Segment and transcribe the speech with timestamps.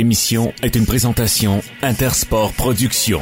[0.00, 3.20] émission est une présentation Intersport Productions.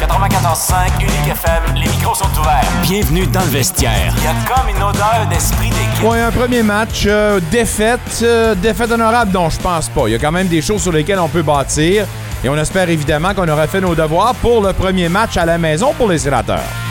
[0.00, 2.64] 94.5 Unique FM, les micros sont ouverts.
[2.82, 4.14] Bienvenue dans le vestiaire.
[4.16, 6.04] Il y a comme une odeur d'esprit d'équipe.
[6.04, 10.04] Ouais, un premier match, euh, défaite, euh, défaite honorable, non, je pense pas.
[10.06, 12.06] Il y a quand même des choses sur lesquelles on peut bâtir.
[12.44, 15.58] Et on espère évidemment qu'on aura fait nos devoirs pour le premier match à la
[15.58, 16.81] maison pour les sénateurs.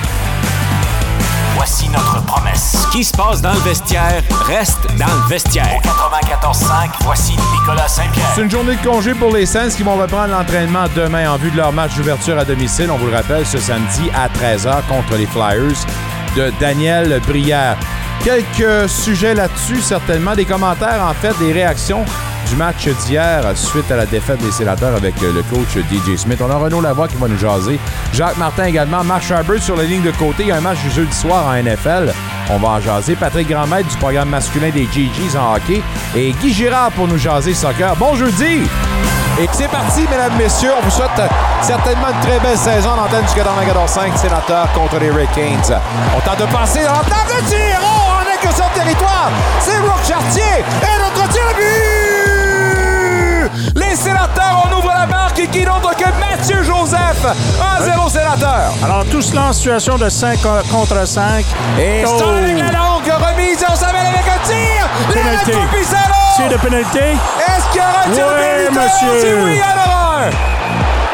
[2.92, 5.80] Ce qui se passe dans le vestiaire reste dans le vestiaire.
[5.82, 8.32] 94.5, voici Nicolas Saint-Pierre.
[8.36, 11.52] C'est une journée de congé pour les Saints qui vont reprendre l'entraînement demain en vue
[11.52, 12.92] de leur match d'ouverture à domicile.
[12.92, 15.78] On vous le rappelle, ce samedi à 13h contre les Flyers
[16.36, 17.78] de Daniel Brière.
[18.26, 20.36] Quelques sujets là-dessus, certainement.
[20.36, 22.04] Des commentaires, en fait, des réactions
[22.52, 26.40] du match d'hier suite à la défaite des sénateurs avec euh, le coach DJ Smith.
[26.42, 27.80] On a Renaud Lavoie qui va nous jaser.
[28.14, 29.04] Jacques Martin également.
[29.04, 30.44] Marc Charbert sur la ligne de côté.
[30.44, 32.14] Il y a un match du jeudi soir en NFL.
[32.50, 33.16] On va en jaser.
[33.16, 35.82] Patrick Grandmaître du programme masculin des GGs en hockey.
[36.16, 37.96] Et Guy Girard pour nous jaser soccer.
[37.96, 38.68] Bon jeudi!
[39.40, 40.72] Et c'est parti, mesdames, messieurs.
[40.78, 41.28] On vous souhaite euh,
[41.62, 45.80] certainement une très belle saison à l'antenne du 94-5 sénateurs contre les Hurricanes.
[46.18, 47.80] On tente de passer dans l'entente de tir.
[47.82, 49.32] Oh, on est que sur le territoire.
[49.62, 50.44] C'est Rock Chartier.
[50.60, 52.11] Et notre tir but!
[53.76, 57.26] Les sénateurs, on ouvre la marque et qui d'autre que Mathieu Joseph?
[57.80, 58.72] 1-0 sénateur.
[58.84, 60.40] Alors, tout cela en situation de 5
[60.72, 61.46] contre 5.
[61.80, 62.22] Et Oh.
[62.24, 63.64] Avec la longue remise.
[63.70, 64.88] On s'amène avec un tir.
[65.14, 65.52] Pénalité.
[66.36, 67.00] Tir de pénalité.
[67.00, 69.06] Est-ce qu'il y aura un tir de Oui, pénalité?
[69.06, 69.44] monsieur.
[69.46, 70.61] Oui, il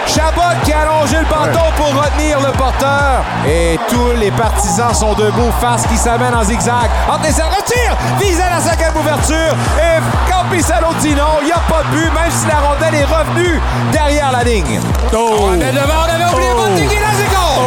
[0.07, 3.23] Chabot qui a allongé le bâton pour retenir le porteur.
[3.47, 6.89] Et tous les partisans sont debout face qui s'amène en zigzag.
[7.09, 7.95] Entre les cercles, tire!
[8.19, 9.53] Vise à la cinquième ouverture.
[9.77, 13.05] Et Campissalo dit non, il n'y a pas de but, même si la rondelle est
[13.05, 14.79] revenue derrière la ligne.
[15.13, 15.49] Oh.
[15.49, 16.61] On avait devant, on avait oublié Oh.
[16.69, 17.65] Montigny, là, c'est goal!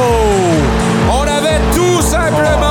[1.13, 2.70] On avait tout simplement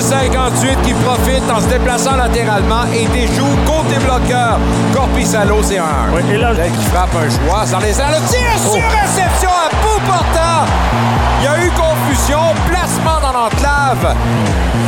[0.00, 4.58] oublié le 58 qui profite en se déplaçant latéralement et déjoue côté bloqueur.
[4.94, 5.86] Corpissalo, c'est un 1.
[6.14, 8.10] Oui, et là- qui frappe un choix sans les airs.
[8.10, 10.66] Le tir sur réception à bout portant.
[11.40, 14.14] Il y a eu confusion, placement dans l'enclave.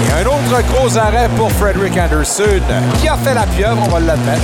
[0.07, 2.61] Et un autre gros arrêt pour Frederick Anderson
[3.01, 4.43] qui a fait la pieuvre, on va l'admettre.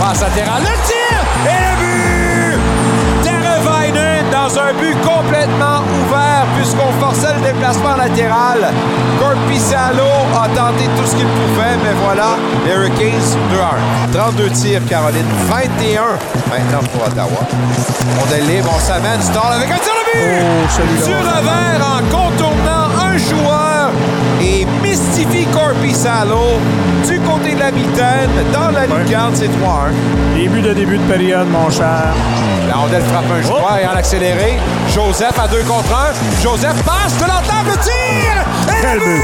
[0.00, 1.75] Passe latéral, le tir et le
[4.46, 8.72] dans un but complètement ouvert puisqu'on forçait le déplacement latéral.
[9.18, 10.04] Corpissalo
[10.40, 13.36] a tenté tout ce qu'il pouvait, mais voilà, les Hurricanes
[14.12, 14.16] 2-1.
[14.16, 15.26] 32 tirs, Caroline.
[15.48, 16.02] 21
[16.48, 17.40] maintenant pour Ottawa.
[18.20, 20.44] On est libre, on s'amène, Stall avec un tir de but!
[20.44, 21.04] Oh.
[21.04, 23.75] Sur revers en contournant un joueur
[24.40, 26.58] et mystifie Corpissalo
[27.06, 29.92] du côté de la mitaine dans la lucarne, c'est 3-1.
[30.34, 32.14] Début de début de période, mon cher.
[32.68, 34.58] La rondelle frappe un joueur et en accéléré.
[34.92, 36.42] Joseph à 2 contre 1.
[36.42, 38.44] Joseph passe de l'entame, le tir!
[38.68, 39.22] Et Quel but!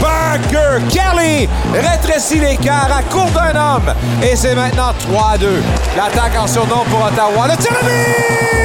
[0.00, 3.94] Parker Kelly rétrécit l'écart à court d'un homme.
[4.22, 5.62] Et c'est maintenant 3 2.
[5.96, 7.46] L'attaque en surnom pour Ottawa.
[7.48, 8.62] Le tir de but!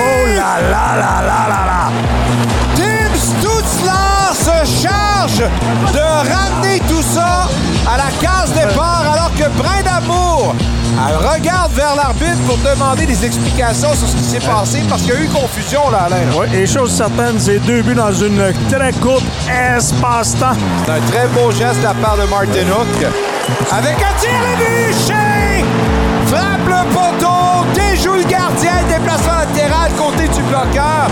[0.00, 2.17] Oh là là là là là là.
[5.38, 7.48] De ramener tout ça
[7.86, 10.54] à la case départ alors que Brindamour
[11.06, 15.14] elle regarde vers l'arbitre pour demander des explications sur ce qui s'est passé parce qu'il
[15.14, 16.16] y a eu confusion là, Alain.
[16.36, 19.24] Oui, et chose certaine, c'est deux buts dans une très courte
[19.76, 20.56] espace-temps.
[20.84, 23.06] C'est un très beau geste de la part de Martin Hook.
[23.70, 25.64] Avec un tir de but, Shea
[26.26, 29.37] frappe le poteau, déjoue le gardien, déplacement
[29.68, 31.08] latéral côté du bloqueur.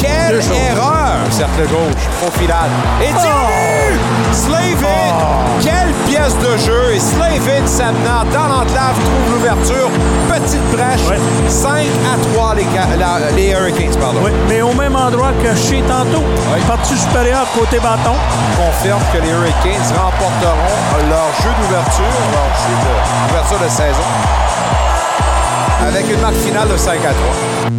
[0.00, 0.36] Quelle
[0.70, 1.16] erreur!
[1.30, 2.70] Cercle gauche, profilade.
[3.02, 4.00] Et tir de but!
[4.32, 5.14] Slavin,
[5.62, 6.92] quelle pièce de jeu!
[6.94, 9.90] Et Slavin s'amenant dans l'enclave trouve l'ouverture.
[10.28, 11.18] Petite brèche, Ouais.
[11.48, 13.96] 5 à 3 les, Ca- la- les Hurricanes.
[14.00, 14.20] Pardon.
[14.48, 16.24] Mais au même endroit que chez tantôt.
[16.66, 18.14] Partie supérieure côté bâton.
[18.56, 24.08] confirme que les Hurricanes remporteront leur jeu d'ouverture, leur jeu de- d'ouverture de saison,
[25.88, 27.70] avec une marque finale de 5 à 3.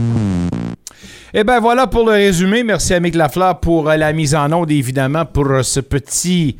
[1.33, 2.63] Et ben voilà pour le résumé.
[2.63, 6.57] Merci à Mick Lafleur pour euh, la mise en onde, évidemment, pour euh, ce petit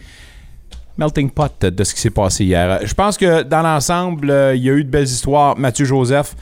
[0.98, 2.70] melting pot de ce qui s'est passé hier.
[2.72, 5.58] Euh, Je pense que dans l'ensemble, il y a eu de belles histoires.
[5.58, 6.36] Mathieu Joseph,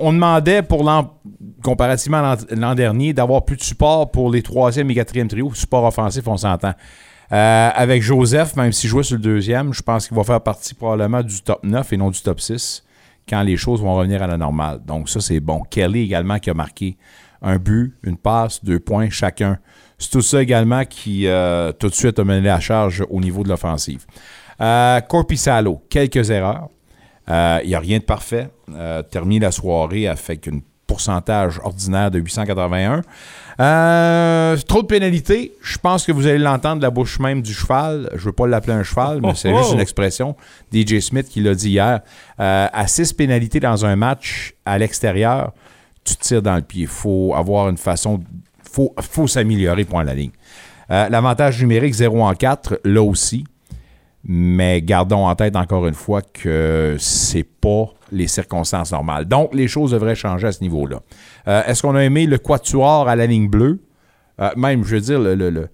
[0.00, 1.12] on- demandait pour l'an,
[1.62, 5.52] comparativement à l'an- dernier, d'avoir plus de support pour les troisième et quatrième trios.
[5.54, 6.72] Support offensif, on s'entend.
[7.30, 11.22] Avec Joseph, même s'il jouait sur le deuxième, je pense qu'il va faire partie probablement
[11.22, 12.84] du top 9 et non du top 6
[13.28, 14.80] quand les choses vont revenir à la normale.
[14.86, 15.62] Donc ça, c'est bon.
[15.70, 16.96] Kelly également qui a marqué
[17.42, 19.58] un but, une passe, deux points chacun.
[19.98, 23.42] C'est tout ça également qui, euh, tout de suite, a mené la charge au niveau
[23.42, 24.04] de l'offensive.
[24.60, 26.68] Euh, Corpissalo, quelques erreurs.
[27.28, 28.48] Euh, Il n'y a rien de parfait.
[28.74, 33.02] Euh, termine la soirée avec une pourcentage ordinaire de 881.
[33.60, 35.52] Euh, trop de pénalités.
[35.62, 38.10] Je pense que vous allez l'entendre de la bouche même du cheval.
[38.14, 39.74] Je veux pas l'appeler un cheval, mais c'est Oh, juste oh.
[39.74, 40.36] une expression.
[40.72, 42.00] DJ Smith qui l'a dit hier.
[42.40, 45.52] Euh, à six pénalités dans un match à l'extérieur,
[46.04, 46.82] tu tires dans le pied.
[46.82, 48.20] Il faut avoir une façon.
[48.70, 50.32] faut, faut s'améliorer pour la ligne.
[50.90, 53.44] Euh, L'avantage numérique 0 en 4, là aussi.
[54.26, 59.26] Mais gardons en tête encore une fois que c'est pas les circonstances normales.
[59.26, 61.00] Donc, les choses devraient changer à ce niveau-là.
[61.48, 63.80] Euh, Est-ce qu'on a aimé le quatuor à la ligne bleue?
[64.40, 65.68] Euh, même, je veux dire, le, le, le,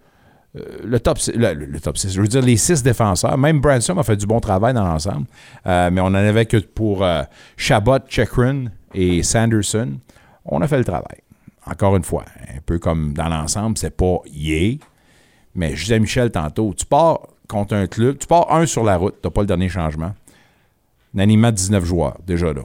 [0.56, 3.38] euh, le top, six- le, le- le top 6, je veux dire les six défenseurs.
[3.38, 5.26] Même Branson a fait du bon travail dans l'ensemble.
[5.64, 7.06] Mais on n'en avait que pour
[7.56, 8.64] Chabot, Chekrin
[8.94, 9.92] et Sanderson.
[10.44, 11.18] On a fait le travail.
[11.66, 14.74] Encore une fois, un peu comme dans l'ensemble, c'est pas yeah,
[15.54, 17.20] mais à Michel tantôt, tu pars
[17.50, 20.14] contre un club, tu pars un sur la route, tu n'as pas le dernier changement.
[21.12, 22.62] De 19 joueurs, déjà là.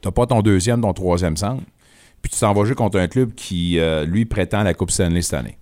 [0.00, 1.62] Tu n'as pas ton deuxième, ton troisième centre.
[2.20, 5.22] Puis tu t'en vas jouer contre un club qui, euh, lui, prétend la Coupe Stanley
[5.22, 5.58] cette année.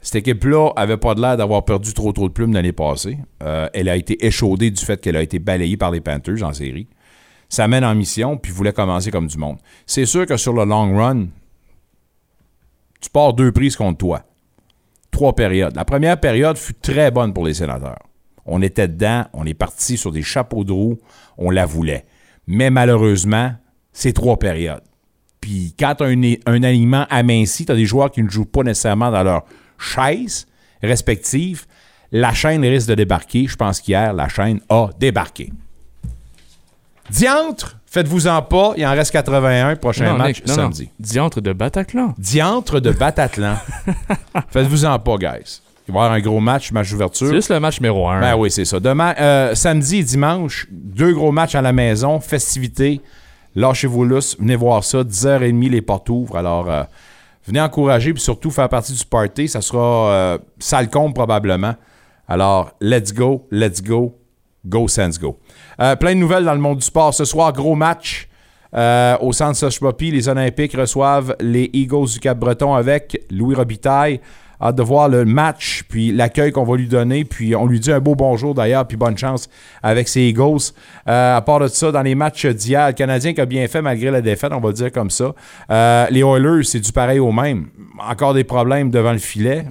[0.00, 3.18] Cette équipe-là avait pas de l'air d'avoir perdu trop trop de plumes l'année passée.
[3.42, 6.52] Euh, elle a été échaudée du fait qu'elle a été balayée par les Panthers en
[6.52, 6.88] série.
[7.48, 9.58] Ça mène en mission, puis voulait commencer comme du monde.
[9.86, 11.26] C'est sûr que sur le long run,
[13.00, 14.24] tu pars deux prises contre toi
[15.12, 15.76] trois périodes.
[15.76, 18.00] La première période fut très bonne pour les sénateurs.
[18.44, 20.98] On était dedans, on est parti sur des chapeaux de roue,
[21.38, 22.04] on la voulait.
[22.48, 23.52] Mais malheureusement,
[23.92, 24.82] c'est trois périodes.
[25.40, 28.44] Puis quand tu as un, un alignement aminci, tu as des joueurs qui ne jouent
[28.44, 29.44] pas nécessairement dans leur
[29.78, 30.48] chaise
[30.82, 31.66] respective,
[32.10, 33.46] la chaîne risque de débarquer.
[33.46, 35.52] Je pense qu'hier, la chaîne a débarqué.
[37.10, 40.62] Diantre, faites-vous-en pas, il en reste 81, prochain Non, match Nick, non, non.
[40.62, 40.90] samedi.
[40.98, 42.14] Diantre de Bataclan.
[42.18, 43.56] Diantre de Batatlan.
[44.48, 45.60] Faites-vous-en pas, guys.
[45.88, 47.26] Il va y avoir un gros match, match C'est d'ouverture.
[47.34, 48.20] juste le match numéro 1.
[48.20, 48.80] Ben oui, c'est ça.
[48.80, 53.00] Demain, euh, samedi et dimanche, deux gros matchs à la maison, festivités.
[53.54, 55.02] Lâchez-vous lousse, venez voir ça.
[55.02, 56.36] 10h30, les portes ouvrent.
[56.36, 56.84] Alors, euh,
[57.46, 59.48] venez encourager puis surtout faire partie du party.
[59.48, 61.74] Ça sera euh, sale comble probablement.
[62.28, 64.16] Alors, let's go, let's go,
[64.64, 65.36] go Sans go.
[65.80, 67.14] Euh, plein de nouvelles dans le monde du sport.
[67.14, 68.28] Ce soir, gros match.
[68.74, 74.20] Euh, au centre Soch Poppy, les Olympiques reçoivent les Eagles du Cap-Breton avec Louis Robitaille.
[74.62, 77.24] Hâte de voir le match, puis l'accueil qu'on va lui donner.
[77.24, 79.50] Puis on lui dit un beau bonjour d'ailleurs, puis bonne chance
[79.82, 80.70] avec ses Eagles.
[81.08, 83.82] Euh, à part de ça, dans les matchs d'hier, le Canadien qui a bien fait
[83.82, 85.34] malgré la défaite, on va le dire comme ça.
[85.70, 87.66] Euh, les Oilers, c'est du pareil au même.
[87.98, 89.66] Encore des problèmes devant le filet.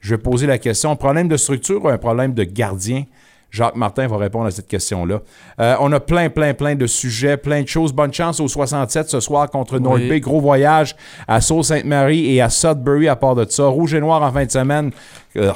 [0.00, 3.04] Je vais poser la question, un problème de structure ou un problème de gardien?
[3.50, 5.20] Jacques Martin va répondre à cette question-là.
[5.60, 7.92] Euh, on a plein, plein, plein de sujets, plein de choses.
[7.92, 10.08] Bonne chance au 67 ce soir contre North Oui.
[10.08, 10.20] Bay.
[10.20, 10.94] Gros voyage
[11.26, 13.64] à Sault-Sainte-Marie et à Sudbury à part de ça.
[13.66, 14.90] Rouge et noir en fin de semaine
[15.36, 15.50] euh,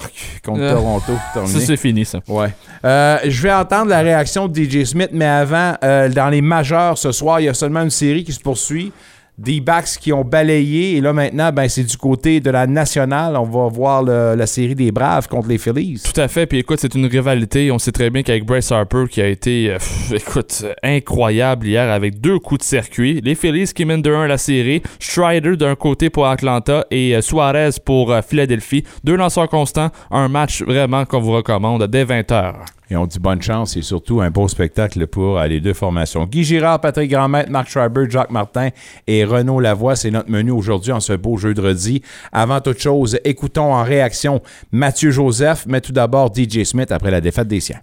[0.44, 1.12] contre Euh, Toronto.
[1.46, 2.18] Ça, c'est fini, ça.
[2.28, 2.48] Ouais.
[2.84, 7.12] Euh, je vais entendre la réaction de DJ Smith, mais avant, dans les majeurs ce
[7.12, 8.92] soir, il y a seulement une série qui se poursuit.
[9.36, 10.96] Des backs qui ont balayé.
[10.96, 13.36] Et là, maintenant, ben, c'est du côté de la nationale.
[13.36, 16.00] On va voir la série des Braves contre les Phillies.
[16.04, 16.46] Tout à fait.
[16.46, 17.70] Puis écoute, c'est une rivalité.
[17.72, 19.78] On sait très bien qu'avec Bryce Harper, qui a été, euh,
[20.14, 23.20] écoute, incroyable hier avec deux coups de circuit.
[23.22, 24.82] Les Phillies qui mènent 2-1 la série.
[25.00, 28.84] Strider d'un côté pour Atlanta et euh, Suarez pour euh, Philadelphie.
[29.02, 29.90] Deux lanceurs constants.
[30.10, 32.54] Un match vraiment qu'on vous recommande dès 20h.
[32.94, 36.26] Et on dit bonne chance et surtout un beau spectacle pour euh, les deux formations.
[36.26, 38.68] Guy Girard, Patrick Grandmaître, Marc Schreiber, Jacques Martin
[39.08, 39.96] et Renaud Lavoie.
[39.96, 42.02] C'est notre menu aujourd'hui en ce beau jeudi.
[42.30, 47.20] Avant toute chose, écoutons en réaction Mathieu Joseph, mais tout d'abord DJ Smith après la
[47.20, 47.80] défaite des siens.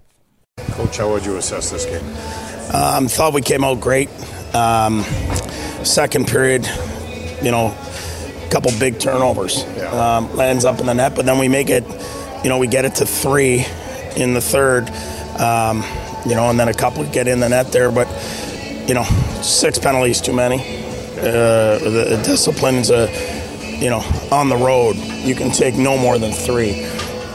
[0.78, 2.00] Coach, how would you assess this game?
[2.72, 4.08] Um, thought we came out great.
[4.54, 5.04] Um,
[5.84, 6.66] second period,
[7.42, 9.66] you know, a couple big turnovers.
[9.76, 9.90] Yeah.
[9.92, 11.84] Um, lands up in the net, but then we make it,
[12.42, 13.66] you know, we get it to three
[14.16, 14.90] in the third.
[15.40, 15.84] Um,
[16.24, 18.06] you know, and then a couple get in the net there, but
[18.86, 19.04] you know,
[19.42, 20.60] six penalties too many.
[21.18, 23.08] Uh, the discipline's a,
[23.80, 24.96] you know, on the road.
[24.96, 26.84] You can take no more than three,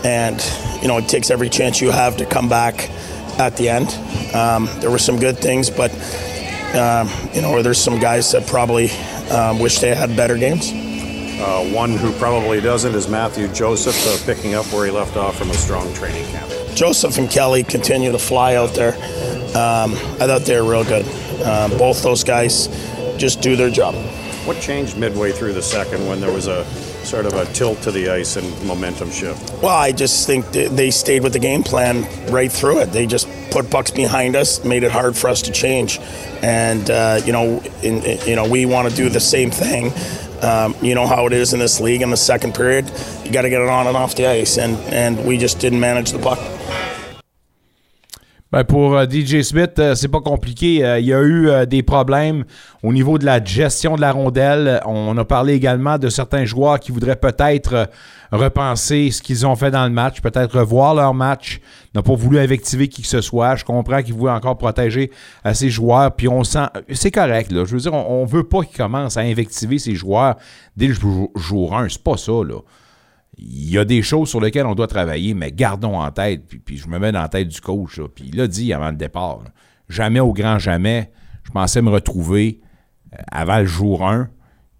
[0.03, 0.41] and
[0.81, 2.89] you know it takes every chance you have to come back
[3.39, 3.87] at the end.
[4.35, 5.91] Um, there were some good things, but
[6.75, 8.91] um, you know, there's some guys that probably
[9.31, 10.71] um, wish they had better games.
[11.39, 15.37] Uh, one who probably doesn't is Matthew Joseph, uh, picking up where he left off
[15.37, 16.46] from a strong training camp.
[16.77, 18.93] Joseph and Kelly continue to fly out there.
[19.57, 21.05] Um, I thought they were real good.
[21.43, 22.67] Uh, both those guys
[23.17, 23.95] just do their job.
[24.45, 26.63] What changed midway through the second when there was a
[27.03, 29.51] sort of a tilt to the ice and momentum shift?
[29.63, 32.91] Well, I just think they stayed with the game plan right through it.
[32.91, 35.97] They just put pucks behind us, made it hard for us to change,
[36.43, 39.91] and uh, you know, in, in- you know, we want to do the same thing.
[40.41, 42.89] Um, you know how it is in this league in the second period.
[43.25, 45.79] You got to get it on and off the ice, and and we just didn't
[45.79, 46.39] manage the puck.
[48.49, 50.85] Ben pour euh, DJ Smith, euh, c'est pas compliqué.
[50.85, 52.45] Euh, il y a eu des problèmes
[52.81, 54.79] au niveau de la gestion de la rondelle.
[54.85, 57.89] On a parlé également de certains joueurs qui voudraient peut-être
[58.31, 61.59] repenser ce qu'ils ont fait dans le match, peut-être revoir leur match.
[61.93, 63.57] N'a pas voulu invectiver qui que ce soit.
[63.57, 65.11] Je comprends qu'ils voulaient encore protéger
[65.43, 66.15] à ses joueurs.
[66.15, 67.51] Puis on sent, c'est correct.
[67.51, 70.37] Je veux dire, on, on veut pas qu'ils commencent à invectiver ses joueurs
[70.77, 71.89] dès le jour, jour 1.
[71.89, 72.61] C'est pas ça là
[73.37, 76.77] il y a des choses sur lesquelles on doit travailler, mais gardons en tête, puis,
[76.77, 79.41] je me mets dans la tête du coach, puis il l'a dit avant le départ,
[79.89, 81.11] jamais au grand jamais,
[81.43, 82.61] je pensais me retrouver
[83.13, 84.29] euh, avant le jour 1,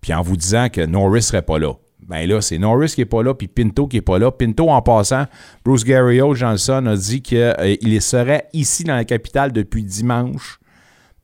[0.02, 1.74] puis en vous disant que Norris serait pas là.
[2.08, 4.32] Ben là, c'est Norris qui est pas là, puis Pinto qui est pas là.
[4.32, 5.26] Pinto, en passant,
[5.66, 10.60] Bruce Garriott Johnson a dit qu'il euh, serait ici dans la capitale depuis dimanche.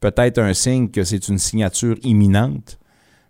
[0.01, 2.77] Peut-être un signe que c'est une signature imminente.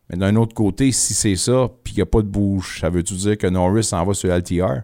[0.10, 2.90] Mais d'un autre côté, si c'est ça, puis qu'il n'y a pas de bouche, ça
[2.90, 4.82] veut-tu dire que Norris s'en va sur LTR?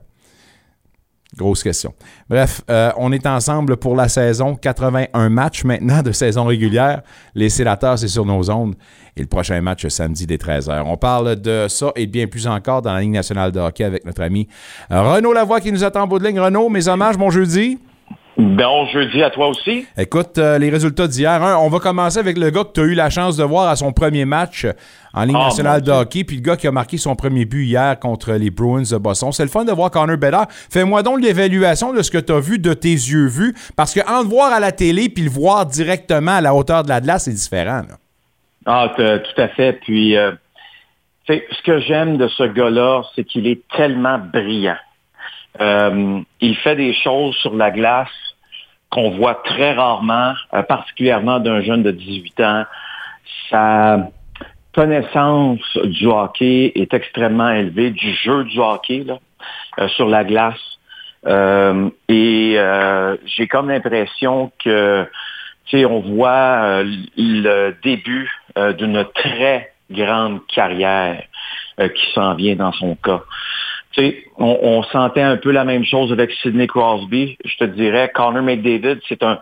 [1.37, 1.93] Grosse question.
[2.27, 4.55] Bref, euh, on est ensemble pour la saison.
[4.55, 7.03] 81 matchs maintenant de saison régulière.
[7.35, 8.73] Les sénateurs, c'est sur nos ondes.
[9.15, 10.81] Et le prochain match, samedi dès 13h.
[10.85, 14.05] On parle de ça et bien plus encore dans la Ligue nationale de hockey avec
[14.05, 14.47] notre ami
[14.89, 16.39] Renaud Lavoie qui nous attend en bout de ligne.
[16.39, 17.77] Renaud, mes hommages, bon jeudi.
[18.41, 19.85] Bon jeudi à toi aussi.
[19.97, 22.83] Écoute, euh, les résultats d'hier, hein, on va commencer avec le gars que tu as
[22.85, 24.65] eu la chance de voir à son premier match
[25.13, 27.65] en Ligue Ah, nationale de hockey, puis le gars qui a marqué son premier but
[27.65, 29.33] hier contre les Bruins de Boston.
[29.33, 30.47] C'est le fun de voir Connor Bedard.
[30.49, 33.99] Fais-moi donc l'évaluation de ce que tu as vu de tes yeux vus, parce que
[34.09, 37.25] entre voir à la télé puis le voir directement à la hauteur de la glace,
[37.25, 37.81] c'est différent.
[37.89, 37.97] là.
[38.65, 39.73] Ah, tout à fait.
[39.81, 40.31] Puis, euh,
[41.27, 44.77] ce que j'aime de ce gars-là, c'est qu'il est tellement brillant.
[45.59, 48.07] Euh, il fait des choses sur la glace
[48.89, 52.65] qu'on voit très rarement, euh, particulièrement d'un jeune de 18 ans.
[53.49, 54.09] Sa
[54.73, 59.19] connaissance du hockey est extrêmement élevée, du jeu du hockey là,
[59.79, 60.55] euh, sur la glace.
[61.27, 62.57] Euh, et
[63.25, 65.05] j'ai comme l'impression que
[65.65, 71.21] tu on voit le début d'une très grande carrière
[71.77, 73.21] qui s'en vient dans son cas.
[73.91, 77.37] Tu sais, on, on sentait un peu la même chose avec Sidney Crosby.
[77.43, 79.39] Je te dirais, Connor McDavid, c'est un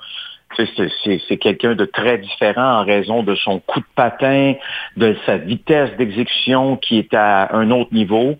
[0.55, 4.53] c'est quelqu'un de très différent en raison de son coup de patin,
[4.95, 8.37] de sa vitesse d'exécution qui est à un autre niveau.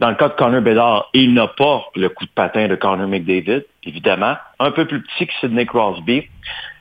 [0.00, 3.06] Dans le cas de Connor Bedard, il n'a pas le coup de patin de Connor
[3.06, 4.36] McDavid, évidemment.
[4.58, 6.26] Un peu plus petit que Sidney Crosby,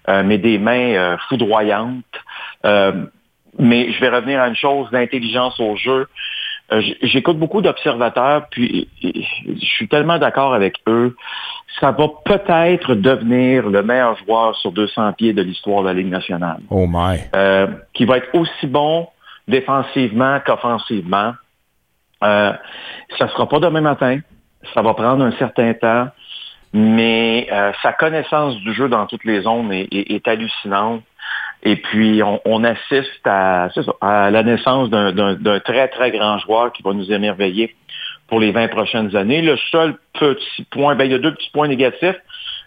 [0.08, 2.06] euh, mais des mains euh, foudroyantes.
[2.66, 3.06] Euh,
[3.58, 6.08] mais je vais revenir à une chose, l'intelligence au jeu.
[6.72, 11.16] Euh, J'écoute beaucoup d'observateurs, puis je suis tellement d'accord avec eux.
[11.80, 16.10] Ça va peut-être devenir le meilleur joueur sur 200 pieds de l'histoire de la Ligue
[16.10, 17.18] nationale Oh my.
[17.36, 19.08] euh, qui va être aussi bon
[19.48, 21.34] défensivement qu'offensivement.
[22.24, 22.54] Euh,
[23.18, 24.20] ça ne sera pas demain matin.
[24.74, 26.08] Ça va prendre un certain temps.
[26.74, 31.02] Mais euh, sa connaissance du jeu dans toutes les zones est, est- est hallucinante.
[31.64, 36.72] Et puis, on, on assiste à, ça, à la naissance d'un- très, très grand joueur
[36.72, 37.76] qui va nous émerveiller
[38.28, 39.42] pour les 20 prochaines années.
[39.42, 42.16] Le seul petit point, ben, il y a deux petits points négatifs.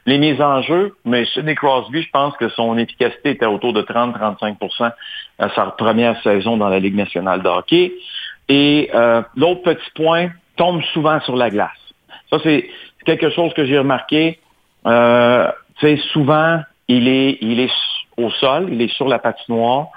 [0.04, 3.82] Les mises en jeu, mais Sidney Crosby, je pense que son efficacité était autour de
[3.82, 4.90] 30-35%
[5.38, 7.92] à sa première saison dans la Ligue nationale de hockey.
[8.48, 11.70] Et euh, l'autre petit point, tombe souvent sur la glace.
[12.30, 12.68] Ça, c'est
[13.06, 14.38] quelque chose que j'ai remarqué.
[14.86, 15.50] Euh,
[16.12, 17.70] souvent, il est, il est
[18.16, 19.88] au sol, il est sur la patinoire.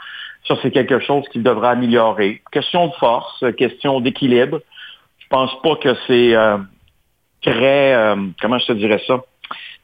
[0.48, 2.42] Ça, c'est quelque chose qu'il devra améliorer.
[2.52, 4.62] Question de force, question d'équilibre.
[5.18, 6.58] Je pense pas que c'est euh,
[7.42, 9.22] très, euh, comment je te dirais ça,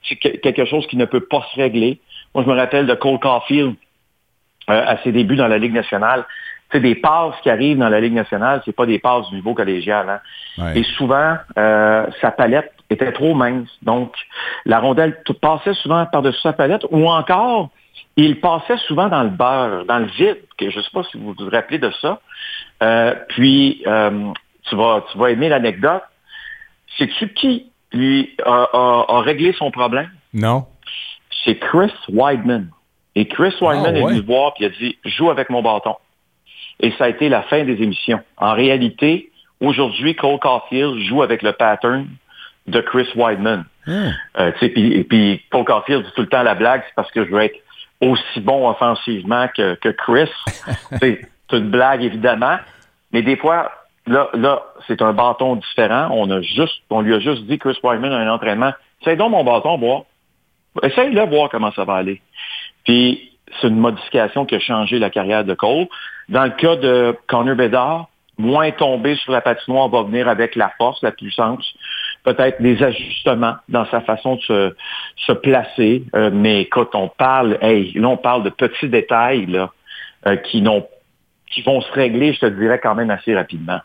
[0.08, 2.00] c'est que- quelque chose qui ne peut pas se régler.
[2.34, 3.74] Moi, je me rappelle de Cole Caulfield
[4.70, 6.24] euh, à ses débuts dans la Ligue nationale.
[6.70, 9.52] C'est des passes qui arrivent dans la Ligue nationale, c'est pas des passes du niveau
[9.54, 10.08] collégial.
[10.08, 10.20] Hein.
[10.62, 10.78] Ouais.
[10.78, 13.68] Et souvent, euh, sa palette était trop mince.
[13.82, 14.14] Donc,
[14.64, 17.70] la rondelle passait souvent par-dessus sa palette ou encore,
[18.16, 21.16] il passait souvent dans le beurre, dans le vide, que je ne sais pas si
[21.16, 22.20] vous vous rappelez de ça.
[22.82, 24.32] Euh, puis, euh,
[24.68, 26.02] tu, vas, tu vas aimer l'anecdote.
[26.98, 30.10] Sais-tu qui lui a, a- a réglé son problème?
[30.34, 30.66] Non?
[31.44, 32.68] C'est Chris Weidman.
[33.14, 34.08] Et Chris Weidman Ah, est ouais.
[34.10, 35.96] venu le voir et a dit Joue avec mon bâton.
[36.80, 38.20] Et ça a été la fin des émissions.
[38.36, 39.30] En réalité,
[39.60, 42.08] aujourd'hui, Cole Caulfield joue avec le pattern
[42.66, 43.64] de Chris Weidman.
[43.88, 47.24] Euh, puis, et puis Cole Caulfield dit tout le temps la blague, c'est parce que
[47.24, 47.56] je veux être
[48.02, 50.30] aussi bon offensivement que, que Chris.
[51.00, 51.20] c'est
[51.52, 52.58] une blague, évidemment.
[53.12, 53.70] Mais des fois,
[54.06, 56.08] là, là, c'est un bâton différent.
[56.12, 58.72] On a juste, on lui a juste dit, Chris Weidman a un entraînement.
[59.00, 60.02] Essaye donc mon bâton, voir.
[60.82, 62.20] Essaye-le, voir comment ça va aller.
[62.84, 63.30] Puis,
[63.60, 65.86] c'est une modification qui a changé la carrière de Cole.
[66.28, 70.70] Dans le cas de Connor Bedard, moins tomber sur la patinoire va venir avec la
[70.78, 71.74] force, la puissance.
[72.24, 74.74] Peut-être des ajustements dans sa façon de se,
[75.26, 76.04] se placer.
[76.14, 79.72] Euh, mais quand on parle, hey, là, on parle de petits détails là,
[80.26, 80.64] euh, qui,
[81.52, 83.80] qui vont se régler, je te dirais, quand même assez rapidement.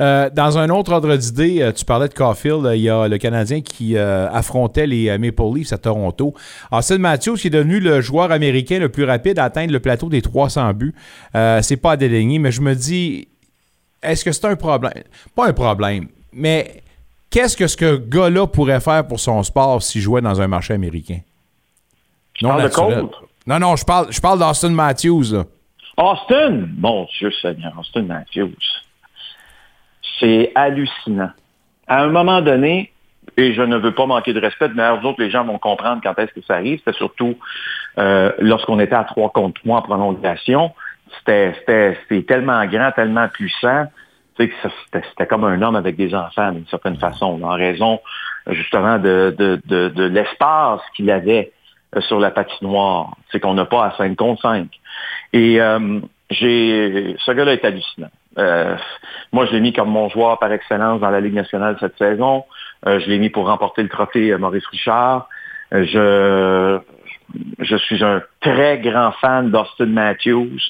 [0.00, 3.16] Euh, dans un autre ordre d'idée, euh, tu parlais de Caulfield, il y a le
[3.18, 6.34] Canadien qui affrontait les Maple Leafs à Toronto.
[6.72, 10.08] Austin Matthews, qui est devenu le joueur américain le plus rapide à atteindre le plateau
[10.08, 10.94] des 300 buts.
[11.62, 13.28] c'est pas à dédaigner, mais je me dis,
[14.02, 15.04] est-ce que c'est un problème?
[15.34, 16.83] Pas un problème, mais
[17.34, 21.18] qu'est-ce que ce gars-là pourrait faire pour son sport s'il jouait dans un marché américain?
[22.40, 23.10] non, de
[23.46, 25.44] Non, non, je parle, je parle d'Austin Matthews.
[25.96, 26.68] Austin?
[26.78, 28.56] Mon Dieu Seigneur, Austin Matthews
[30.18, 31.30] c'est hallucinant.
[31.86, 32.92] À un moment donné,
[33.36, 36.00] et je ne veux pas manquer de respect, mais aux autres, les gens vont comprendre
[36.02, 36.78] quand est-ce que ça arrive.
[36.78, 37.36] C'était surtout
[37.98, 40.72] euh, lorsqu'on était à 3 contre 3 en prolongation.
[41.18, 43.86] C'était tellement grand, tellement puissant.
[44.36, 48.00] C'était comme un homme avec des enfants, d'une certaine façon, en raison
[48.50, 51.52] justement de, de, de, de l'espace qu'il avait
[51.96, 53.16] euh, sur la patinoire.
[53.30, 54.68] C'est qu'on n'a pas à 5 contre 5.
[55.32, 56.00] Et euh,
[56.30, 58.10] j'ai ce gars-là est hallucinant.
[58.38, 58.76] Euh,
[59.32, 62.44] moi, je l'ai mis comme mon joueur par excellence dans la Ligue nationale cette saison.
[62.86, 65.28] Euh, je l'ai mis pour remporter le trophée euh, Maurice Richard.
[65.72, 66.78] je,
[67.58, 70.60] je suis un très grand fan d'Austin Matthews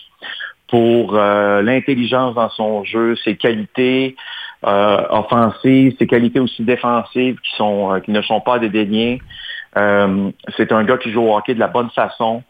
[0.68, 4.16] pour l'intelligence dans son jeu, ses qualités
[4.62, 9.20] offensives, ses qualités aussi défensives qui, sont, qui ne sont pas dédaignées.
[9.74, 12.42] c'est un gars qui joue au hockey de la bonne façon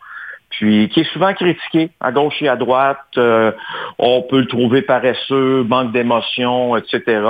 [0.57, 2.99] puis qui est souvent critiqué à gauche et à droite.
[3.17, 3.53] Euh,
[3.99, 7.23] on peut le trouver paresseux, manque d'émotion, etc.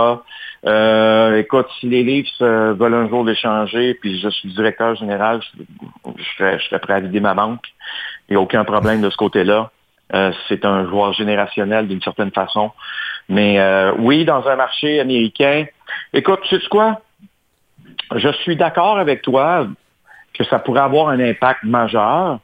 [0.67, 5.41] Euh, écoute, si les euh, veulent un jour l'échanger, puis je suis directeur général,
[6.17, 7.65] je, serais, prêt à vider ma banque.
[8.29, 9.71] Il n'y a aucun problème de ce côté-là.
[10.49, 12.71] C'est un joueur générationnel d'une certaine façon.
[13.29, 13.59] Mais
[13.99, 15.65] oui, dans un marché américain,
[16.13, 17.01] écoute, tu sais quoi?
[18.15, 19.67] Je suis d'accord avec toi
[20.35, 22.41] que ça pourrait avoir un impact majeur.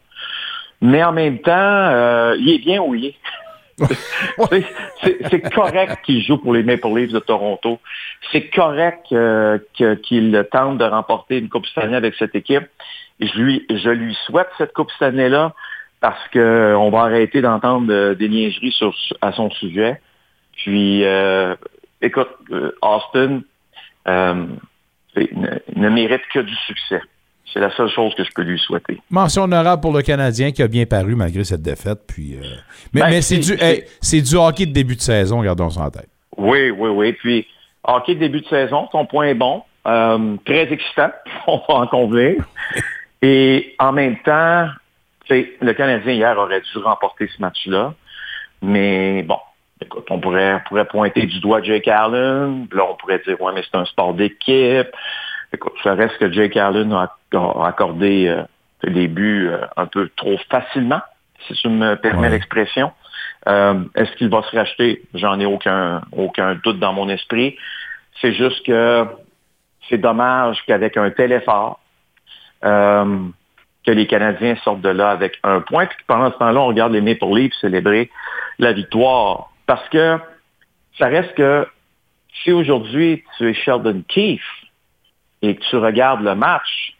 [0.81, 3.17] Mais en même temps, euh, il est bien où il est.
[5.31, 7.81] c'est correct qu'il joue pour les Maple Leafs de Toronto.
[8.31, 12.65] C'est correct euh, qu'il tente de remporter une Coupe cette année avec cette équipe.
[13.21, 15.55] je lui, je lui souhaite cette Coupe cette année-là
[16.01, 20.01] parce qu'on va arrêter d'entendre des niaiseries sur, à son sujet.
[20.57, 21.55] Puis, euh,
[22.01, 22.31] écoute,
[22.83, 23.43] Austin
[24.07, 27.01] ne mérite que du succès.
[27.53, 29.01] C'est la seule chose que je peux lui souhaiter.
[29.11, 32.01] Mention honorable pour le Canadien qui a bien paru malgré cette défaite.
[32.07, 32.45] Puis, euh,
[32.93, 36.09] Mais, ben, c'est du, du, hockey de début de saison, gardons ça en tête.
[36.37, 37.13] Oui, oui, oui.
[37.15, 37.47] Puis,
[37.83, 39.63] hockey de début de saison, ton point est bon.
[39.87, 41.11] Euh, très excitant,
[41.49, 42.45] on va en convenir.
[43.23, 44.69] Et en même temps,
[45.31, 47.95] le Canadien hier aurait dû remporter ce match-là.
[48.63, 49.39] Mais bon,
[49.81, 52.67] écoute, on pourrait, pourrait pointer du doigt Jake Allen.
[52.73, 54.89] Là, on pourrait dire, ouais, mais c'est un sport d'équipe.
[55.53, 57.13] Écoute, ça reste que Jake Allen a,
[57.65, 58.43] accordé euh,
[58.85, 61.01] des buts euh, un peu trop facilement,
[61.47, 62.93] si tu me permets l'expression.
[63.49, 65.03] Euh, est-ce qu'il va se racheter?
[65.15, 67.57] J'en ai aucun, aucun doute dans mon esprit.
[68.21, 69.07] C'est juste que
[69.89, 71.81] c'est dommage qu'avec un tel effort,
[73.87, 76.93] que les Canadiens sortent de là avec un point, puis pendant ce temps-là, on regarde
[76.93, 78.11] les Maple Leafs célébrer
[78.59, 79.51] la victoire.
[79.67, 80.19] Parce que
[80.99, 81.67] ça reste que
[82.43, 84.43] si aujourd'hui tu es Sheldon Keefe,
[85.43, 86.95] et que tu regardes le match,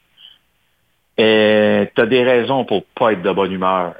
[1.17, 3.93] tu as des raisons pour pas être de bonne humeur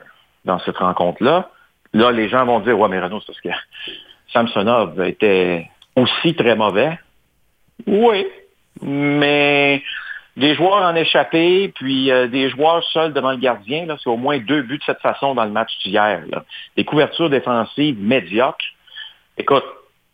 [0.46, 1.52] dans cette rencontre-là.
[1.94, 3.50] Là, les gens vont dire, ouais, mais Renaud, c'est parce que
[4.34, 6.98] Samsonov était aussi très mauvais.
[7.86, 8.26] Oui,
[8.82, 9.84] mais
[10.42, 14.40] des joueurs en échappé, puis euh, des joueurs seuls devant le gardien, c'est au moins
[14.40, 16.24] deux buts de cette façon dans le match d'hier.
[16.76, 18.58] Des couvertures défensives médiocres.
[19.38, 19.64] Écoute,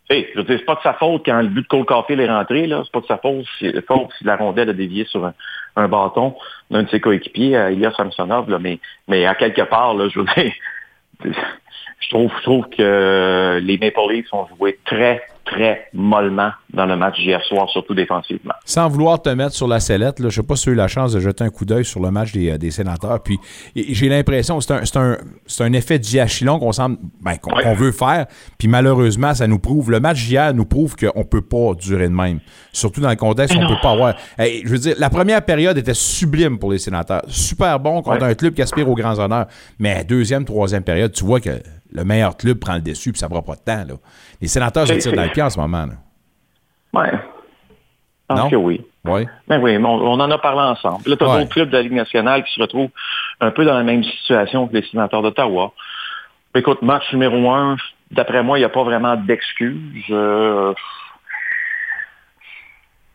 [0.10, 2.30] je veux dire, c'est pas de sa faute quand le but de Cole Caulfield est
[2.30, 2.68] rentré.
[2.70, 3.72] C'est pas de sa faute si,
[4.22, 5.32] la rondelle a dévié sur
[5.78, 6.36] un, bâton
[6.72, 8.60] d'un de ses coéquipiers, euh, Ilya Samsonov, là.
[8.60, 10.52] Mais, mais à quelque part, là, je veux dire,
[12.00, 16.96] je trouve, je trouve que les Maple Leafs ont joué très, très mollement dans le
[16.96, 18.54] match hier soir, surtout défensivement.
[18.66, 20.76] Sans vouloir te mettre sur la sellette, je ne sais pas si tu as eu
[20.76, 23.22] la chance de jeter un coup d'œil sur le match des, des sénateurs.
[23.24, 23.40] Puis
[23.76, 25.18] j'ai l'impression, c'est un, c'est un,
[25.66, 28.28] un effet diachylon qu'on semble ben, qu'on, veut faire.
[28.58, 29.92] Puis malheureusement, ça nous prouve.
[29.92, 32.40] Le match d'hier nous prouve qu'on ne peut pas durer de même.
[32.72, 34.16] Surtout dans le contexte où on ne peut pas avoir.
[34.38, 37.24] je veux dire, la première période était sublime pour les sénateurs.
[37.28, 39.48] Super bon contre un club qui aspire aux grands honneurs.
[39.80, 41.52] Mais deuxième, troisième période, tu vois que
[41.98, 43.84] le meilleur club prend le dessus, puis ça ne prend pas de temps.
[43.88, 43.96] Là.
[44.40, 45.86] Les sénateurs se tirent dans le pied en ce moment.
[46.94, 47.06] Oui.
[48.30, 48.86] Je que oui.
[49.06, 49.26] Oui.
[49.48, 51.10] Ben oui, on, en a parlé ensemble.
[51.10, 52.90] Là, tu as d'autres clubs de la Ligue nationale qui se retrouvent
[53.40, 55.72] un peu dans la même situation que les sénateurs d'Ottawa.
[56.54, 57.78] Écoute, match numéro un,
[58.12, 60.04] d'après moi, il n'y a pas vraiment d'excuses.
[60.10, 60.74] Euh,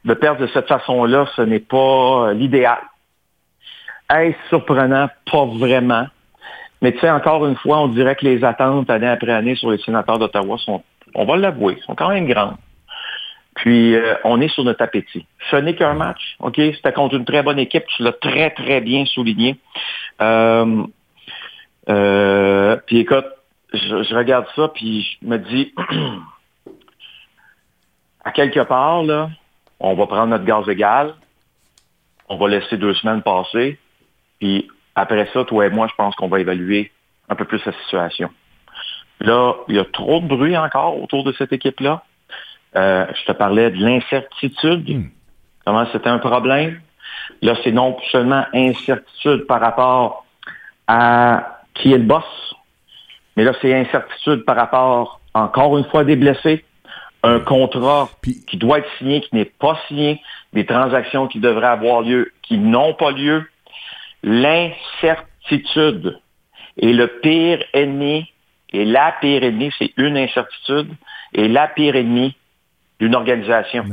[0.04, 2.78] de perdre de cette façon-là, ce n'est pas euh, l'idéal.
[4.10, 5.08] Est-ce surprenant?
[5.30, 6.06] Pas vraiment.
[6.82, 9.70] Mais tu sais, encore une fois, on dirait que les attentes année après année sur
[9.70, 10.82] les sénateurs d'Ottawa sont,
[11.14, 12.56] on va l'avouer, sont quand même grandes.
[13.54, 15.24] Puis, euh, on est sur notre appétit.
[15.50, 16.56] Ce n'est qu'un match, OK?
[16.56, 17.84] C'était contre une très bonne équipe.
[17.86, 19.56] Tu l'as très, très bien souligné.
[20.20, 20.84] Euh,
[21.88, 23.26] euh, puis, écoute,
[23.72, 25.72] je, je, regarde ça, puis je me dis,
[28.24, 29.30] à quelque part, là,
[29.78, 31.14] on va prendre notre gaz égal,
[32.28, 33.78] on va laisser deux semaines passer,
[34.40, 36.92] puis après ça, toi et moi, je pense qu'on va évaluer
[37.28, 38.30] un peu plus la situation.
[39.20, 42.02] Là, il y a trop de bruit encore autour de cette équipe-là.
[42.74, 45.10] Euh, je te parlais de l'incertitude, hmm.
[45.64, 46.80] comment c'était un problème?
[47.40, 50.24] Là, c'est non seulement incertitude par rapport
[50.86, 52.24] à qui est le boss,
[53.36, 56.64] mais là, c'est incertitude par rapport, encore une fois, des blessés,
[57.22, 58.08] un contrat
[58.48, 60.20] qui doit être signé, qui n'est pas signé,
[60.52, 63.48] des transactions qui devraient avoir lieu, qui n'ont pas lieu.
[64.22, 66.18] L'incertitude
[66.80, 68.26] est le pire ennemi,
[68.72, 70.88] et la pire ennemi, c'est une incertitude,
[71.34, 72.36] et la pire ennemi
[73.00, 73.84] d'une organisation.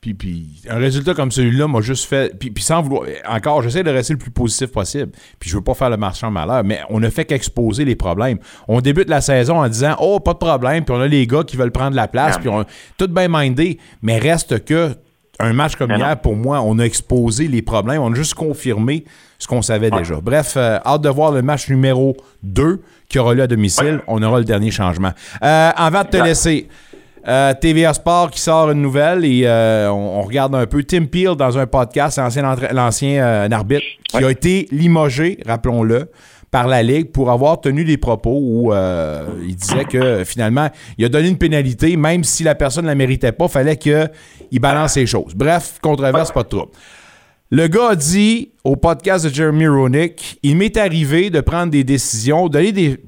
[0.00, 2.36] Puis, puis, un résultat comme celui-là m'a juste fait.
[2.38, 3.08] Puis, puis sans vouloir.
[3.28, 5.10] Encore, j'essaie de rester le plus positif possible.
[5.40, 8.38] Puis je veux pas faire le marchand malheur, mais on ne fait qu'exposer les problèmes.
[8.68, 11.42] On débute la saison en disant Oh, pas de problème, puis on a les gars
[11.42, 12.64] qui veulent prendre la place, puis on
[12.96, 13.78] tout bien mindé.
[14.02, 14.94] Mais reste que
[15.40, 19.04] un match comme hier, pour moi, on a exposé les problèmes, on a juste confirmé
[19.38, 20.16] ce qu'on savait déjà.
[20.20, 24.00] Bref, euh, hâte de voir le match numéro 2 qui aura lieu à domicile.
[24.06, 25.12] On aura le dernier changement.
[25.42, 26.68] Euh, avant de te laisser.
[27.26, 31.34] Euh, TVA Sport qui sort une nouvelle et euh, on, regarde un peu Tim Peel
[31.36, 32.18] dans un podcast,
[32.72, 36.10] l'ancien euh, arbitre, qui a été limogé, rappelons-le,
[36.50, 38.72] par la Ligue pour avoir tenu des propos où
[39.46, 42.94] il disait que finalement, il a donné une pénalité, même si la personne ne la
[42.94, 44.08] méritait pas, fallait qu'il
[44.52, 45.34] balance les choses.
[45.34, 46.70] Bref, controverse, pas de trouble.
[47.50, 51.84] Le gars a dit au podcast de Jeremy Roenick, il m'est arrivé de prendre des
[51.84, 53.00] décisions, donner des,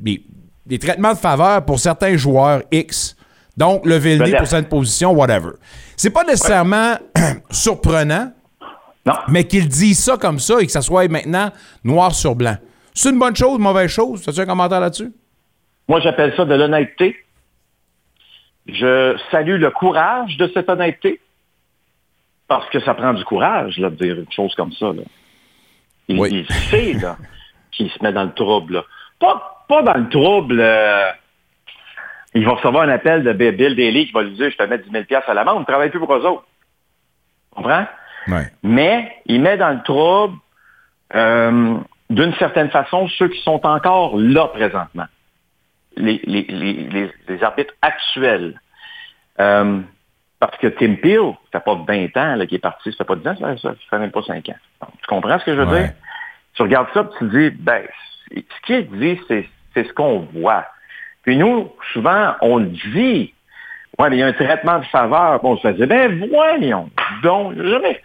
[0.66, 3.16] des traitements de faveur pour certains joueurs X
[3.60, 5.50] donc, lever le nez pour cette position, whatever.
[5.94, 6.94] C'est pas nécessairement
[7.50, 8.32] surprenant,
[9.28, 11.50] mais qu'il dise ça comme ça et que ça soit maintenant
[11.84, 12.56] noir sur blanc.
[12.94, 14.26] C'est une bonne chose, une mauvaise chose?
[14.26, 15.12] As-tu un commentaire là-dessus?
[15.88, 17.16] Moi, j'appelle ça de l'honnêteté.
[18.66, 21.20] Je salue le courage de cette honnêteté.
[22.50, 24.90] Parce que ça prend du courage là, de dire une chose comme ça.
[26.08, 26.96] Il, sait
[27.70, 28.82] qu'il se met dans le trouble.
[29.20, 30.58] Pas, pas dans le trouble.
[30.58, 31.12] Euh,
[32.34, 34.78] il va recevoir un appel de Bill Daly qui va lui dire, je te mets
[34.78, 36.44] 10 000 à la main, on ne travaille plus pour eux autres.
[37.50, 37.86] Tu comprends?
[38.64, 40.36] Mais il met dans le trouble,
[41.14, 41.76] euh,
[42.10, 45.06] d'une certaine façon, ceux qui sont encore là présentement.
[45.96, 48.60] Les, les, les, les arbitres actuels.
[49.38, 49.82] Euh,
[50.40, 53.16] parce que Tim Peel, ça fait pas 20 ans qu'il est parti, ça fait pas
[53.16, 54.86] 10 ans, ça, ça fait même pas 5 ans.
[55.00, 55.92] tu comprends ce que je veux dire?
[56.54, 57.82] Tu regardes ça tu te dis, ben,
[58.34, 60.64] ce qui est dit, c'est ce qu'on voit.
[61.22, 63.34] Puis nous, souvent, on le dit.
[63.98, 65.40] Ouais, mais il y a un traitement de faveur.
[65.42, 66.88] Bon, on se fait dire, ben voyons
[67.22, 68.02] donc, jamais.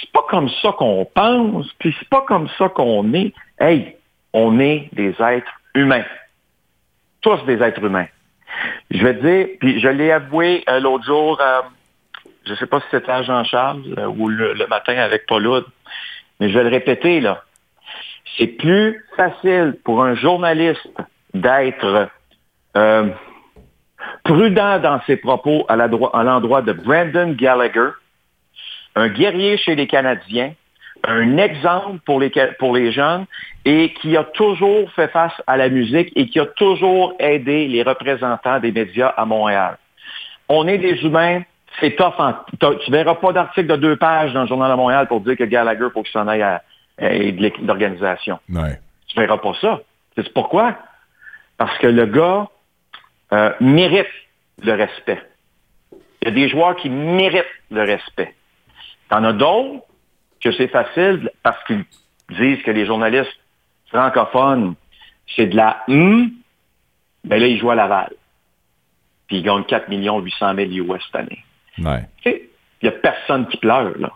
[0.00, 3.34] C'est pas comme ça qu'on pense, puis c'est pas comme ça qu'on est.
[3.58, 3.96] Hey,
[4.32, 6.04] on est des êtres humains.
[7.20, 8.06] Tous des êtres humains.
[8.90, 11.60] Je vais dire, puis je l'ai avoué euh, l'autre jour, euh,
[12.46, 15.64] je sais pas si c'était à Jean-Charles euh, ou le, matin avec Paul
[16.40, 17.42] mais je vais le répéter, là.
[18.36, 20.88] C'est plus facile pour un journaliste
[21.34, 22.08] d'être
[24.24, 27.90] prudent dans ses propos à l'endroit de Brandon Gallagher,
[28.96, 30.54] un guerrier chez les Canadiens,
[31.04, 33.26] un exemple pour les jeunes
[33.64, 37.82] et qui a toujours fait face à la musique et qui a toujours aidé les
[37.82, 39.78] représentants des médias à Montréal.
[40.48, 41.42] On est des humains,
[41.80, 42.14] c'est tough.
[42.84, 45.44] tu verras pas d'article de deux pages dans le Journal de Montréal pour dire que
[45.44, 46.62] Gallagher, faut qu'il s'en aille à,
[46.98, 48.38] de l'organisation.
[48.48, 48.78] Ouais.
[49.06, 49.80] Tu verras pas ça.
[50.16, 50.76] C'est pourquoi?
[51.56, 52.48] Parce que le gars
[53.32, 54.06] euh, méritent
[54.62, 55.22] le respect.
[56.20, 58.34] Il y a des joueurs qui méritent le respect.
[59.10, 59.84] Il y en a d'autres
[60.42, 61.84] que c'est facile parce qu'ils
[62.30, 63.41] disent que les journalistes
[63.92, 64.74] francophones,
[65.36, 66.30] c'est de la hum,
[67.24, 68.12] ben là, ils jouent à Laval.
[69.28, 71.44] Puis ils gagnent 4 800 000 US cette année.
[71.78, 72.08] Ouais.
[72.24, 72.40] Il
[72.82, 74.10] n'y a personne qui pleure, là.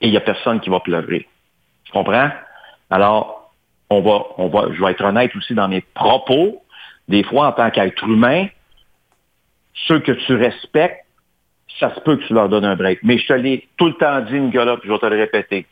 [0.00, 1.26] Et il n'y a personne qui va pleurer.
[1.84, 2.30] Tu comprends?
[2.90, 3.52] Alors,
[3.90, 6.62] on va, on va, je vais être honnête aussi dans mes propos
[7.08, 8.46] des fois, en tant qu'être humain,
[9.86, 11.04] ceux que tu respectes,
[11.78, 13.00] ça se peut que tu leur donnes un break.
[13.02, 15.66] Mais je te l'ai tout le temps dit, Nicolas, puis je vais te le répéter.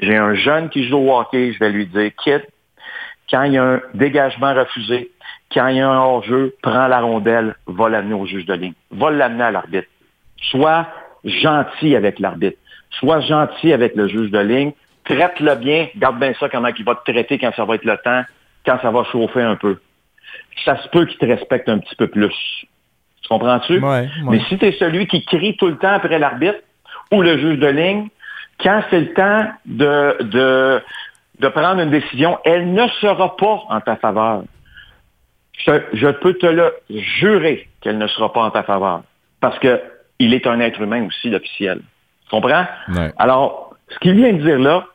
[0.00, 2.46] J'ai un jeune qui joue au hockey, je vais lui dire, quitte,
[3.30, 5.10] quand il y a un dégagement refusé,
[5.52, 8.74] quand il y a un hors-jeu, prends la rondelle, va l'amener au juge de ligne.
[8.90, 9.88] Va l'amener à l'arbitre.
[10.50, 10.86] Sois
[11.24, 12.56] gentil avec l'arbitre.
[12.98, 14.72] Sois gentil avec le juge de ligne.
[15.04, 15.88] Traite-le bien.
[15.96, 18.22] Garde bien ça comment il va te traiter quand ça va être le temps,
[18.64, 19.78] quand ça va chauffer un peu.
[20.64, 22.64] Ça se peut qu'il te respecte un petit peu plus.
[23.22, 23.78] Tu comprends-tu?
[23.78, 24.08] Ouais, ouais.
[24.28, 26.58] Mais si tu es celui qui crie tout le temps après l'arbitre
[27.12, 28.08] ou le juge de ligne,
[28.62, 30.82] quand c'est le temps de, de,
[31.40, 34.42] de prendre une décision, elle ne sera pas en ta faveur.
[35.66, 39.02] Je, je peux te le jurer qu'elle ne sera pas en ta faveur.
[39.40, 39.80] Parce que
[40.18, 41.80] il est un être humain aussi, l'officiel.
[42.24, 42.66] Tu comprends?
[42.94, 43.12] Ouais.
[43.18, 44.86] Alors, ce qu'il vient de dire là,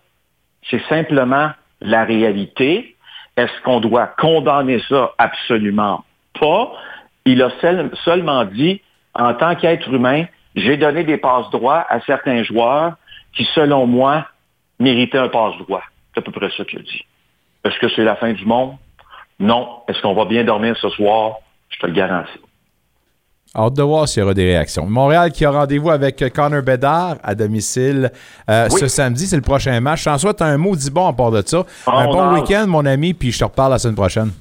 [0.70, 1.52] c'est simplement
[1.82, 2.96] la réalité.
[3.38, 5.12] Est-ce qu'on doit condamner ça?
[5.18, 6.04] Absolument
[6.40, 6.72] pas.
[7.26, 8.82] Il a seul- seulement dit,
[9.14, 10.26] en tant qu'être humain,
[10.56, 12.94] j'ai donné des passes droits à certains joueurs
[13.36, 14.26] qui, selon moi,
[14.80, 15.84] méritaient un passe droit.
[16.14, 17.06] C'est à peu près ça qu'il a dit.
[17.64, 18.76] Est-ce que c'est la fin du monde?
[19.40, 19.68] Non.
[19.88, 21.38] Est-ce qu'on va bien dormir ce soir?
[21.70, 22.40] Je te le garantis.
[23.58, 24.86] Hâte de voir s'il y aura des réactions.
[24.86, 28.12] Montréal qui a rendez-vous avec Connor Bedard à domicile
[28.50, 28.80] euh, Oui.
[28.80, 29.28] ce samedi.
[29.28, 30.00] C'est le prochain match.
[30.02, 31.64] Je t'en souhaite un maudit bon à part de ça.
[31.88, 34.32] Ah, un on bon week-end, mon ami, puis je te reparle la semaine prochaine.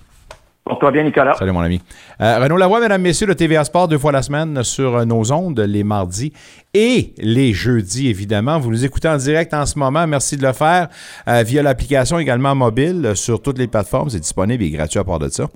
[0.64, 1.34] Porte-toi bien, Nicolas.
[1.34, 1.82] Salut, mon ami.
[2.22, 5.30] Euh, Renaud Lavoie, mesdames, messieurs, le TVA Sport deux fois la semaine sur euh, nos
[5.30, 6.32] ondes, les mardis
[6.72, 8.58] et les jeudis, évidemment.
[8.58, 10.06] Vous nous écoutez en direct en ce moment.
[10.06, 10.88] Merci de le faire
[11.28, 14.08] euh, via l'application également mobile sur toutes les plateformes.
[14.08, 15.48] C'est disponible et gratuit à part de ça.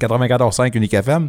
[0.00, 1.28] 94.5 Unique FM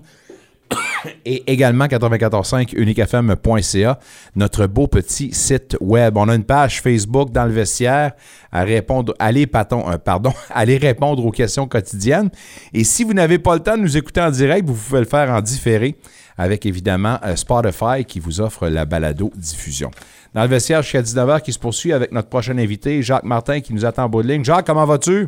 [1.26, 4.00] et également 94.5 uniquefm.ca,
[4.36, 6.18] notre beau petit site web.
[6.18, 8.12] On a une page Facebook dans le vestiaire
[8.52, 12.30] à répondre, allez, patron, euh, pardon, allez répondre aux questions quotidiennes.
[12.74, 15.06] Et si vous n'avez pas le temps de nous écouter en direct, vous pouvez le
[15.06, 15.98] faire en différé
[16.38, 19.92] avec évidemment euh, Spotify qui vous offre la balado diffusion.
[20.34, 23.74] Dans le vestiaire jusqu'à 19h qui se poursuit avec notre prochain invité, Jacques Martin, qui
[23.74, 24.44] nous attend en bout de ligne.
[24.44, 25.28] Jacques, comment vas-tu?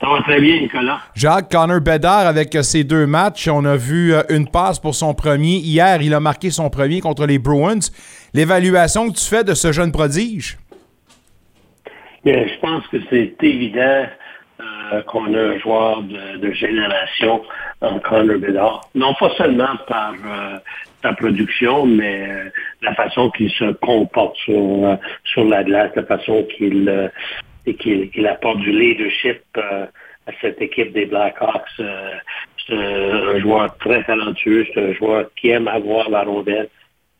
[0.00, 1.00] Ça va très bien, Nicolas.
[1.14, 3.48] Jacques Connor Bedard avec euh, ses deux matchs.
[3.48, 5.56] On a vu euh, une passe pour son premier.
[5.56, 7.78] Hier, il a marqué son premier contre les Bruins.
[8.34, 10.58] L'évaluation que tu fais de ce jeune prodige?
[12.24, 14.06] Bien, je pense que c'est évident
[14.60, 17.42] euh, qu'on a un joueur de, de génération
[17.80, 18.82] en Connor Bedard.
[18.94, 20.58] Non pas seulement par euh,
[21.02, 22.50] sa production, mais euh,
[22.82, 27.10] la façon qu'il se comporte sur, sur la glace, la façon qu'il
[27.66, 29.86] et qu'il apporte du leadership euh,
[30.26, 31.62] à cette équipe des Blackhawks.
[31.80, 32.14] Euh,
[32.66, 36.68] c'est un, joueur très talentueux, c'est un joueur qui aime avoir la rondelle,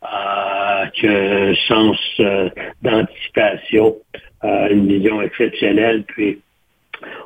[0.02, 2.50] euh, qui a un sens euh,
[2.82, 3.96] d'anticipation,
[4.42, 6.04] une vision exceptionnelle.
[6.04, 6.40] Puis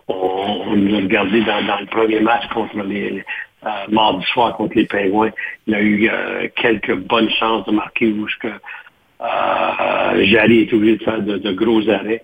[0.09, 3.25] on, on l'a regardé dans, le premier match contre les,
[3.89, 5.33] mardi soir contre les Pingouins.
[5.67, 6.11] Il a eu
[6.57, 8.49] quelques bonnes chances de marquer où que
[10.25, 12.23] Jarry est obligé de faire de gros arrêts.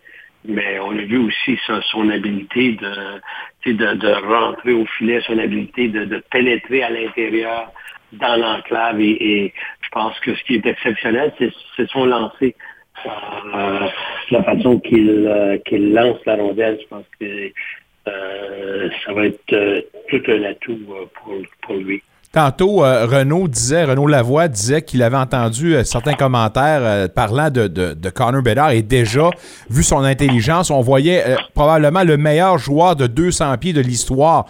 [0.49, 5.89] Mais on a vu aussi son, son habilité de, de, rentrer au filet, son habilité
[5.89, 7.73] de, de pénétrer à l'intérieur
[8.13, 9.01] dans l'enclave.
[9.01, 12.55] Et, je pense que ce qui est exceptionnel, c'est son lancer.
[13.05, 13.89] Euh,
[14.31, 17.53] la façon qu'il euh, qu'il lance la rondelle, je pense que
[18.09, 20.79] euh, ça va être tout un atout
[21.15, 22.03] pour, pour lui.
[22.37, 27.49] Tantôt, euh, Renaud disait, Renaud Lavoie disait qu'il avait entendu euh, certains commentaires euh, parlant
[27.49, 29.31] de, de, Connor Bedard et déjà,
[29.71, 34.45] vu son intelligence, on voyait probablement le meilleur joueur de 200 pieds de l'histoire.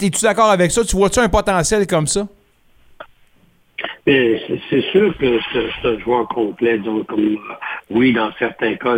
[0.00, 0.84] Es-tu d'accord avec ça?
[0.84, 2.28] Tu vois-tu un potentiel comme ça?
[4.06, 4.60] C'est-
[4.92, 5.40] sûr que
[5.82, 6.78] c'est un joueur complet.
[6.78, 7.38] Donc, comme,
[7.90, 8.94] oui, dans certains cas,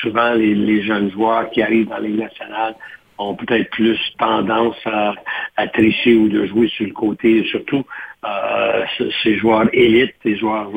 [0.00, 2.76] souvent les, les jeunes joueurs qui arrivent dans les nationales
[3.18, 5.14] ont peut-être plus tendance à,
[5.56, 7.44] à tricher ou de jouer sur le côté.
[7.44, 7.84] Surtout
[8.24, 8.84] euh,
[9.22, 10.70] ces joueurs élites, ces joueurs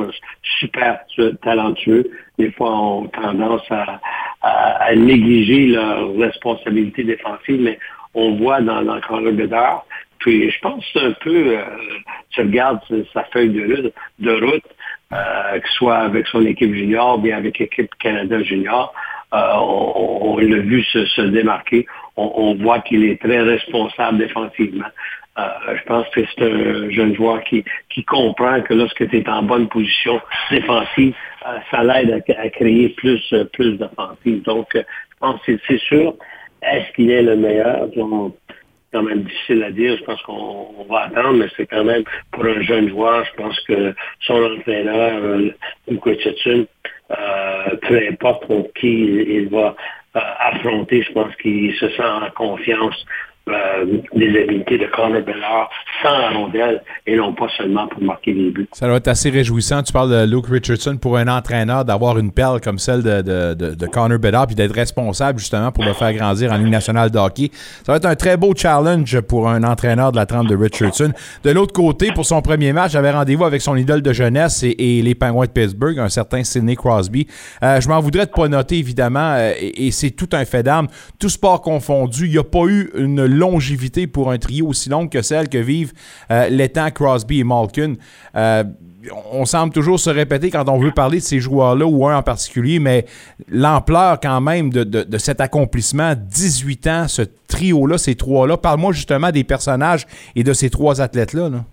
[0.59, 2.05] super tu- talentueux,
[2.37, 3.99] des fois ont tendance à,
[4.41, 7.79] à- à négliger leurs responsabilités défensives, mais
[8.13, 8.99] on voit dans, dans
[9.31, 9.85] Bedard
[10.19, 11.63] puis je pense un peu, euh,
[12.29, 12.81] tu regardes
[13.13, 14.63] sa feuille de route, de route
[15.13, 18.93] euh, que ce soit avec son équipe junior, bien avec l'équipe Canada junior,
[19.31, 21.85] on, on l'a vu se, se démarquer.
[22.17, 24.85] On, on voit qu'il est très responsable défensivement.
[25.37, 25.43] Euh,
[25.77, 29.43] je pense que c'est un jeune joueur qui, qui comprend que lorsque tu es en
[29.43, 30.19] bonne position
[30.51, 31.13] défensive,
[31.47, 34.41] euh, ça l'aide à, à créer plus, euh, plus d'offensive.
[34.43, 36.15] Donc, euh, je pense que c'est- sûr.
[36.61, 37.87] Est-ce qu'il est le meilleur?
[37.95, 38.33] On-
[38.91, 39.95] quand même difficile à dire.
[39.97, 43.33] Je pense qu'on on va attendre, mais c'est quand même pour un jeune joueur, je
[43.41, 45.51] pense que son entraîneur, euh,
[47.11, 49.75] euh, peu importe contre qui il, va
[50.15, 53.05] euh, affronter, je pense qu'il se sent en confiance
[53.51, 55.69] euh, des habiletés de Connor Bellard
[56.01, 58.67] sans rondelle et non pas seulement pour marquer des buts.
[58.71, 59.83] Ça doit être assez réjouissant.
[59.83, 63.85] Tu parles de Luke Richardson pour un entraîneur d'avoir une perle comme celle de, de,
[63.87, 67.49] Connor Bedard puis d'être responsable justement pour le faire grandir en Ligue nationale de hockey.
[67.85, 71.11] Ça va être un très beau challenge pour un entraîneur de la trempe de Richardson.
[71.43, 75.01] De l'autre côté, pour son premier match, j'avais rendez-vous avec son idole de jeunesse et,
[75.01, 77.27] les Penguins de Pittsburgh, un certain Sidney Crosby.
[77.63, 80.63] Euh, je m'en voudrais de pas noter, évidemment, euh, et, et c'est tout un fait
[80.63, 80.87] d'armes.
[81.19, 85.09] Tout sport confondu, il n'y a pas eu une longévité pour un trio aussi longue
[85.09, 85.93] que celle que vivent
[86.31, 87.95] euh, l'étang Crosby et Malkin.
[88.35, 88.63] Euh,
[89.31, 92.21] on semble toujours se répéter quand on veut parler de ces joueurs-là ou un en
[92.21, 93.05] particulier, mais
[93.49, 99.31] l'ampleur quand même de, de, cet accomplissement, 18 ans, ce trio-là, ces trois-là, parle-moi justement
[99.31, 101.49] des personnages et de ces trois athlètes-là.
[101.49, 101.63] Là.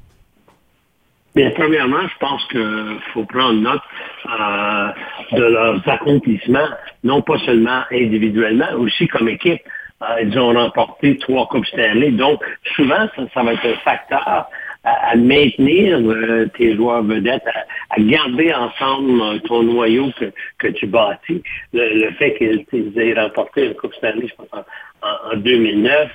[1.55, 3.83] Premièrement, je pense qu'il faut prendre note
[4.26, 4.88] euh,
[5.33, 6.68] de leurs accomplissements,
[7.05, 9.61] non pas seulement individuellement, aussi comme équipe.
[10.02, 12.11] Euh, ils ont remporté trois Coupes Stanley.
[12.11, 12.42] Donc,
[12.74, 14.48] souvent, ça, ça va être un facteur à,
[14.85, 20.26] à maintenir euh, tes joueurs vedettes, à, à, garder ensemble euh, ton noyau que,
[20.59, 21.42] que tu bâtis.
[21.72, 26.11] Le, le fait qu'ils aient remporté une Coupe Stanley, je pense, en, en 2009,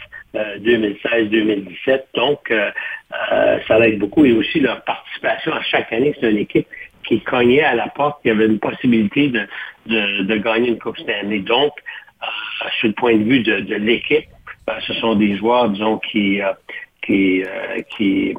[0.60, 2.08] 2016, 2017.
[2.16, 2.72] Donc, euh,
[3.32, 4.26] euh, ça aide beaucoup.
[4.26, 6.68] Et aussi leur participation à chaque année, c'est une équipe
[7.04, 9.48] qui cognait à la porte, qui avait une possibilité de,
[9.88, 11.40] de, de gagner une Coupe Stanley.
[11.40, 11.80] Donc, euh,
[12.80, 14.26] sur le point de vue de, de l'équipe,
[14.68, 16.40] ben, ce sont des joueurs, disons, qui,
[17.02, 17.44] qui,
[17.96, 18.36] qui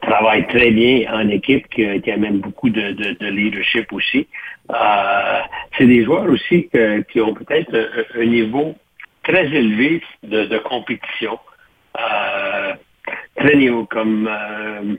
[0.00, 4.26] travaillent très bien en équipe, qui, qui amènent beaucoup de, de, de leadership aussi.
[5.76, 8.74] c'est des joueurs aussi que, qui ont peut-être un, niveau
[9.22, 11.38] très élevé de, de compétition.
[11.98, 12.74] Euh,
[13.36, 14.96] très niveau comme euh,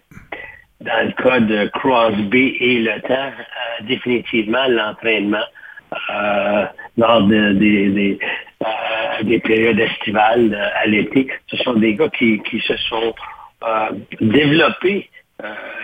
[0.82, 5.46] dans le cas de Crosby et le temps, euh, définitivement l'entraînement
[6.10, 6.66] euh,
[6.98, 8.18] lors de, de,
[9.20, 11.28] de, des périodes estivales à l'été.
[11.48, 13.14] Ce sont des gars qui, qui se sont
[14.20, 15.10] développés,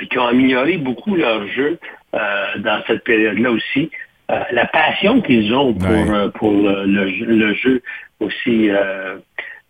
[0.09, 1.79] qui ont amélioré beaucoup leur jeu
[2.13, 3.89] dans cette période-là aussi.
[4.51, 6.29] la passion qu'ils ont pour, ouais.
[6.35, 7.81] pour le, jeu
[8.19, 9.17] aussi euh,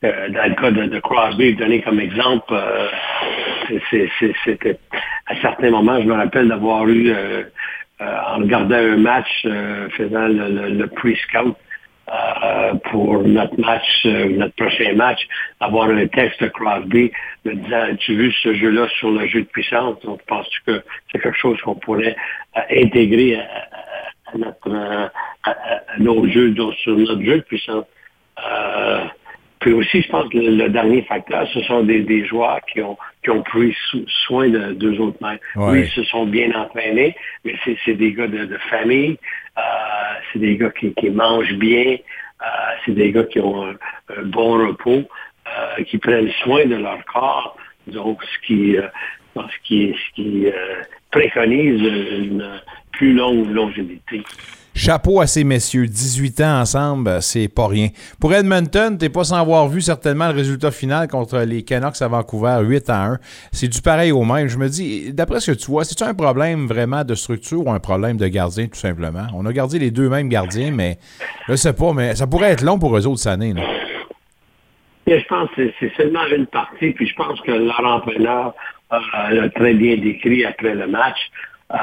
[0.03, 2.87] euh, dans le cas de, de Crosby, donné comme exemple, euh,
[3.89, 4.79] c'était
[5.27, 7.43] à certains moments, je me rappelle d'avoir eu, euh,
[7.99, 11.55] en regardant un match, faisant le, le, le pre-scout,
[12.11, 15.19] euh, pour notre match, euh, notre prochain match,
[15.59, 17.11] avoir un texte de Crosby
[17.45, 19.99] me disant As-tu vu ce jeu-là sur le jeu de puissance?
[20.01, 20.81] Donc, penses-tu que
[21.11, 22.15] c'est quelque chose qu'on pourrait
[22.57, 23.43] euh, intégrer à,
[24.33, 24.73] à, notre,
[25.43, 27.85] à, à, nos jeux, sur notre jeu de puissance?
[28.39, 29.03] Euh,
[29.59, 32.81] puis aussi, je pense que le, le, dernier facteur, ce sont des, des joueurs qui
[32.81, 33.75] ont, qui ont pris
[34.25, 35.39] soin de deux autres mères.
[35.55, 35.71] Ouais.
[35.71, 39.17] Oui, ils se sont bien entraînés, mais c'est des gars de, de famille,
[39.57, 39.61] euh,
[40.31, 41.97] c'est des gars qui, qui mangent bien,
[42.41, 42.45] euh,
[42.85, 43.75] c'est des gars qui ont un,
[44.17, 45.03] un bon repos,
[45.47, 48.77] euh, qui prennent soin de leur corps, donc ce qui,
[49.35, 50.47] ce qui, ce qui
[51.11, 52.61] préconise une
[52.93, 54.21] plus longue longévité.
[54.75, 57.89] Chapeau à ces messieurs, 18 ans ensemble, c'est pas rien.
[58.21, 62.07] Pour Edmonton, t'es pas sans avoir vu certainement le résultat final contre les Canucks à
[62.07, 63.17] Vancouver, 8 à 1.
[63.51, 64.47] C'est du pareil au même.
[64.47, 67.71] Je me dis, d'après ce que tu vois, c'est-tu un problème vraiment de structure ou
[67.71, 69.27] un problème de gardien, tout simplement?
[69.33, 70.97] On a gardé les deux mêmes gardiens, mais
[71.47, 73.53] je sais pas, mais ça pourrait être long pour eux autres cette année.
[75.07, 78.53] Je pense que c'est seulement une partie, puis je pense que leur entraîneur
[78.93, 78.97] euh,
[79.31, 81.17] l'a très bien décrit après le match.
[81.71, 81.77] Euh,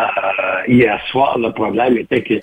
[0.66, 2.34] hier soir, le problème était que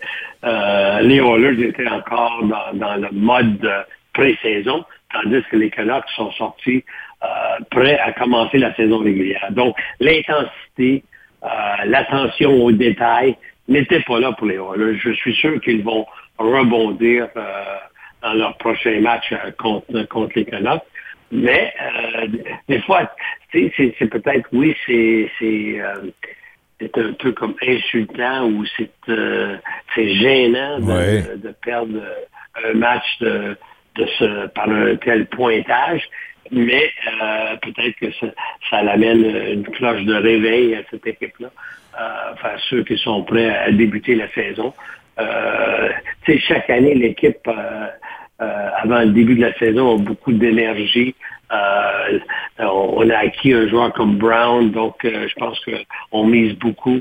[0.46, 2.42] euh, les Oilers étaient encore
[2.74, 6.86] dans, le mode pré-saison, tandis que les Canucks sont sortis
[7.24, 7.28] euh,
[7.70, 9.46] prêts à commencer la saison régulière.
[9.52, 11.04] Donc, l'intensité,
[11.44, 11.48] euh,
[11.86, 13.36] l'attention aux détails
[13.68, 14.98] n'était pas là pour les Oilers.
[14.98, 16.06] Je suis sûr qu'ils vont
[16.38, 17.64] rebondir euh,
[18.22, 20.84] dans leur prochain match contre, contre les Canucks.
[21.32, 21.74] Mais
[22.70, 23.12] des fois,
[23.52, 23.72] c'est
[24.10, 25.82] peut-être, oui, c'est
[26.84, 29.58] c'est un peu comme insultant ou c'est euh,
[29.96, 31.22] gênant de, ouais.
[31.22, 32.00] de, de, perdre
[32.64, 33.56] un match de,
[33.96, 36.04] de ce, par un tel pointage.
[36.52, 38.28] Mais euh, peut-être que ça,
[38.70, 41.50] ça l'amène une cloche de réveil à cette équipe-là,
[42.00, 44.74] euh, enfin ceux qui sont prêts à débuter la saison.
[45.20, 45.90] Euh,
[46.48, 47.48] chaque année, l'équipe,
[48.44, 51.16] euh, avant le début de la saison, a beaucoup d'énergie,
[51.52, 52.20] euh,
[52.60, 57.00] on a acquis un joueur comme Brown, donc euh, je pense qu'on mise beaucoup.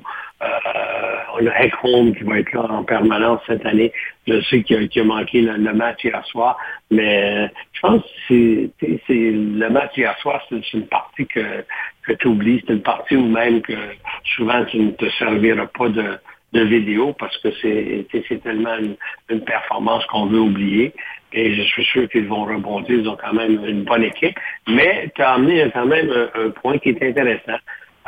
[1.35, 3.93] On a Ekholm qui va être là en permanence cette année.
[4.27, 6.59] Je sais qu'il a, a, manqué le, match hier soir,
[6.91, 11.65] mais je pense que le match hier soir, c'est une partie que,
[12.19, 12.63] tu oublies.
[12.67, 13.73] C'est une partie où même que
[14.37, 16.19] souvent tu ne te serviras pas de,
[16.53, 18.77] vidéo parce que c'est tellement
[19.31, 20.93] une performance qu'on veut oublier.
[21.33, 22.99] Et je suis sûr qu'ils vont rebondir.
[22.99, 24.37] Ils ont quand même une bonne équipe.
[24.69, 27.59] Mais tu as amené quand même un, point qui est intéressant.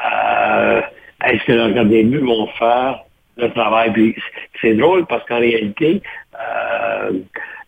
[0.05, 0.81] Euh,
[1.25, 3.01] est-ce que leurs gardiens de but vont faire
[3.37, 4.15] le travail?
[4.61, 6.03] c'est drôle parce qu'en réalité,
[6.35, 7.13] euh,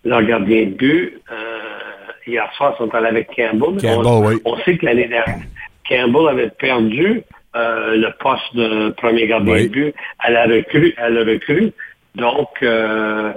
[0.04, 1.58] leurs gardiens de but, euh,
[2.26, 3.78] hier soir, sont allés avec Campbell.
[4.44, 5.38] on, sait que l'année dernière,
[5.88, 7.22] Campbell avait perdu
[7.54, 10.94] euh, le poste de premier gardien de but à la recrue.
[10.98, 11.72] À la recrue.
[12.14, 13.32] Donc, euh,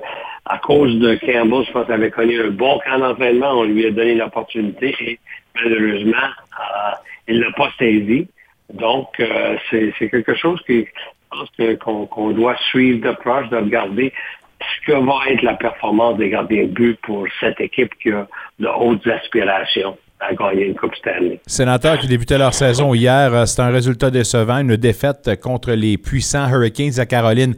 [0.49, 3.51] à cause de Campbell, je pense qu'il avait connu un bon camp d'entraînement.
[3.51, 5.19] On lui a donné l'opportunité et
[5.55, 6.91] malheureusement, euh,
[7.27, 8.27] il l'a pas saisi.
[8.73, 14.11] Donc, euh, c'est quelque chose qui, je pense qu'on doit suivre de proche, de regarder
[14.59, 18.27] ce que va être la performance des gardiens de but pour cette équipe qui a
[18.59, 21.39] de hautes aspirations à gagner une Coupe Stanley.
[21.45, 25.97] Sénateur qui débutait leur saison hier, euh, c'est un résultat décevant, une défaite contre les
[25.97, 27.55] puissants Hurricanes à Caroline.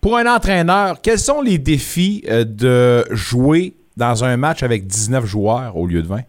[0.00, 5.26] Pour un entraîneur, quels sont les défis euh, de jouer dans un match avec 19
[5.26, 6.20] joueurs au lieu de 20?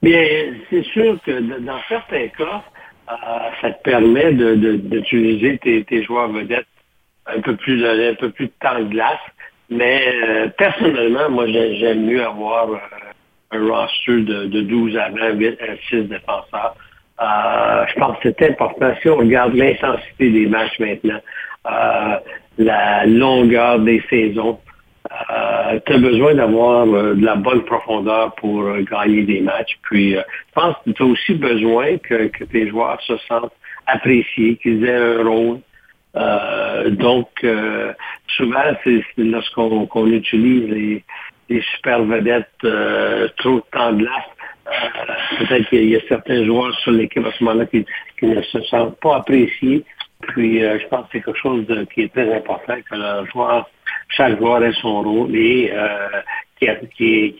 [0.00, 0.24] Bien,
[0.70, 2.62] c'est sûr que dans certains cas,
[3.10, 3.14] euh,
[3.60, 6.66] ça te permet d'utiliser tes, joueurs vedettes
[7.26, 9.18] un peu plus un peu plus de temps de glace.
[9.68, 12.68] Mais euh, personnellement, moi, j'aime mieux avoir
[13.50, 15.58] un roster de, 12 avant, 8,
[15.90, 16.76] 6 défenseurs.
[17.18, 18.94] je pense que c'est important.
[19.02, 21.47] Si on regarde l'intensité des matchs maintenant, euh,
[22.58, 24.58] la longueur des saisons.
[25.30, 29.78] Euh, tu as besoin d'avoir euh, de la bonne profondeur pour gagner des matchs.
[29.82, 30.20] Puis, je
[30.54, 33.52] pense que tu as aussi besoin que, tes joueurs se sentent
[33.86, 35.60] appréciés, qu'ils aient un rôle.
[36.96, 37.28] donc,
[38.36, 41.04] souvent, c'est lorsqu'on utilise
[41.48, 42.48] les, super vedettes
[43.38, 44.28] trop de temps de glace,
[45.38, 47.84] peut-être qu'il y a certains joueurs sur l'équipe à ce moment-là qui,
[48.22, 49.84] ne se sentent pas appréciés.
[50.26, 53.70] Puis, euh, je pense que c'est quelque chose qui est très important, que le joueur,
[54.08, 56.08] chaque joueur ait son rôle et euh,
[56.58, 56.66] qui,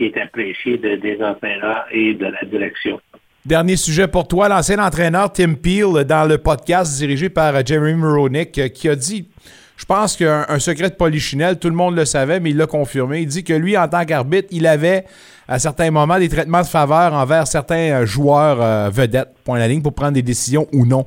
[0.01, 3.01] est apprécié des entraîneurs et de la direction.
[3.45, 7.95] Dernier sujet pour toi, l'ancien entraîneur Tim Peel, dans le podcast dirigé par euh, Jeremy
[7.95, 9.29] Moronick, qui a dit,
[9.77, 13.23] je pense qu'un secret de polichinelle, tout le monde le savait, mais il l'a confirmé.
[13.23, 15.05] Il dit que lui, en tant qu'arbitre, il avait
[15.49, 19.95] à certains moments des traitements de faveur envers certains joueurs vedettes, point la ligne, pour
[19.95, 21.07] prendre des décisions ou non.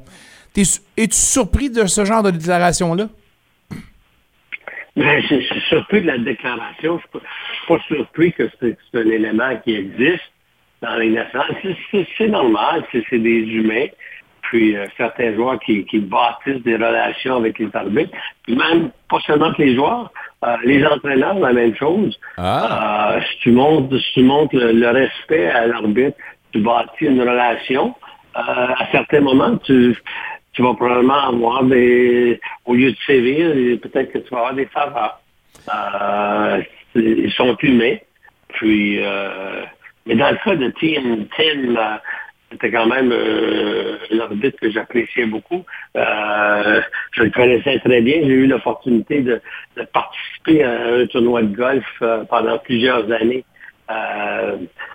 [0.56, 3.08] Es-tu surpris de ce genre de déclaration-là?
[4.96, 7.00] Ben, je, suis surpris de la déclaration.
[7.14, 10.32] Je ne suis pas surpris que c'est un élément qui existe
[10.82, 11.56] dans les nationales.
[12.18, 13.88] C'est normal, c'est des humains.
[14.42, 18.12] Puis euh, certains joueurs qui, bâtissent des relations avec les arbitres.
[18.44, 20.12] Puis même, pas seulement que les joueurs,
[20.44, 22.20] euh, les entraîneurs, la même chose.
[22.36, 23.14] Ah.
[23.14, 26.18] Euh, si tu montres, tu montres le respect à l'arbitre,
[26.52, 27.96] tu bâtis une relation.
[28.34, 29.96] à certains moments, tu,
[30.62, 34.68] tu vas probablement avoir des, au lieu de sévir, peut-être que tu vas avoir des
[34.68, 35.20] faveurs.
[35.74, 36.62] Euh,
[36.96, 37.98] ils sont humains.
[38.50, 39.64] Puis, euh,
[40.06, 41.98] mais dans le cas de Tim, Tim, euh,
[42.52, 45.66] c'était quand même euh, l'arbitre que j'appréciais beaucoup.
[45.98, 46.82] Euh,
[47.14, 48.18] je le connaissais très bien.
[48.22, 49.42] J'ai eu l'opportunité de,
[49.78, 53.46] de, participer à un tournoi de golf euh, pendant plusieurs années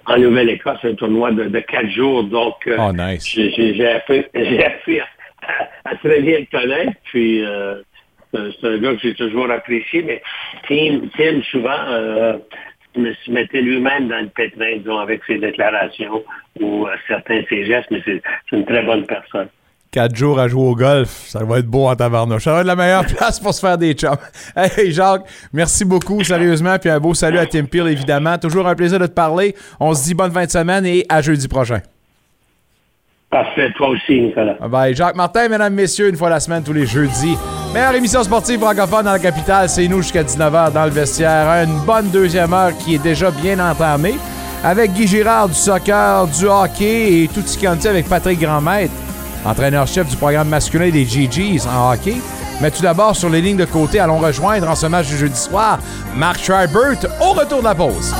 [0.07, 2.25] en Nouvelle-Écosse, un tournoi de, de quatre jours.
[2.25, 3.29] Donc, oh, nice.
[3.29, 5.07] j'ai appris, appris à,
[6.03, 6.93] très bien le connaître.
[7.05, 7.83] Puis, euh,
[8.33, 10.23] c'est un gars que j'ai toujours apprécié, mais
[10.69, 12.39] Tim, Tim souvent, euh,
[12.95, 16.23] se mettait lui-même dans le pétrin, disons, avec ses déclarations
[16.61, 18.23] ou euh, certains de ses gestes, mais c'est
[18.53, 19.49] une très bonne personne.
[19.93, 22.45] Quatre jours à jouer au golf, ça va être beau en tabarnouche.
[22.45, 24.17] Ça va être la meilleure place pour se faire des chums.
[24.57, 28.37] Hey Jacques, merci beaucoup, sérieusement, puis un beau salut à Tim Peel, évidemment.
[28.39, 29.55] Toujours un plaisir de te parler.
[29.81, 31.81] On se dit bonne fin de semaine et à jeudi prochain.
[33.31, 34.55] Parfait, toi aussi, Nicolas.
[34.69, 34.95] Bye.
[34.95, 37.37] Jacques Martin, mesdames, messieurs, une fois la semaine, tous les jeudis.
[37.75, 41.65] Meilleure émission sportive francophone dans la capitale, c'est nous jusqu'à 19h dans le vestiaire.
[41.65, 44.15] Une bonne deuxième heure qui est déjà bien entamée.
[44.65, 48.95] Avec Guy Girard du soccer, du hockey et tout ce qui avec Patrick Grandmaître,
[49.45, 52.17] entraîneur-chef du programme masculin des GGs en hockey.
[52.61, 55.39] Mais tout d'abord, sur les lignes de côté, allons rejoindre en ce match du jeudi
[55.39, 55.79] soir
[56.15, 58.15] Mark Schreibert au retour de la pause.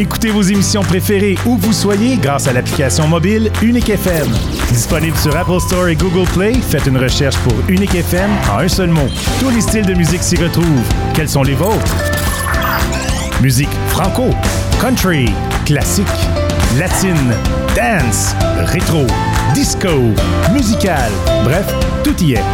[0.00, 4.28] Écoutez vos émissions préférées où vous soyez grâce à l'application mobile Unique FM.
[4.68, 8.68] Disponible sur Apple Store et Google Play, faites une recherche pour Unique FM en un
[8.68, 9.08] seul mot.
[9.40, 10.84] Tous les styles de musique s'y retrouvent.
[11.14, 11.96] Quels sont les vôtres?
[13.42, 14.30] Musique franco,
[14.80, 15.32] country,
[15.66, 16.06] classique,
[16.78, 17.34] latine,
[17.74, 18.36] dance,
[18.66, 19.04] rétro,
[19.52, 20.12] disco,
[20.52, 21.10] musical,
[21.42, 21.66] bref,
[22.04, 22.44] tout y est.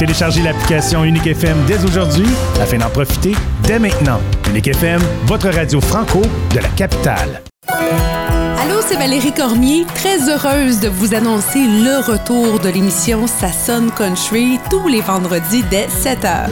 [0.00, 2.26] Téléchargez l'application Unique FM dès aujourd'hui
[2.60, 3.36] afin d'en profiter
[3.70, 4.18] dès maintenant.
[4.48, 7.40] Unique FM, votre radio franco de la capitale.
[7.68, 13.92] Allô, c'est Valérie Cormier, très heureuse de vous annoncer le retour de l'émission Ça sonne
[13.92, 16.50] country tous les vendredis dès 7h.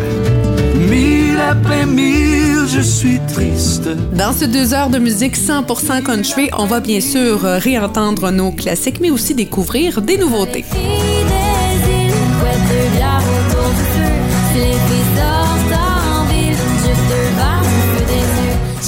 [0.88, 3.88] Mille après mille, je suis triste.
[4.12, 9.00] Dans ce deux heures de musique 100% country, on va bien sûr réentendre nos classiques,
[9.00, 10.64] mais aussi découvrir des nouveautés.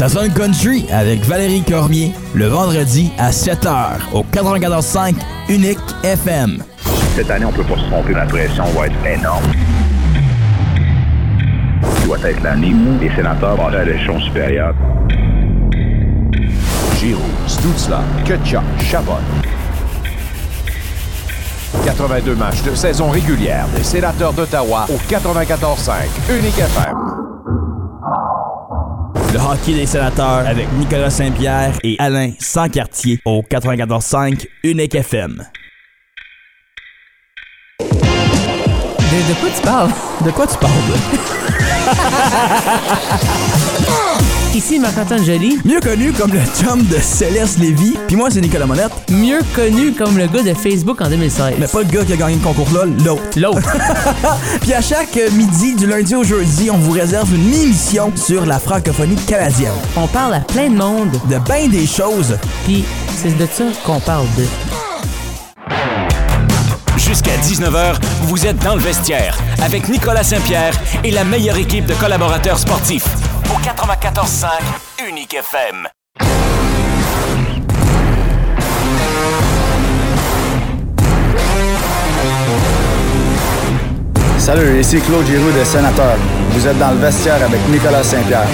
[0.01, 5.14] Ça sonne country avec Valérie Cormier, le vendredi à 7h au 94.5
[5.51, 6.62] Unique FM.
[7.14, 9.44] Cette année, on peut pas se tromper, la pression va être énorme.
[12.07, 14.74] doit être l'année où les sénateurs vont aller à l'échelon supérieur.
[16.98, 19.18] Giroux, Stutzla, Kutchuk, Chabot.
[21.84, 25.92] 82 matchs de saison régulière des sénateurs d'Ottawa au 94.5
[26.38, 27.09] Unique FM.
[29.33, 35.47] Le hockey des sénateurs avec Nicolas Saint-Pierre et Alain Sancartier au 94.5 Unique FM.
[37.81, 39.91] De, de quoi tu parles?
[40.24, 40.72] De quoi tu parles?
[44.55, 45.61] Ici Marc-Antoine Joly.
[45.64, 47.96] Mieux connu comme le chum de Céleste Lévy.
[48.09, 48.90] Puis moi, c'est Nicolas Monette.
[49.09, 51.55] Mieux connu comme le gars de Facebook en 2016.
[51.61, 53.22] Mais pas le gars qui a gagné le concours-là, l'autre.
[53.36, 53.61] L'autre.
[54.61, 58.59] Puis à chaque midi, du lundi au jeudi, on vous réserve une émission sur la
[58.59, 59.70] francophonie canadienne.
[59.96, 61.12] On parle à plein de monde.
[61.30, 62.36] De bien des choses.
[62.64, 62.84] Puis
[63.16, 64.44] c'est de ça qu'on parle de.
[66.96, 70.74] Jusqu'à 19h, vous êtes dans le vestiaire avec Nicolas Saint-Pierre
[71.05, 73.07] et la meilleure équipe de collaborateurs sportifs.
[73.51, 75.88] Au 94.5 Unique FM.
[84.38, 86.16] Salut, ici Claude Giroux de Sénateur.
[86.51, 88.46] Vous êtes dans le vestiaire avec Nicolas Saint-Pierre.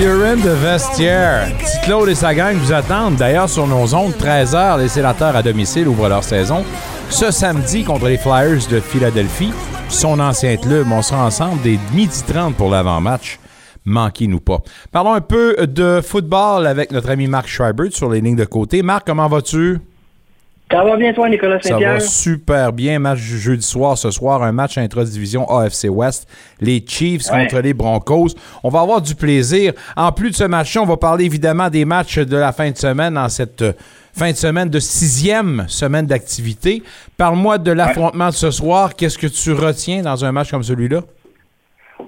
[0.00, 1.48] You're in the vestiaire.
[1.58, 3.16] Petit Claude et sa gang vous attendent.
[3.16, 6.64] D'ailleurs, sur nos ondes, 13h, les sénateurs à domicile ouvrent leur saison.
[7.10, 9.52] Ce samedi, contre les Flyers de Philadelphie,
[9.88, 13.38] son ancien club, on sera ensemble dès midi 30 pour l'avant-match.
[13.84, 14.58] Manquez-nous pas.
[14.92, 18.82] Parlons un peu de football avec notre ami Marc Schreiber sur les lignes de côté.
[18.82, 19.78] Marc, comment vas-tu?
[20.70, 21.94] Ça va bien, toi, Nicolas Ça Saint-Pierre?
[21.94, 22.98] va super bien.
[22.98, 26.26] Match jeudi soir, ce soir, un match intra-division AFC West.
[26.60, 27.42] Les Chiefs Ouais.
[27.42, 28.28] contre les Broncos.
[28.62, 29.74] On va avoir du plaisir.
[29.96, 32.78] En plus de ce match on va parler évidemment des matchs de la fin de
[32.78, 33.72] semaine en cette euh,
[34.14, 36.82] fin de semaine de sixième semaine d'activité.
[37.18, 38.94] Parle-moi de l'affrontement de ce soir.
[38.96, 41.00] Qu'est-ce que tu retiens dans un match comme celui-là?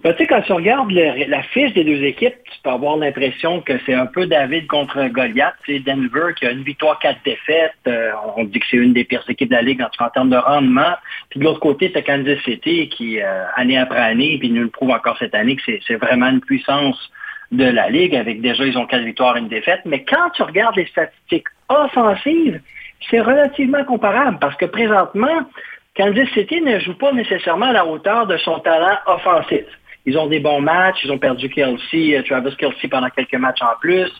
[0.02, 2.96] Ben, tu sais, quand tu regardes le- la fiche des deux équipes, tu peux avoir
[2.96, 5.54] l'impression que c'est un peu David contre Goliath.
[5.66, 7.72] C'est Denver qui a une victoire, quatre défaites.
[7.86, 10.36] Euh, on dit que c'est une des pires équipes de la Ligue en, termes de
[10.36, 10.94] rendement.
[11.30, 14.68] Puis de l'autre côté, c'est Kansas City qui, euh, année après année, puis nous le
[14.68, 16.98] prouve encore cette année, que c'est vraiment une puissance
[17.52, 18.16] de la Ligue.
[18.16, 19.80] Avec déjà, ils ont quatre victoires et une défaite.
[19.84, 22.60] Mais quand tu regardes les statistiques offensives,
[23.10, 25.40] c'est relativement comparable parce que présentement,
[25.96, 29.64] Kansas City ne joue pas nécessairement à la hauteur de son talent offensif.
[30.06, 33.62] Ils ont des bons matchs, ils ont perdu Kelsey, euh, Travis Kelsey pendant quelques matchs
[33.62, 34.10] en plus.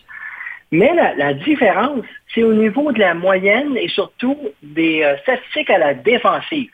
[0.71, 5.69] Mais la, la différence, c'est au niveau de la moyenne et surtout des euh, statistiques
[5.69, 6.71] à la défensive.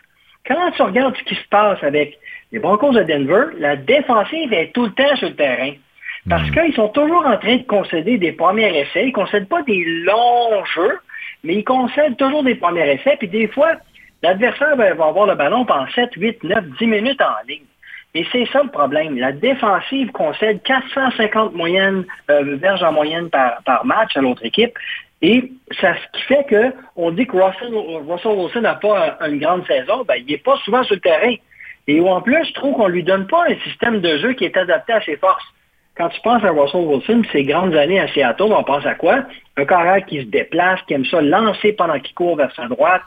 [0.48, 2.18] Quand tu regardes ce qui se passe avec
[2.52, 5.74] les Broncos de Denver, la défensive est tout le temps sur le terrain.
[6.30, 9.04] Parce qu'ils sont toujours en train de concéder des premiers essais.
[9.04, 11.00] Ils ne concèdent pas des longs jeux,
[11.44, 13.16] mais ils concèdent toujours des premiers essais.
[13.18, 13.74] Puis des fois,
[14.22, 17.62] l'adversaire va avoir le ballon pendant 7, 8, 9, 10 minutes en ligne.
[18.14, 19.18] Et c'est ça le problème.
[19.18, 24.78] La défensive concède 450 moyennes, euh, verges en moyenne par, par match à l'autre équipe.
[25.22, 27.74] Et ça, ce qui fait que on dit que Russell,
[28.08, 31.02] Russell Wilson n'a pas un- une grande saison, ben, il n'est pas souvent sur le
[31.02, 31.36] terrain.
[31.88, 34.58] Et en plus, je trouve qu'on lui donne pas un système de jeu qui est
[34.58, 35.46] adapté à ses forces.
[35.96, 39.24] Quand tu penses à Russell Wilson, ses grandes années à Seattle, on pense à quoi?
[39.58, 43.02] Un carrière qui se déplace, qui aime ça lancer pendant qu'il court vers sa droite.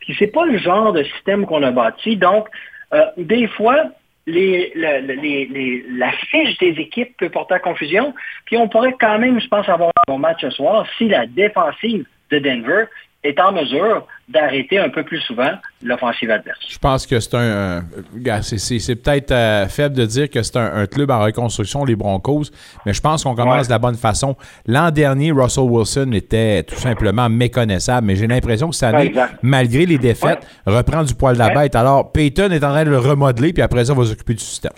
[0.00, 2.16] Puis c'est pas le genre de système qu'on a bâti.
[2.16, 2.48] Donc,
[2.94, 3.84] euh, des fois,
[4.28, 8.14] les, le- le- les- les- la fiche des équipes peut porter à confusion.
[8.44, 11.26] Puis on pourrait quand même, je pense, avoir un bon match ce soir si la
[11.26, 12.84] défensive de Denver
[13.24, 15.52] est en mesure d'arrêter un peu plus souvent
[15.82, 16.58] l'offensive adverse.
[16.68, 17.38] Je pense que c'est un.
[17.38, 17.80] euh,
[18.16, 21.96] gars, c'est- peut-être euh, faible de dire que c'est un, un club en reconstruction, les
[21.96, 22.44] Broncos,
[22.84, 24.36] mais je pense qu'on commence de la bonne façon.
[24.66, 29.12] L'an dernier, Russell Wilson était tout simplement méconnaissable, mais j'ai l'impression que cette année,
[29.42, 31.74] malgré les défaites, reprend du poil de la bête.
[31.74, 34.44] Alors, Peyton est en train de le remodeler, puis après ça, on va s'occuper du
[34.44, 34.72] système.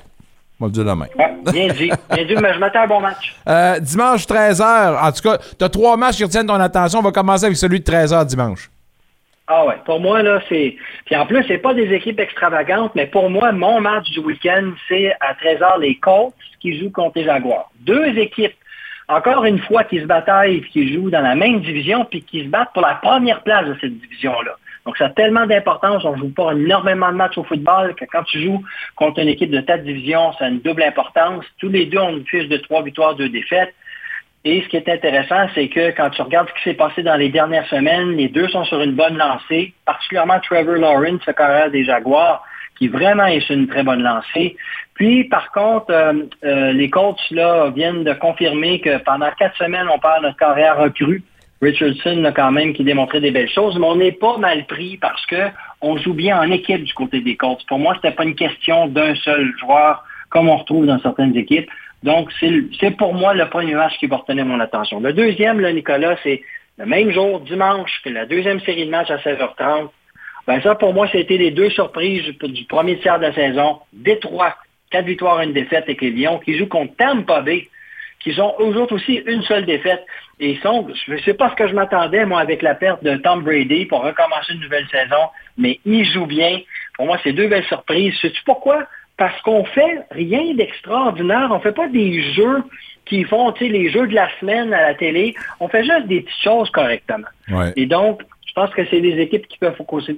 [0.60, 1.06] On va le dire demain.
[1.52, 1.90] Bien dit.
[2.14, 3.34] Bien dit, mais je m'attends à un bon match.
[3.48, 6.98] Euh, dimanche 13h, en tout cas, tu as trois matchs qui retiennent ton attention.
[6.98, 8.70] On va commencer avec celui de 13h dimanche.
[9.52, 10.76] Ah ouais, pour moi, là, c'est.
[11.06, 14.70] Puis en plus, c'est pas des équipes extravagantes, mais pour moi, mon match du week-end,
[14.86, 17.68] c'est à 13h les Colts qui jouent contre les Jaguars.
[17.80, 18.54] Deux équipes
[19.08, 22.48] encore une fois qu'ils se bataillent qu'ils jouent dans la même division, puis qu'ils se
[22.48, 24.52] battent pour la première place de cette division-là.
[24.86, 26.04] Donc, ça a tellement d'importance.
[26.04, 28.62] On ne joue pas énormément de matchs au football que quand tu joues
[28.94, 31.44] contre une équipe de ta division, ça a une double importance.
[31.58, 33.74] Tous les deux ont une fiche de trois victoires, deux défaites.
[34.44, 37.16] Et ce qui est intéressant, c'est que quand tu regardes ce qui s'est passé dans
[37.16, 41.70] les dernières semaines, les deux sont sur une bonne lancée, particulièrement Trevor Lawrence, le carrière
[41.70, 42.42] des Jaguars,
[42.78, 44.56] qui vraiment est sur une très bonne lancée.
[44.94, 46.14] Puis, par contre, euh,
[46.44, 50.78] euh, les coachs là, viennent de confirmer que pendant quatre semaines, on parle notre carrière
[50.78, 51.22] recrue.
[51.60, 54.96] Richardson a quand même qui démontrait des belles choses, mais on n'est pas mal pris
[54.96, 55.50] parce que
[55.82, 57.64] on joue bien en équipe du côté des Colts.
[57.68, 61.68] Pour moi, c'était pas une question d'un seul joueur comme on retrouve dans certaines équipes.
[62.02, 65.00] Donc, c'est pour moi le premier match qui va retenir mon attention.
[65.00, 66.42] Le deuxième, là, Nicolas, c'est
[66.78, 69.90] le même jour, dimanche, que la deuxième série de matchs à 16h30.
[70.46, 73.80] Ben ça, pour moi, c'était les deux surprises du premier tiers de la saison.
[73.92, 74.56] Détroit,
[74.90, 77.68] quatre victoires, une défaite avec les Lions, qui jouent contre Tampa Bay,
[78.20, 80.04] qui ont eux autres aussi une seule défaite.
[80.38, 83.04] Et ils sont, je ne sais pas ce que je m'attendais, moi, avec la perte
[83.04, 85.28] de Tom Brady pour recommencer une nouvelle saison,
[85.58, 86.60] mais ils jouent bien.
[86.96, 88.14] Pour moi, c'est deux belles surprises.
[88.20, 88.86] Sais-tu pourquoi?
[89.20, 91.50] Parce qu'on fait rien d'extraordinaire.
[91.50, 92.64] On fait pas des jeux
[93.04, 95.34] qui font, les jeux de la semaine à la télé.
[95.60, 97.26] On fait juste des petites choses correctement.
[97.76, 99.76] Et donc, je pense que c'est des équipes qui peuvent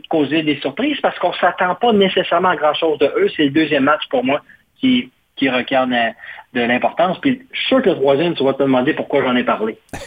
[0.08, 3.28] causer, des surprises parce qu'on ne s'attend pas nécessairement à grand-chose de eux.
[3.36, 4.40] C'est le deuxième match pour moi
[4.78, 7.18] qui, qui requiert de, l'importance.
[7.20, 9.76] Puis je suis sûr que le troisième, tu vas te demander pourquoi j'en ai parlé.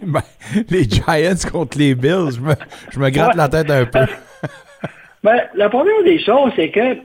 [0.00, 0.22] Ben,
[0.70, 2.38] les Giants contre les Bills,
[2.92, 4.06] je me, gratte la tête un peu.
[5.24, 6.98] ben, la première des choses, c'est que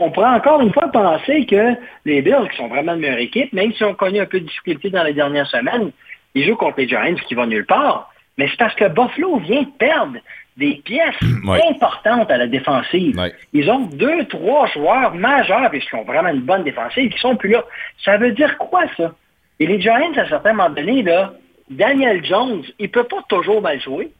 [0.00, 3.52] on pourrait encore une fois penser que les Bills, qui sont vraiment une meilleure équipe,
[3.52, 5.90] même si on connu un peu de difficulté dans les dernières semaines,
[6.34, 8.12] ils jouent contre les Giants qui vont nulle part.
[8.38, 10.18] Mais c'est parce que Buffalo vient de perdre
[10.56, 11.16] des pièces
[11.70, 13.20] importantes à la défensive.
[13.52, 17.50] Ils ont deux, trois joueurs majeurs, puisqu'ils ont vraiment une bonne défensive, qui sont plus
[17.50, 17.64] là.
[18.04, 19.12] Ça veut dire quoi, ça?
[19.58, 21.32] Et les Giants, à un certain moment donné, là,
[21.70, 24.12] Daniel Jones, il peut pas toujours mal jouer.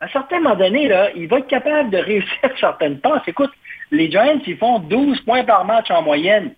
[0.00, 3.22] À un certain moment donné, là, il va être capable de réussir certaines passes.
[3.26, 3.50] Écoute,
[3.90, 6.54] les Giants, ils font 12 points par match en moyenne.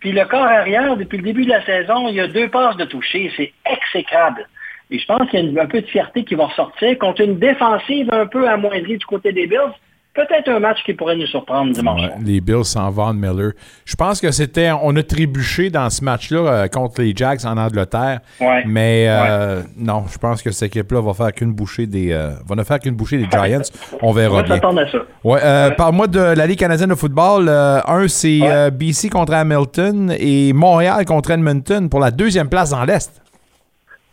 [0.00, 2.76] Puis le corps arrière, depuis le début de la saison, il y a deux passes
[2.76, 3.32] de toucher.
[3.36, 4.46] C'est exécrable.
[4.90, 7.38] Et je pense qu'il y a un peu de fierté qui va ressortir contre une
[7.38, 9.72] défensive un peu amoindrie du côté des Bills.
[10.16, 12.00] Peut-être un match qui pourrait nous surprendre dimanche.
[12.24, 13.52] les Bills sans Van Miller.
[13.84, 14.70] Je pense que c'était.
[14.82, 18.20] On a trébuché dans ce match-là euh, contre les Jacks en Angleterre.
[18.64, 22.12] Mais euh, non, je pense que cette équipe-là va faire qu'une bouchée des.
[22.12, 23.60] Euh, va ne faire qu'une bouchée des Giants.
[24.00, 24.56] On verra bien.
[24.56, 24.98] à ça.
[25.22, 27.50] Ouais, Parle-moi de la Ligue canadienne de football.
[27.50, 28.40] un, c'est
[28.72, 33.20] BC contre Hamilton et Montréal contre Edmonton pour la deuxième place dans l'Est.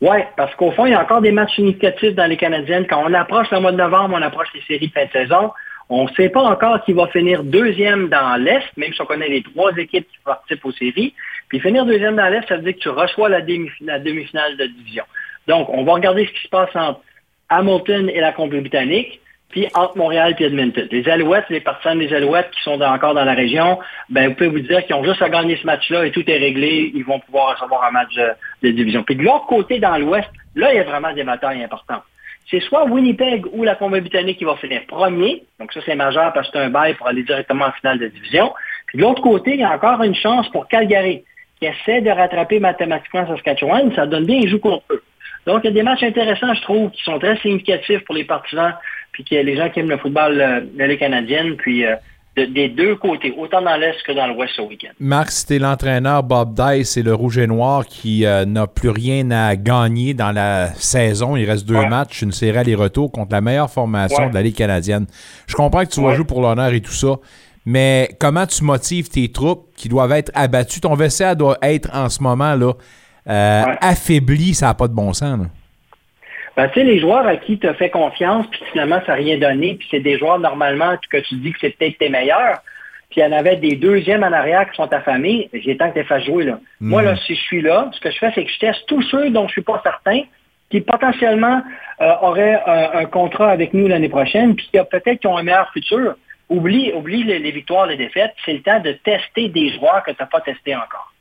[0.03, 2.85] Oui, parce qu'au fond, il y a encore des matchs significatifs dans les Canadiennes.
[2.89, 5.51] Quand on approche le mois de novembre, on approche les séries de fin de saison.
[5.89, 9.27] On ne sait pas encore qui va finir deuxième dans l'Est, même si on connaît
[9.27, 11.13] les trois équipes qui participent aux séries.
[11.49, 15.03] Puis finir deuxième dans l'Est, ça veut dire que tu reçois la, demi-finale de division.
[15.47, 17.01] Donc, on va regarder ce qui se passe entre
[17.49, 19.19] Hamilton et la Colombie-Britannique
[19.53, 20.87] puis entre Montréal et Edmonton.
[20.91, 23.79] Les Alouettes, les partisans des Alouettes qui sont encore dans la région,
[24.09, 26.39] ben, vous pouvez vous dire qu'ils ont juste à gagner ce match-là et tout est
[26.39, 26.91] réglé.
[26.95, 28.15] Ils vont pouvoir recevoir un match
[28.63, 29.03] de, division.
[29.03, 32.01] Puis de l'autre côté, dans l'Ouest, là, il y a vraiment des batailles importantes.
[32.49, 35.43] C'est soit Winnipeg ou la Colombie-Britannique qui va finir premier.
[35.59, 38.07] Donc ça, c'est majeur parce que c'est un bail pour aller directement en finale de
[38.07, 38.53] division.
[38.87, 41.23] Puis de l'autre côté, il y a encore une chance pour Calgary,
[41.59, 43.93] qui essaie de rattraper mathématiquement Saskatchewan.
[43.95, 45.03] Ça donne bien, ils jouent contre eux.
[45.45, 48.23] Donc, il y a des matchs intéressants, je trouve, qui sont très significatifs pour les
[48.23, 48.73] partisans,
[49.11, 51.95] puis a les gens qui aiment le football euh, de la canadienne, puis euh,
[52.35, 54.91] des deux côtés, autant dans l'Est que dans l'Ouest ce week-end.
[54.99, 59.29] Marc, c'était l'entraîneur Bob Dice et le Rouge et Noir qui euh, n'a plus rien
[59.29, 61.35] à gagner dans la saison.
[61.35, 65.05] Il reste deux matchs, une série aller-retour contre la meilleure formation de la Ligue canadienne.
[65.47, 67.17] Je comprends que tu vas jouer pour l'honneur et tout ça,
[67.65, 70.81] mais comment tu motives tes troupes qui doivent être abattues?
[70.81, 72.73] Ton vestiaire doit être en ce moment là
[73.29, 75.39] euh, affaibli, ça n'a pas de bon sens.
[76.55, 79.15] Ben, tu sais, les joueurs à qui tu as fait confiance, puis finalement, ça n'a
[79.15, 82.59] rien donné, puis c'est des joueurs, normalement, que tu dis que c'est peut-être tes meilleurs,
[83.09, 85.99] puis il y en avait des deuxièmes en arrière qui sont affamés, j'ai tant que
[85.99, 86.59] tu fait jouer, là.
[86.79, 89.01] Moi, là, si je suis là, ce que je fais, c'est que je teste tous
[89.03, 90.21] ceux dont je suis pas certain,
[90.69, 91.61] qui potentiellement
[92.01, 95.71] euh, auraient un, contrat avec nous l'année prochaine, puis qui peut-être qui ont un meilleur
[95.71, 96.15] futur.
[96.49, 98.33] Oublie, oublie les, les victoires, les défaites.
[98.45, 101.12] C'est le temps de tester des joueurs que tu n'as pas testés encore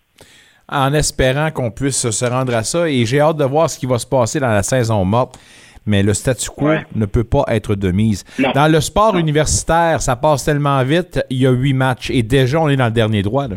[0.68, 2.88] en espérant qu'on puisse se rendre à ça.
[2.88, 5.38] Et j'ai hâte de voir ce qui va se passer dans la saison morte.
[5.84, 8.24] Mais le statu quo ne peut pas être de mise.
[8.54, 11.20] Dans le sport universitaire, ça passe tellement vite.
[11.28, 13.48] Il y a huit matchs et déjà, on est dans le dernier droit.
[13.48, 13.56] Là.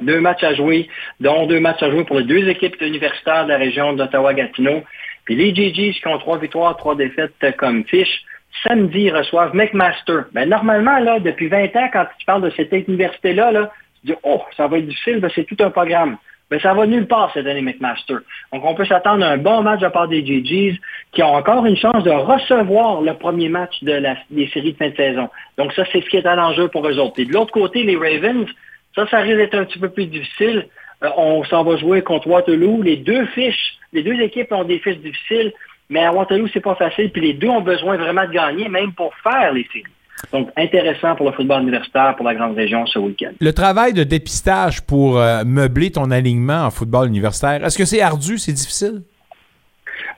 [0.00, 3.50] deux matchs à jouer, dont deux matchs à jouer pour les deux équipes universitaires de
[3.50, 4.84] la région d'Ottawa-Gatineau.
[5.24, 8.24] Puis les GGs qui ont trois victoires, trois défaites comme fiche,
[8.62, 10.22] samedi, reçoivent McMaster.
[10.32, 13.72] Ben, normalement, là, depuis 20 ans, quand tu parles de cette université-là, là,
[14.04, 16.16] dis, oh, ça va être difficile, ben, c'est tout un programme.
[16.50, 18.16] mais ça va nulle part cette année McMaster.
[18.52, 20.78] Donc, on peut s'attendre à un bon match de part des GGs
[21.12, 24.76] qui ont encore une chance de recevoir le premier match de la, des séries de
[24.76, 25.28] fin de saison.
[25.58, 27.18] Donc, ça, c'est ce qui est à l'enjeu pour eux autres.
[27.18, 28.46] Et de l'autre côté, les Ravens,
[28.94, 30.68] ça, ça risque d'être un petit peu plus difficile.
[31.02, 32.82] Euh, on s'en va jouer contre Waterloo.
[32.82, 35.52] Les deux fiches, les deux équipes ont des fiches difficiles,
[35.88, 37.10] mais à Waterloo, c'est pas facile.
[37.10, 39.84] Puis les deux ont besoin vraiment de gagner, même pour faire les séries.
[40.32, 43.32] Donc, intéressant pour le football universitaire, pour la grande région ce week-end.
[43.40, 48.00] Le travail de dépistage pour euh, meubler ton alignement en football universitaire, est-ce que c'est
[48.00, 49.02] ardu, c'est difficile?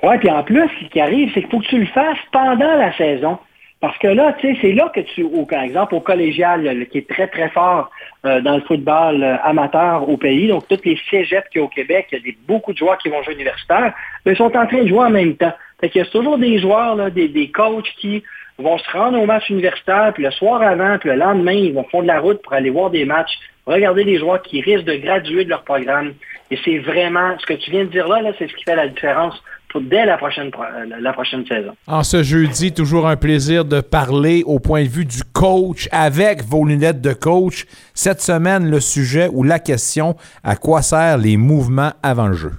[0.02, 2.76] Oui, puis en plus, ce qui arrive, c'est qu'il faut que tu le fasses pendant
[2.76, 3.38] la saison.
[3.80, 6.98] Parce que là, tu sais, c'est là que tu, au, par exemple, au collégial, qui
[6.98, 7.90] est très, très fort
[8.24, 11.66] euh, dans le football euh, amateur au pays, donc tous les cégeps qu'il y a
[11.66, 13.92] au Québec, il y a des, beaucoup de joueurs qui vont jouer universitaire,
[14.24, 15.52] mais ils sont en train de jouer en même temps.
[15.80, 18.22] Fait qu'il y a toujours des joueurs, là, des, des coachs qui
[18.58, 21.84] vont se rendre au match universitaire, puis le soir avant, puis le lendemain, ils vont
[21.84, 24.96] faire de la route pour aller voir des matchs, regarder les joueurs qui risquent de
[24.96, 26.14] graduer de leur programme.
[26.50, 28.88] Et c'est vraiment, ce que tu viens de dire là, c'est ce qui fait la
[28.88, 29.34] différence
[29.68, 30.50] pour, dès la prochaine,
[31.00, 31.72] la prochaine saison.
[31.86, 36.42] En ce jeudi, toujours un plaisir de parler au point de vue du coach avec
[36.42, 37.66] vos lunettes de coach.
[37.92, 42.52] Cette semaine, le sujet ou la question, à quoi servent les mouvements avant le jeu?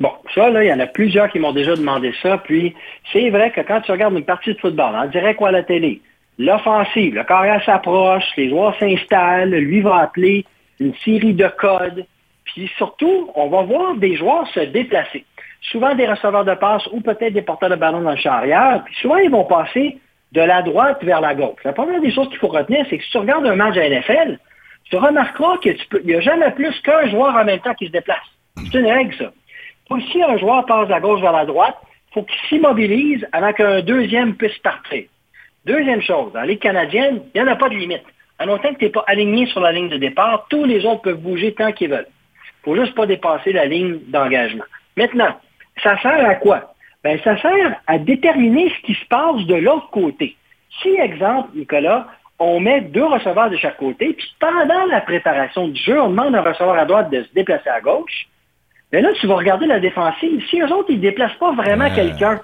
[0.00, 2.38] Bon, ça, là, il y en a plusieurs qui m'ont déjà demandé ça.
[2.38, 2.74] Puis,
[3.12, 5.62] c'est vrai que quand tu regardes une partie de football, en direct ou à la
[5.62, 6.00] télé,
[6.38, 10.46] l'offensive, le carrière s'approche, les joueurs s'installent, lui va appeler
[10.80, 12.06] une série de codes.
[12.44, 15.26] Puis surtout, on va voir des joueurs se déplacer.
[15.60, 18.82] Souvent des receveurs de passe ou peut-être des porteurs de ballon dans le champ arrière.
[18.86, 19.98] Puis souvent, ils vont passer
[20.32, 21.60] de la droite vers la gauche.
[21.62, 23.86] La première des choses qu'il faut retenir, c'est que si tu regardes un match à
[23.86, 24.38] NFL,
[24.84, 28.16] tu remarqueras qu'il n'y a jamais plus qu'un joueur en même temps qui se déplace.
[28.56, 29.30] C'est une règle, ça
[29.98, 31.76] si un joueur passe de la gauche vers la droite,
[32.10, 35.04] il faut qu'il s'immobilise avant qu'un deuxième puisse partir.
[35.64, 38.04] Deuxième chose, dans les Canadiennes, il n'y en a pas de limite.
[38.40, 41.02] En autant que tu n'es pas aligné sur la ligne de départ, tous les autres
[41.02, 42.08] peuvent bouger tant qu'ils veulent.
[42.08, 44.64] Il faut juste pas dépasser la ligne d'engagement.
[44.96, 45.34] Maintenant,
[45.82, 46.74] ça sert à quoi?
[47.04, 50.36] Ben, ça sert à déterminer ce qui se passe de l'autre côté.
[50.82, 52.06] Si, exemple, Nicolas,
[52.38, 56.34] on met deux receveurs de chaque côté, puis pendant la préparation du jeu, on demande
[56.34, 58.28] à un receveur à droite de se déplacer à gauche,
[58.92, 60.42] mais là, tu vas regarder la défensive.
[60.48, 62.40] Si eux autres, ils ne déplacent pas vraiment quelqu'un,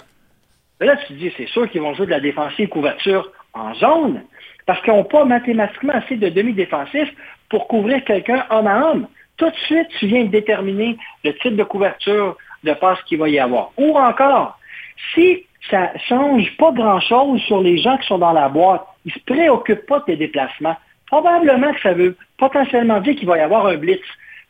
[0.81, 4.23] là, tu te dis, c'est sûr qu'ils vont jouer de la défensive couverture en zone,
[4.67, 7.13] parce qu'ils n'ont pas mathématiquement assez de demi-défensifs
[7.49, 9.09] pour couvrir quelqu'un homme à homme.
[9.37, 13.29] Tout de suite, tu viens de déterminer le type de couverture de passe qu'il va
[13.29, 13.71] y avoir.
[13.77, 14.59] Ou encore,
[15.15, 19.19] si ça change pas grand-chose sur les gens qui sont dans la boîte, ils ne
[19.19, 20.77] se préoccupent pas de tes déplacements,
[21.07, 24.03] probablement que ça veut potentiellement dire qu'il va y avoir un blitz.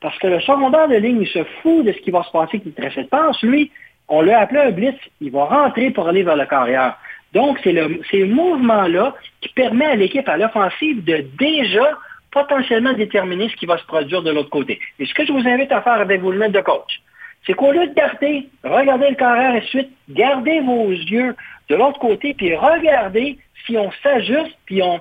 [0.07, 2.61] Parce que le secondaire de ligne, il se fout de ce qui va se passer
[2.61, 3.42] qui très cette passe.
[3.42, 3.72] Lui,
[4.07, 6.96] on l'a appelé un blitz, il va rentrer pour aller vers le carrière.
[7.32, 11.90] Donc, c'est le, ces mouvements-là qui permet à l'équipe à l'offensive de déjà
[12.30, 14.78] potentiellement déterminer ce qui va se produire de l'autre côté.
[15.00, 17.00] Et ce que je vous invite à faire avec vos lunettes de coach,
[17.44, 21.34] c'est qu'au lieu de garder, regardez le carrière et suite, gardez vos yeux
[21.68, 25.00] de l'autre côté, puis regardez si on s'ajuste, puis on,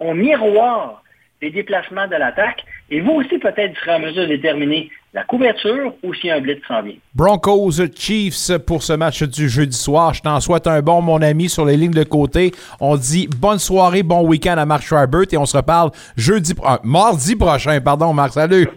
[0.00, 1.02] on miroir
[1.42, 2.64] les déplacements de l'attaque.
[2.88, 6.60] Et vous aussi, peut-être, serez en mesure de déterminer la couverture ou si un blitz
[6.68, 6.94] s'en vient.
[7.14, 10.14] Broncos Chiefs pour ce match du jeudi soir.
[10.14, 12.52] Je t'en souhaite un bon, mon ami, sur les lignes de côté.
[12.78, 16.78] On dit bonne soirée, bon week-end à Marc Schreiber et on se reparle jeudi, ah,
[16.84, 17.80] mardi prochain.
[17.80, 18.68] Pardon, Marc, salut.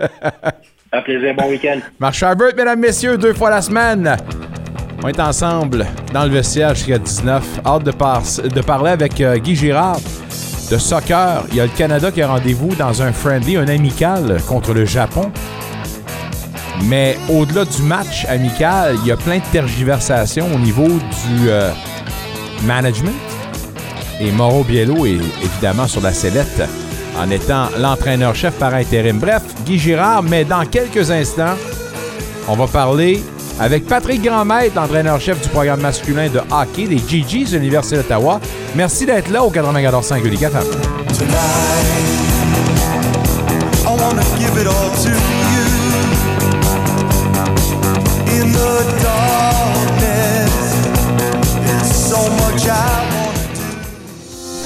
[0.91, 1.79] un plaisir, bon week-end.
[1.99, 4.17] Marc Schreiber, mesdames, messieurs, deux fois la semaine.
[5.03, 7.59] On est ensemble dans le vestiaire jusqu'à 19.
[7.65, 9.99] Hâte de, de parler avec euh, Guy Girard
[10.69, 11.43] de soccer.
[11.49, 14.85] Il y a le Canada qui a rendez-vous dans un friendly, un amical contre le
[14.85, 15.31] Japon.
[16.83, 21.71] Mais au-delà du match amical, il y a plein de tergiversations au niveau du euh,
[22.63, 23.15] management.
[24.19, 26.61] Et Mauro Biello est évidemment sur la sellette
[27.17, 29.19] en étant l'entraîneur-chef par intérim.
[29.19, 31.55] Bref, Guy Girard, mais dans quelques instants,
[32.47, 33.21] on va parler
[33.59, 38.39] avec Patrick Grandmaître, l'entraîneur-chef du programme masculin de hockey des GGs de l'Université d'Ottawa.
[38.75, 40.63] Merci d'être là au 94.5 Unique FM.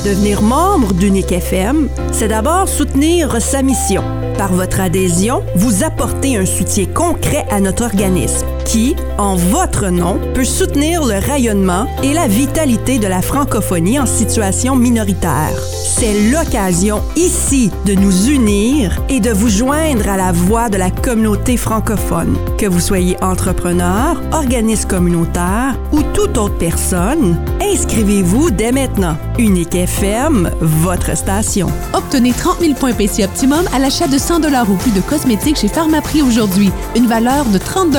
[0.06, 4.04] Devenir membre d'Unique FM, c'est d'abord soutenir sa mission.
[4.38, 8.43] Par votre adhésion, vous apportez un soutien concret à notre organisme
[8.74, 14.08] qui, en votre nom, peut soutenir le rayonnement et la vitalité de la francophonie en
[14.08, 15.54] situation minoritaire.
[15.86, 20.90] C'est l'occasion ici de nous unir et de vous joindre à la voix de la
[20.90, 22.36] communauté francophone.
[22.58, 29.18] Que vous soyez entrepreneur, organisme communautaire ou toute autre personne, inscrivez-vous dès maintenant.
[29.38, 31.68] Unique FM, votre station.
[31.94, 35.68] Obtenez 30 000 points PC Optimum à l'achat de 100 ou plus de cosmétiques chez
[35.68, 36.72] Pharmaprix aujourd'hui.
[36.96, 37.92] Une valeur de 30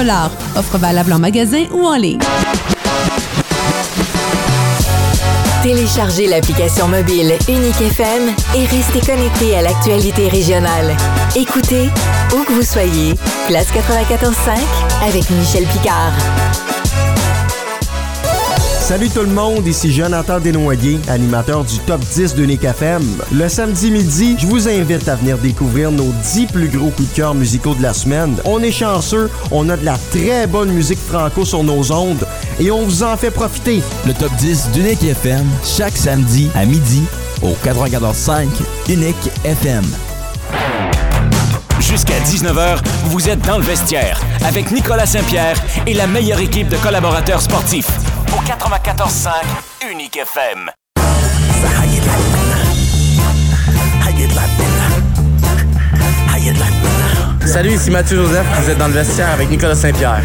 [0.72, 2.18] En magasin ou en ligne.
[5.62, 10.96] Téléchargez l'application mobile Unique FM et restez connecté à l'actualité régionale.
[11.36, 11.88] Écoutez,
[12.34, 13.14] où que vous soyez,
[13.46, 16.73] Place 94.5 avec Michel Picard.
[18.84, 23.02] Salut tout le monde, ici Jonathan Desnoyers, animateur du Top 10 de Nick FM.
[23.32, 27.16] Le samedi midi, je vous invite à venir découvrir nos 10 plus gros coups de
[27.16, 28.36] cœur musicaux de la semaine.
[28.44, 32.26] On est chanceux, on a de la très bonne musique franco sur nos ondes
[32.60, 33.82] et on vous en fait profiter.
[34.06, 37.04] Le Top 10 d'Unique FM, chaque samedi à midi
[37.40, 38.48] au 94.5
[38.90, 39.84] Unique FM.
[41.80, 45.56] Jusqu'à 19h, vous êtes dans le vestiaire avec Nicolas Saint-Pierre
[45.86, 47.88] et la meilleure équipe de collaborateurs sportifs
[48.34, 49.30] au 94.5
[49.92, 50.70] Unique FM.
[57.46, 60.22] Salut, ici Mathieu Joseph, vous êtes dans le vestiaire avec Nicolas Saint-Pierre.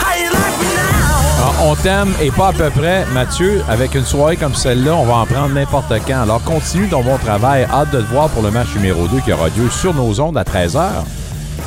[0.00, 3.62] Ah, on t'aime et pas à peu près, Mathieu.
[3.68, 6.22] Avec une soirée comme celle-là, on va en prendre n'importe quand.
[6.22, 7.64] Alors continue ton bon travail.
[7.70, 10.36] Hâte de te voir pour le match numéro 2 qui aura lieu sur nos ondes
[10.36, 11.04] à 13h.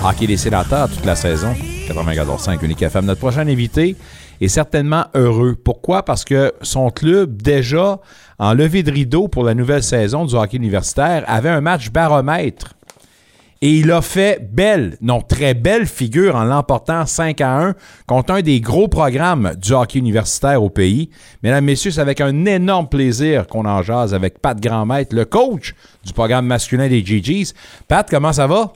[0.03, 1.55] Hockey des sénateurs toute la saison.
[1.87, 3.05] 94.5 Unique FM.
[3.05, 3.95] Notre prochain invité
[4.41, 5.55] est certainement heureux.
[5.55, 6.03] Pourquoi?
[6.03, 7.99] Parce que son club, déjà
[8.39, 12.75] en levée de rideau pour la nouvelle saison du hockey universitaire, avait un match baromètre.
[13.61, 17.73] Et il a fait belle, non très belle figure en l'emportant 5 à 1
[18.05, 21.09] contre un des gros programmes du hockey universitaire au pays.
[21.41, 25.73] Mesdames, Messieurs, c'est avec un énorme plaisir qu'on en jase avec Pat Grandmaître, le coach
[26.05, 27.53] du programme masculin des GGs.
[27.87, 28.73] Pat, comment ça va?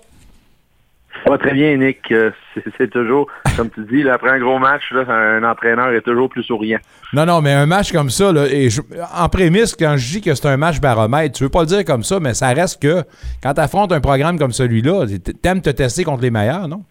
[1.23, 2.11] Ça va très bien, Nick.
[2.11, 2.31] Euh,
[2.77, 6.79] c'est toujours, comme tu dis, après un gros match, un entraîneur est toujours plus souriant.
[7.13, 8.69] Non, non, mais un match comme ça, et
[9.13, 11.85] en prémisse, quand je dis que c'est un match baromètre, tu veux pas le dire
[11.85, 13.03] comme ça, mais ça reste que
[13.43, 15.05] quand tu affrontes un programme comme celui-là,
[15.41, 16.83] t'aimes te tester contre les meilleurs, non?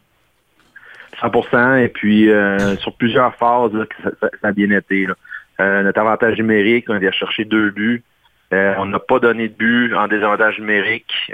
[1.22, 3.72] 100% et puis euh, sur plusieurs phases,
[4.20, 5.08] ça, a bien été.
[5.60, 8.04] Euh, notre avantage numérique, on cherché chercher deux buts.
[8.52, 11.32] on n'a pas donné de but en désavantage numérique.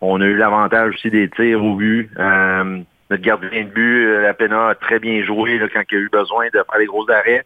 [0.00, 2.10] On a eu l'avantage aussi des tirs au but.
[2.18, 2.80] Euh,
[3.10, 6.08] notre gardien de but, euh, la Pena, a très bien joué quand il a eu
[6.10, 7.44] besoin de faire les gros arrêts.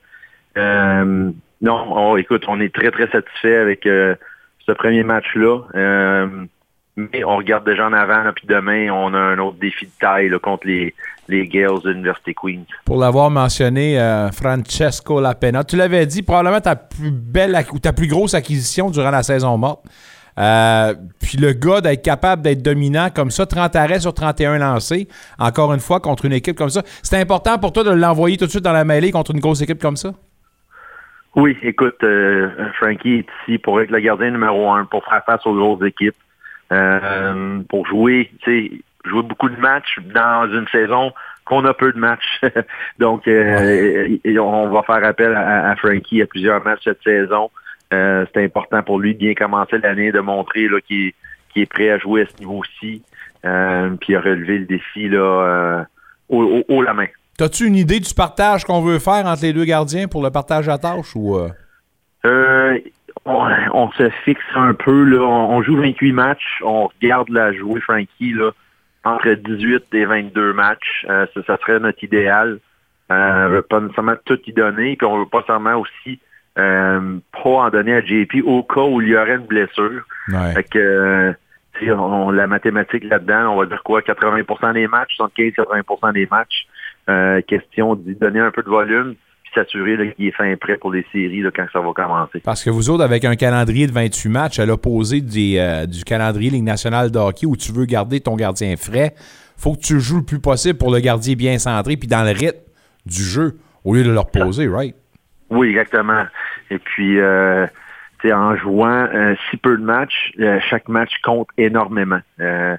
[0.57, 1.31] Euh,
[1.61, 5.61] non, écoute, on est très, très satisfait avec ce premier match-là.
[6.97, 10.31] mais on regarde déjà en avant, puis demain, on a un autre défi de taille
[10.41, 10.95] contre les,
[11.29, 12.65] Gales de l'Université Queens.
[12.85, 13.99] Pour l'avoir mentionné,
[14.33, 19.11] Francesco Lapena, tu l'avais dit, probablement ta plus belle ou ta plus grosse acquisition durant
[19.11, 19.85] la saison morte.
[20.39, 25.09] Euh, puis le gars d'être capable d'être dominant comme ça, 30 arrêts sur 31 lancés,
[25.39, 26.83] encore une fois, contre une équipe comme ça.
[27.03, 29.61] C'est important pour toi de l'envoyer tout de suite dans la mêlée contre une grosse
[29.63, 30.13] équipe comme ça?
[31.35, 35.45] Oui, écoute, euh, Frankie est ici pour être le gardien numéro un, pour faire face
[35.47, 36.17] aux grosses équipes,
[36.73, 41.13] euh, pour jouer, tu sais, jouer beaucoup de matchs dans une saison
[41.45, 42.41] qu'on a peu de matchs.
[42.99, 47.51] Donc, on va faire appel à, à, Frankie à plusieurs matchs cette saison.
[47.93, 51.13] Euh, c'est important pour lui de bien commencer l'année, de montrer qu'il
[51.57, 53.03] est prêt à jouer à ce niveau-ci,
[53.45, 55.85] euh, puis à relever le défi là, euh,
[56.29, 57.07] haut, la main.
[57.41, 60.69] As-tu une idée du partage qu'on veut faire entre les deux gardiens pour le partage
[60.69, 61.39] à tâche ou
[63.25, 68.33] on, se fixe un peu là, on, joue 28 matchs, on regarde la jouer Frankie
[68.33, 68.51] là,
[69.05, 72.59] entre 18 et 22 matchs, ça, serait notre idéal.
[73.09, 76.19] on veut pas nécessairement tout y donner, puis on veut pas seulement aussi
[76.59, 80.03] euh, pas en donner à JP au cas où il y aurait une blessure.
[80.55, 81.33] Fait que, euh,
[81.95, 86.67] on, la mathématique là-dedans, on va dire quoi, 80% des matchs, 75-80% des matchs.
[87.09, 90.93] Euh, question d'y donner un peu de volume puis s'assurer qu'il est fin prêt pour
[90.93, 92.41] les séries quand ça va commencer.
[92.41, 96.65] Parce que vous autres, avec un calendrier de 28 matchs à l'opposé du calendrier Ligue
[96.65, 99.15] nationale de hockey où tu veux garder ton gardien frais,
[99.57, 102.31] faut que tu joues le plus possible pour le gardien bien centré puis dans le
[102.31, 102.61] rythme
[103.07, 104.95] du jeu au lieu de le reposer, right?
[105.51, 106.27] Oui, exactement.
[106.71, 107.67] Et puis, euh,
[108.25, 112.21] en jouant euh, si peu de matchs, euh, chaque match compte énormément.
[112.41, 112.77] Euh,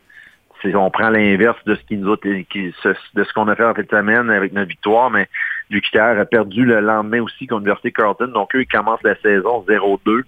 [0.65, 3.87] on prend l'inverse de ce qui nous a, de ce qu'on a fait en de
[3.89, 5.29] semaine avec notre victoire, mais
[5.69, 8.27] Duquitaire a perdu le lendemain aussi contre l'Université Carleton.
[8.27, 10.23] Donc, eux, ils commencent la saison 0-2.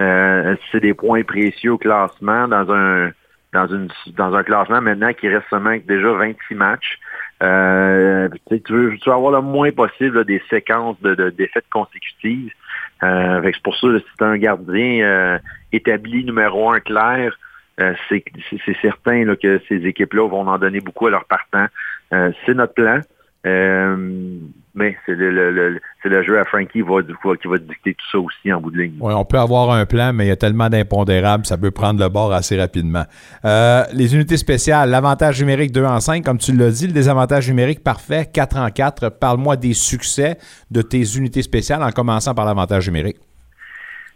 [0.00, 3.10] Euh, c'est des points précieux au classement dans un
[3.52, 6.98] dans une dans un classement maintenant qui reste seulement déjà 26 matchs.
[7.42, 11.30] Euh, tu, tu veux, tu veux avoir le moins possible là, des séquences de, de
[11.30, 12.50] défaites consécutives.
[13.02, 15.38] Euh, c'est pour ça, là, si c'est un gardien euh,
[15.72, 17.38] établi numéro un clair,
[17.78, 18.24] euh, c'est
[18.64, 21.66] c'est certain là, que ces équipes-là vont en donner beaucoup à leurs partants.
[22.14, 23.00] Euh, c'est notre plan.
[23.44, 23.96] Euh,
[24.74, 28.06] mais c'est le, le- le- c'est le jeu à Frankie va, qui va dicter tout
[28.12, 28.94] ça aussi en bout de ligne.
[29.00, 32.00] Ouais, on peut avoir un plan, mais il y a tellement d'impondérables, ça peut prendre
[32.02, 33.04] le bord assez rapidement.
[33.44, 37.48] Euh, les unités spéciales, l'avantage numérique 2 en 5, comme tu l'as dit, le désavantage
[37.48, 39.08] numérique parfait, 4 en 4.
[39.18, 40.36] Parle-moi des succès
[40.70, 43.16] de tes unités spéciales en commençant par l'avantage numérique.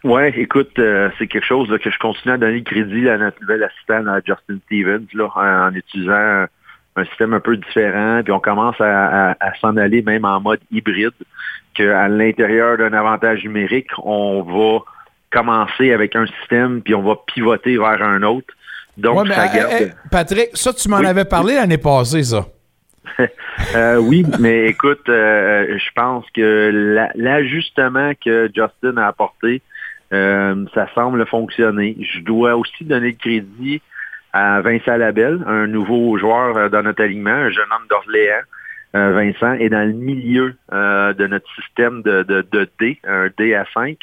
[0.02, 3.18] Ouais, écoute, euh, c'est quelque chose là, que je continue à donner le crédit à
[3.18, 6.46] notre nouvel assistant à Justin Stevens là, en, en utilisant
[6.96, 10.40] un, système un peu différent, puis on commence à, à- à s'en aller même en
[10.40, 11.12] mode hybride,
[11.74, 14.80] qu'à l'intérieur d'un avantage numérique, on va
[15.30, 18.48] commencer avec un système, puis on va pivoter vers un autre.
[18.96, 19.72] Donc, Ouais, mais, ça euh, garde...
[19.82, 21.06] euh, Patrick, ça, tu m'en Oui.
[21.06, 22.46] avais parlé l'année passée, ça.
[23.76, 29.60] Euh, oui, mais écoute, euh, je pense que la- l'ajustement que Justin a apporté,
[30.14, 31.96] euh, ça semble fonctionner.
[32.00, 33.82] Je dois aussi donner le crédit
[34.32, 38.42] à Vincent Labelle, un nouveau joueur euh, dans notre alignement, un jeune homme d'Orléans.
[38.96, 43.54] Euh, Vincent est dans le milieu euh, de notre système de, de, D, un D
[43.54, 43.96] à 5.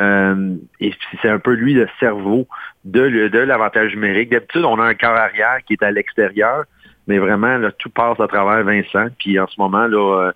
[0.00, 2.46] Euh, et c'est un peu lui le cerveau
[2.84, 4.30] de, de l'avantage numérique.
[4.30, 6.64] D'habitude, on a un corps arrière qui est à l'extérieur,
[7.08, 9.06] mais vraiment, là, tout passe à travers Vincent.
[9.18, 10.30] Puis en ce moment, là,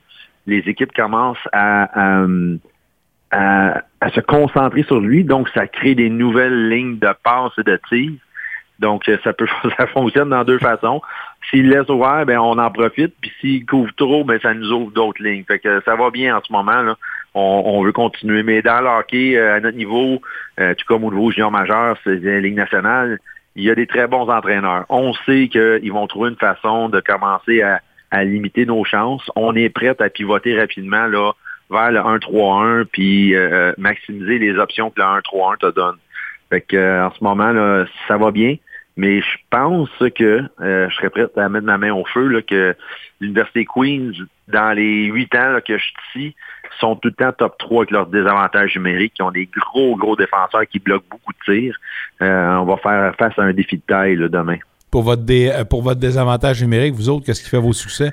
[0.48, 2.26] les équipes commencent à, à,
[3.30, 5.22] à- à se concentrer sur lui.
[5.22, 8.10] Donc, ça crée des nouvelles lignes de passe et de tir.
[8.82, 9.46] Donc, euh, ça peut
[9.78, 11.00] ça fonctionne dans deux façons.
[11.48, 13.14] S'il laisse ouvert, ben on en profite.
[13.20, 15.44] Puis s'il couvre trop, ben ça nous ouvre d'autres lignes.
[15.44, 16.82] Fait que ça va bien en ce moment.
[16.82, 16.96] Là.
[17.34, 18.42] On, on veut continuer.
[18.42, 20.20] Mais dans le hockey, euh, à notre niveau,
[20.60, 23.18] euh, tout comme au niveau junior majeur, c'est la Ligue nationale,
[23.54, 24.84] il y a des très bons entraîneurs.
[24.88, 27.80] On sait qu'ils vont trouver une façon de commencer à,
[28.10, 29.30] à limiter nos chances.
[29.36, 31.32] On est prêt à pivoter rapidement là,
[31.70, 35.96] vers le 1-3-1 puis euh, maximiser les options que le 1-3-1 te donne.
[36.52, 38.56] Fait que, euh, en ce moment, là, ça va bien.
[38.96, 42.42] Mais je pense que euh, je serais prêt à mettre ma main au feu là,
[42.42, 42.76] que
[43.20, 44.12] l'Université Queens,
[44.48, 45.94] dans les huit ans là, que je suis
[46.26, 46.36] ici,
[46.78, 50.16] sont tout le temps top 3 avec leurs désavantages numériques, qui ont des gros, gros
[50.16, 51.76] défenseurs qui bloquent beaucoup de tirs.
[52.20, 54.58] Euh, on va faire face à un défi de taille là, demain.
[54.90, 58.12] Pour votre, dé- euh, pour votre désavantage numérique, vous autres, qu'est-ce qui fait vos succès?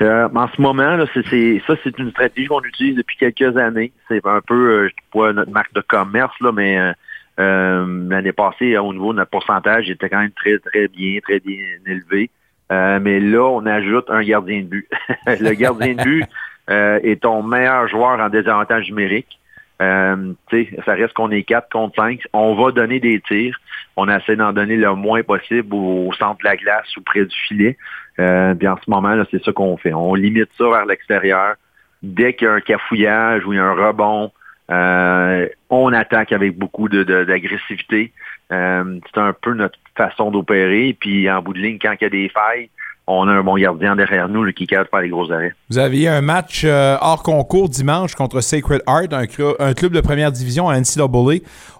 [0.00, 3.90] Euh, en ce moment, là, ça, c'est une stratégie qu'on utilise depuis quelques années.
[4.06, 6.92] C'est un peu, euh, je pas notre marque de commerce, là, mais euh, euh,
[7.38, 11.40] l'année passée, au niveau de notre pourcentage, il était quand même très, très bien, très
[11.40, 12.30] bien élevé.
[12.70, 14.88] Euh, mais là, on ajoute un gardien de but.
[15.26, 16.24] le gardien de but
[16.70, 19.38] euh, est ton meilleur joueur en désavantage numérique.
[19.80, 22.20] Euh, tu sais, ça reste qu'on est 4 contre 5.
[22.32, 23.56] On va donner des tirs.
[23.96, 27.24] On essaie d'en donner le moins possible au, au centre de la glace ou près
[27.24, 27.76] du filet.
[28.18, 29.94] Euh, puis en ce moment, là, c'est ça qu'on fait.
[29.94, 31.54] On limite ça vers l'extérieur.
[32.02, 34.32] Dès qu'il y a un cafouillage ou il y a un rebond,
[34.70, 38.12] euh, on attaque avec beaucoup de, de- d'agressivité.
[38.52, 40.96] Euh, c'est un peu notre façon d'opérer.
[40.98, 42.70] Puis en bout de ligne, quand il y a des failles,
[43.06, 45.54] on a un bon gardien derrière nous qui est capable de faire les gros arrêts.
[45.70, 50.30] Vous aviez un match euh, hors concours dimanche contre Sacred Heart, un, club de première
[50.30, 51.06] division à NCAA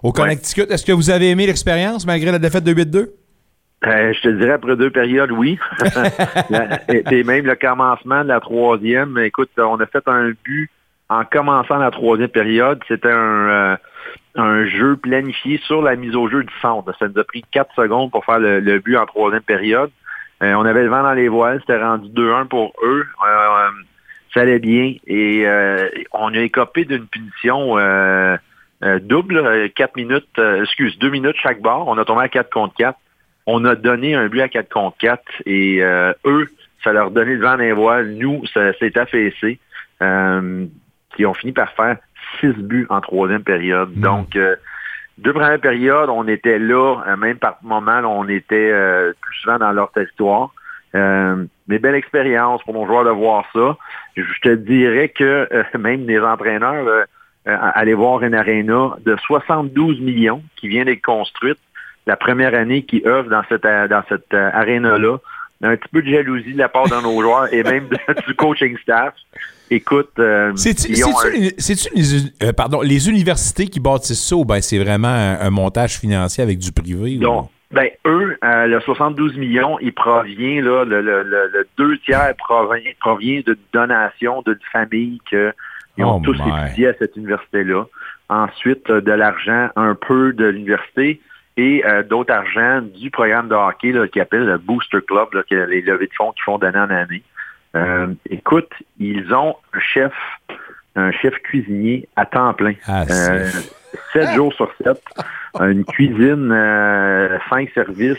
[0.01, 0.65] au Connecticut.
[0.71, 3.09] Est-ce que vous avez aimé l'expérience malgré la défaite de 8-2?
[3.85, 5.57] Euh, je te dirais après deux périodes, oui.
[6.89, 10.69] Et, et même le commencement de la troisième, écoute, on a fait un but
[11.09, 12.79] en commençant la troisième période.
[12.87, 13.77] C'était un, euh,
[14.35, 16.93] un jeu planifié sur la mise au jeu du centre.
[16.97, 19.91] Ça nous a pris quatre secondes pour faire le, le but en troisième période.
[20.41, 23.05] Euh, on avait le vent dans les voiles, c'était rendu 2-1 pour eux.
[23.27, 23.69] Euh,
[24.33, 28.37] ça allait bien et euh, on a écopé d'une punition euh,
[28.83, 31.87] euh, double, euh, quatre minutes, euh, excuse, deux minutes chaque bord.
[31.87, 32.97] On a tombé à 4 contre 4.
[33.47, 36.47] On a donné un but à 4 contre 4 et euh, eux,
[36.83, 38.11] ça leur donnait le vent dans les voiles.
[38.11, 39.59] Nous, ça s'est affaissé.
[40.01, 40.65] Euh,
[41.15, 41.97] qui ont fini par faire
[42.39, 43.93] six buts en troisième période.
[43.95, 44.55] Donc, euh,
[45.17, 49.35] deux premières périodes, on était là, euh, même par moment, là, on était euh, plus
[49.37, 50.51] souvent dans leur territoire.
[50.95, 53.77] Euh, mais belle expérience pour nos joueurs de voir ça.
[54.15, 57.05] Je te dirais que euh, même les entraîneurs,
[57.45, 61.57] aller voir une arena de 72 millions qui vient d'être construite,
[62.05, 64.49] la première année qui œuvre dans cette, dans cette euh,
[65.61, 68.21] arena-là, un petit peu de jalousie de la part de nos joueurs et même de-
[68.27, 69.13] du coaching staff.
[69.71, 75.07] Écoute, euh, C'est-tu un- euh, pardon, les universités qui bâtissent ça ou ben c'est vraiment
[75.09, 77.17] un, un montage financier avec du privé?
[77.17, 81.67] ou- Donc, ben, eux, euh, le 72 millions, il provient, là, le, le- le- le
[81.77, 85.53] deux tiers provient, provient d'une donation d'une famille que
[85.97, 87.83] ils ont Oh tous étudié à cette université-là.
[88.29, 91.19] Ensuite, euh, de l'argent, un peu de l'université
[91.59, 95.43] et euh, d'autres argent du programme de hockey là, qui appelle le Booster Club, là,
[95.43, 97.21] qui est les levées de fonds qu'ils font d'année en année.
[97.75, 100.13] Euh, écoute, ils ont un chef,
[100.95, 102.75] un chef cuisinier à temps plein.
[102.87, 103.49] Ah, Euh,
[104.13, 105.03] Sept jours sur sept.
[105.59, 108.17] Une cuisine, euh, cinq services.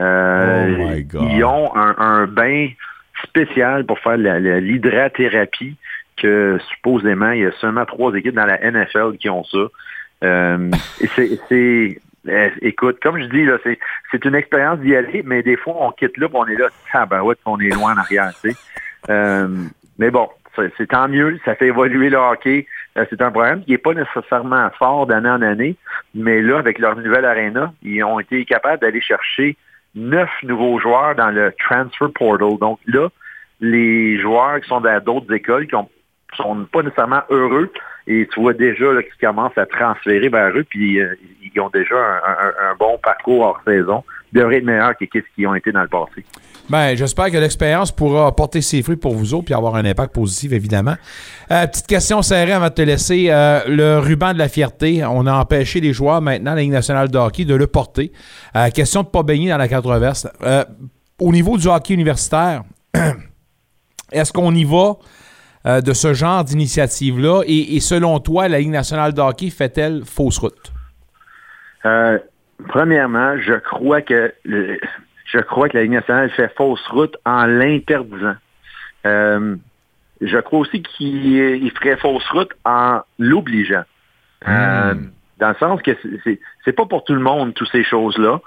[0.00, 1.22] Euh, Oh my God.
[1.30, 2.68] Ils ont un, un bain
[3.24, 5.76] spécial pour faire l'hydrathérapie
[6.16, 9.58] que supposément, il y a seulement trois équipes dans la NFL qui ont ça.
[10.24, 10.70] Euh,
[11.48, 12.00] c'est,
[12.60, 13.78] écoute, comme je dis, là, c'est,
[14.10, 17.38] c'est une expérience d'y aller, mais des fois, on quitte là, on est là, tabarouette,
[17.38, 18.56] puis on est loin en arrière, tu sais.
[19.08, 19.48] Euh,
[19.98, 20.28] mais bon,
[20.76, 22.66] c'est, tant mieux, ça fait évoluer le hockey.
[22.96, 25.76] Euh, c'est un problème qui n'est pas nécessairement fort d'année en année,
[26.14, 29.56] mais là, avec leur nouvelle arena, ils ont été capables d'aller chercher
[29.94, 32.58] neuf nouveaux joueurs dans le transfer portal.
[32.58, 33.08] Donc là,
[33.60, 35.88] les joueurs qui sont dans d'autres écoles, qui ont
[36.36, 37.72] sont pas nécessairement heureux
[38.10, 41.94] et tu vois déjà qu'ils commencent à transférer vers eux, puis euh, ils ont déjà
[41.94, 44.02] un, bon parcours hors saison.
[44.32, 46.24] Ils devraient être meilleurs que ce qu'ils ont été dans le passé.
[46.70, 50.14] Ben, j'espère que l'expérience pourra porter ses fruits pour vous autres puis avoir un impact
[50.14, 50.96] positif, évidemment.
[51.50, 53.26] Euh, petite question serrée avant de te laisser.
[53.28, 57.10] Euh, le ruban de la fierté, on a empêché les joueurs maintenant, la Ligue nationale
[57.10, 58.10] de hockey, de le porter.
[58.74, 60.26] Question de ne pas baigner dans la controverse.
[61.20, 62.62] Au niveau du hockey universitaire,
[64.12, 64.96] est-ce qu'on y va
[65.66, 67.42] euh, de ce genre d'initiative-là?
[67.46, 70.72] Et, et selon toi, la Ligue nationale de hockey fait-elle fausse route?
[71.84, 72.18] Euh,
[72.68, 74.78] premièrement, je crois que le-
[75.32, 78.36] je crois que la Ligue nationale fait fausse route en l'interdisant.
[79.06, 79.56] Euh,
[80.20, 83.84] je crois aussi qu'il il ferait fausse route en l'obligeant.
[84.48, 84.94] Euh,
[85.38, 85.92] dans le sens que
[86.24, 88.40] c'est- pas pour tout le monde toutes ces choses-là.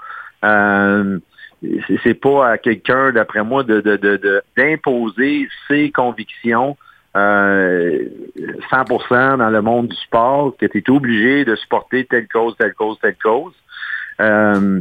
[2.02, 6.76] C'est- pas à quelqu'un, d'après moi, de de- de- de- d'imposer ses convictions
[7.16, 8.08] euh,
[8.70, 12.98] 100% dans le monde du sport, que tu obligé de supporter telle cause, telle cause,
[13.00, 13.54] telle cause.
[14.20, 14.80] Euh,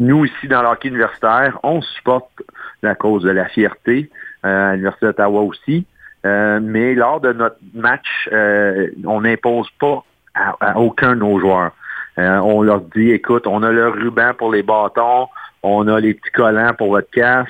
[0.00, 2.30] nous, ici, dans l'hockey universitaire, on supporte
[2.82, 4.10] la cause de la fierté,
[4.44, 5.86] euh, à l'Université d'Ottawa aussi.
[6.26, 10.04] Euh, mais lors de notre match, euh, on n'impose pas
[10.34, 11.72] à, à aucun de nos joueurs.
[12.18, 15.28] Euh, on leur dit, écoute, on a le ruban pour les bâtons,
[15.62, 17.46] on a les petits collants pour votre casse.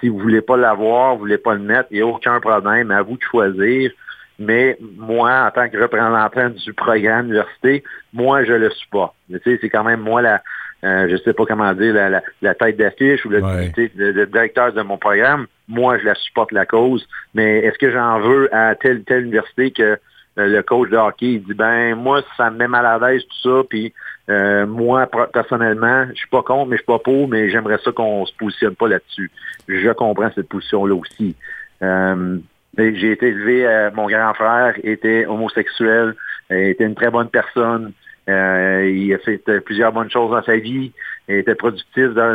[0.00, 2.90] Si vous voulez pas l'avoir, vous voulez pas le mettre, il n'y a aucun problème,
[2.90, 3.90] à vous de choisir.
[4.38, 7.82] Mais moi, en tant que représentant du programme université,
[8.12, 9.14] moi, je le supporte.
[9.30, 10.42] Tu sais, c'est quand même moi la,
[10.84, 13.40] euh, je sais pas comment dire, la, la- la tête d'affiche ou le,
[13.74, 15.46] tu sais, le- le directeur de mon programme.
[15.68, 17.08] Moi, je la supporte la cause.
[17.34, 19.98] Mais est-ce que j'en veux à telle telle université que
[20.44, 23.48] le coach de hockey il dit ben moi ça me met mal à l'aise tout
[23.48, 23.92] ça puis
[24.28, 27.78] euh, moi per- personnellement je suis pas contre mais je suis pas pour mais j'aimerais
[27.84, 29.30] ça qu'on se positionne pas là-dessus.
[29.68, 31.34] Je comprends cette position là aussi.
[31.82, 32.36] Euh,
[32.78, 36.14] j'ai été élevé euh, mon grand frère était homosexuel
[36.50, 37.92] euh, était une très bonne personne
[38.28, 40.90] Euh, il a fait euh, plusieurs bonnes choses dans sa vie
[41.28, 42.32] il était productif dans,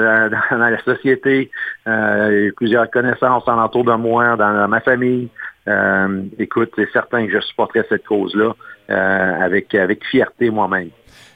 [0.52, 1.52] la- société
[1.86, 5.28] euh, il a eu plusieurs connaissances en entour de moi dans ma famille
[5.68, 8.54] euh, écoute, c'est certain que je supporterais cette cause-là
[8.90, 10.90] euh, avec, avec fierté moi-même.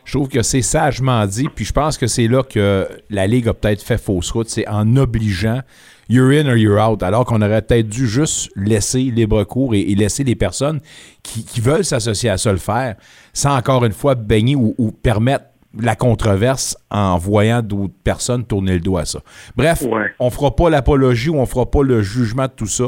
[0.03, 3.47] Je trouve que c'est sagement dit, puis je pense que c'est là que la Ligue
[3.47, 5.61] a peut-être fait fausse route, c'est en obligeant
[6.09, 9.79] you're in or you're out, alors qu'on aurait peut-être dû juste laisser libre cours et,
[9.81, 10.79] et laisser les personnes
[11.23, 12.95] qui, qui veulent s'associer à ça le faire,
[13.33, 15.45] sans encore une fois baigner ou, ou permettre
[15.79, 19.19] la controverse en voyant d'autres personnes tourner le dos à ça.
[19.55, 19.83] Bref,
[20.19, 22.85] on fera pas l'apologie ou on fera pas le jugement de tout ça.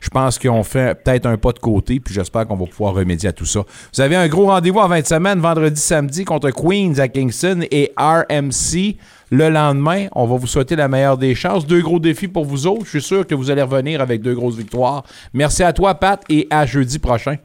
[0.00, 3.28] Je pense qu'on fait peut-être un pas de côté, puis j'espère qu'on va pouvoir remédier
[3.28, 3.60] à tout ça.
[3.94, 7.92] Vous avez un gros rendez-vous en 20 semaines, vendredi, samedi, contre Queens à Kingston et
[7.96, 8.96] RMC
[9.30, 10.06] le lendemain.
[10.12, 11.66] On va vous souhaiter la meilleure des chances.
[11.66, 12.84] Deux gros défis pour vous autres.
[12.84, 15.04] Je suis sûr que vous allez revenir avec deux grosses victoires.
[15.34, 17.36] Merci à toi, Pat, et à jeudi prochain.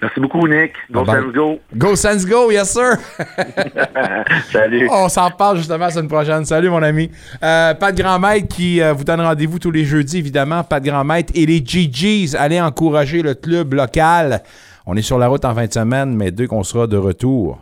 [0.00, 0.72] Merci beaucoup, Nick.
[0.90, 1.04] Go.
[1.04, 1.58] Sans Go.
[1.74, 2.98] Go Sans Go, yes sir!
[4.52, 4.88] Salut.
[4.92, 6.44] On s'en reparle justement la semaine prochaine.
[6.44, 7.10] Salut, mon ami.
[7.42, 10.62] Euh, Pat Grandmaître qui euh, vous donne rendez-vous tous les jeudis, évidemment.
[10.62, 12.36] Pat Grandmaître et les GGs.
[12.36, 14.42] Allez encourager le club local.
[14.86, 17.58] On est sur la route en fin de semaine, mais dès qu'on sera de retour,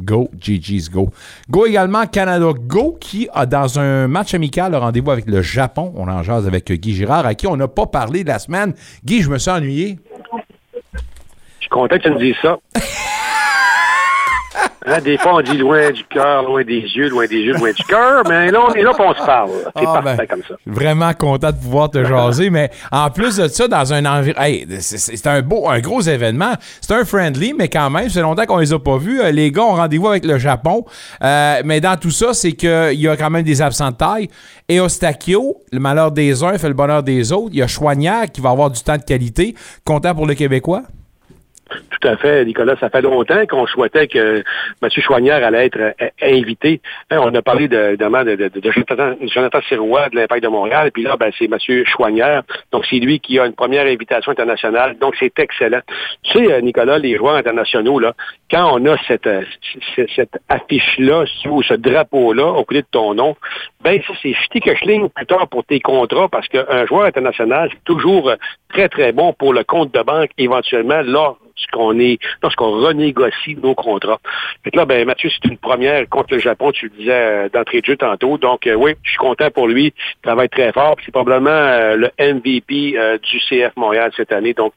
[0.00, 1.10] go, GGs, go.
[1.50, 5.92] Go également Canada Go qui a dans un match amical le rendez-vous avec le Japon.
[5.96, 8.72] On en jase avec Guy Girard, à qui on n'a pas parlé de la semaine.
[9.04, 9.98] Guy, je me suis ennuyé.
[11.72, 12.58] Content que tu me dises ça.
[14.84, 17.70] Hein, des fois, on dit loin du cœur, loin des yeux, loin des yeux, loin
[17.70, 19.50] du cœur, mais là, on est là pour on se parle.
[19.76, 20.54] C'est Ah, parfait ben, comme ça.
[20.66, 24.76] Vraiment content de pouvoir te jaser, mais en plus de ça, dans un environnement.
[24.80, 26.54] c'est c'est un beau, un gros événement.
[26.80, 29.20] C'est un friendly, mais quand même, c'est longtemps qu'on les a pas vus.
[29.20, 30.84] Euh, Les gars ont rendez-vous avec le Japon.
[31.22, 34.28] Euh, mais dans tout ça, c'est qu'il y a quand même des absents de taille.
[34.68, 37.50] Et Ostakio, le malheur des uns fait le bonheur des autres.
[37.52, 39.54] Il y a Choignard qui va avoir du temps de qualité.
[39.84, 40.82] Content pour le Québécois?
[41.90, 42.76] Tout à fait, Nicolas.
[42.80, 44.42] Ça fait longtemps qu'on souhaitait que
[44.82, 44.90] M.
[44.90, 46.80] Chouanière allait être euh, invité.
[47.10, 51.16] Hein, on a parlé de, de, Jonathan, Jonathan Sirois de l'Impact de Montréal, puis là,
[51.16, 51.84] ben, c'est M.
[51.84, 52.42] Chouanière.
[52.72, 54.96] Donc, c'est lui qui a une première invitation internationale.
[54.98, 55.80] Donc, c'est excellent.
[56.22, 58.14] Tu sais, euh, Nicolas, les joueurs internationaux, là,
[58.50, 59.42] quand on a cette, euh,
[60.48, 63.36] affiche-là, ou ce drapeau-là, au côté de ton nom,
[63.82, 64.34] ben, ça, c'est
[64.84, 68.32] ligne plus tard pour tes contrats, parce qu'un joueur international, c'est toujours
[68.72, 71.02] très, très bon pour le compte de banque, éventuellement,
[71.72, 74.20] lorsqu'on est, lorsqu'on renégocie nos contrats.
[74.64, 77.48] Fait que là, ben, Mathieu, c'est une première contre le Japon, tu le disais euh,
[77.48, 78.38] d'entrée de jeu tantôt.
[78.38, 79.86] Donc, euh, oui, je suis content pour lui.
[79.96, 80.96] Il travaille très fort.
[81.04, 84.54] C'est probablement euh, le MVP du CF Montréal cette année.
[84.54, 84.72] Donc,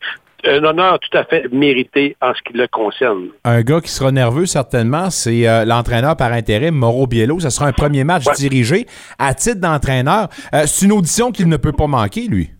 [0.46, 3.30] un honneur tout à fait mérité en ce qui le concerne.
[3.44, 7.40] Un gars qui sera nerveux certainement, c'est euh, l'entraîneur par intérim, Mauro Biello.
[7.40, 8.86] Ce sera un premier match dirigé
[9.18, 10.30] à titre d'entraîneur.
[10.54, 12.52] Euh, c'est une audition qu'il ne peut pas manquer, lui.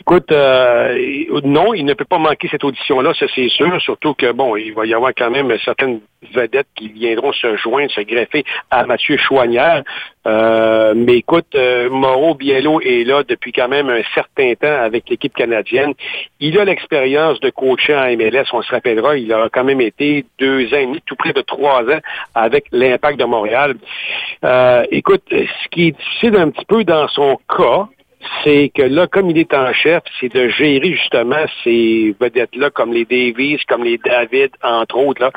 [0.00, 4.32] Écoute, euh, non, il ne peut pas manquer cette audition-là, ça c'est sûr, surtout que,
[4.32, 6.00] bon, il va y avoir quand même certaines
[6.32, 9.82] vedettes qui viendront se joindre, se greffer à Mathieu Chouanière.
[10.26, 15.08] Euh, mais écoute, euh, Mauro Biello est là depuis quand même un certain temps avec
[15.08, 15.94] l'équipe canadienne.
[16.40, 20.24] Il a l'expérience de coacher en MLS, on se rappellera, il a quand même été
[20.38, 22.00] deux ans et demi, tout près de trois ans
[22.34, 23.74] avec l'Impact de Montréal.
[24.44, 27.88] Euh, écoute, ce qui est difficile un petit peu dans son cas,
[28.42, 32.92] c'est que là, comme il est en chef, c'est de gérer justement ces vedettes-là, comme
[32.92, 35.30] les Davies, comme les David, entre autres, là,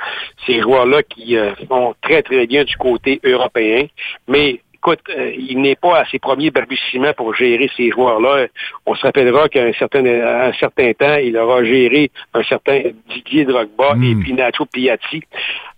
[0.45, 3.87] ces joueurs-là qui euh, font très, très bien du côté européen.
[4.27, 8.47] Mais écoute, euh, il n'est pas à ses premiers balbutiements pour gérer ces joueurs-là.
[8.85, 12.81] On se rappellera qu'à un certain, à un certain temps, il aura géré un certain
[13.09, 15.21] Didier Drogba et puis Nacho Piatti.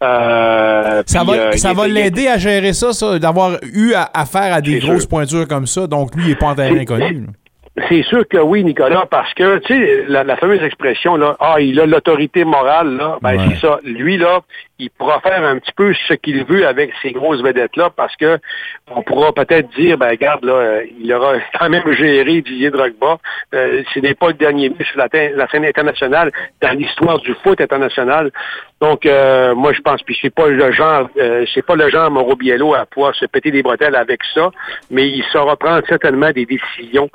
[0.02, 4.54] Euh, Ça puis, va, euh, ça va l'aider à gérer ça, ça d'avoir eu affaire
[4.54, 5.10] à des grosses sûr.
[5.10, 5.88] pointures comme ça.
[5.88, 7.26] Donc, lui, il n'est pas en terrain inconnu.
[7.90, 11.56] C'est sûr que oui, Nicolas, parce que, tu sais, la, la fameuse expression, là, ah,
[11.60, 13.46] il a l'autorité morale, là, ben, Ouais.
[13.50, 13.80] c'est ça.
[13.84, 14.42] Lui, là,
[14.84, 18.38] il pourra faire un petit peu ce qu'il veut avec ces grosses vedettes-là, parce que
[18.92, 23.18] on pourra peut-être dire, ben, regarde, là, euh, il aura quand même géré Didier Drogba.
[23.54, 25.08] Euh, ce n'est pas le dernier but sur la,
[25.50, 26.32] scène internationale
[26.62, 28.32] dans l'histoire du foot international.
[28.82, 31.10] Donc, euh, moi, je pense, puis c'est pas le genre,
[31.54, 34.52] c'est pas le genre Mauro Biello à pouvoir se péter des bretelles avec ça,
[34.92, 37.10] mais il saura prendre certainement des décisions,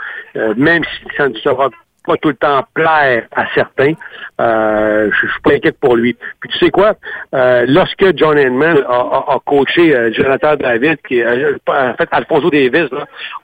[0.57, 1.69] même si ça ne sera
[2.09, 3.93] pas tout le temps plaire à certains.
[4.41, 6.17] Euh, je, suis pas inquiète pour lui.
[6.41, 6.95] Puis tu sais quoi?
[7.35, 12.89] Euh, lorsque John Henman a, coaché euh, Jonathan David, qui euh, en fait Alfonso Davis,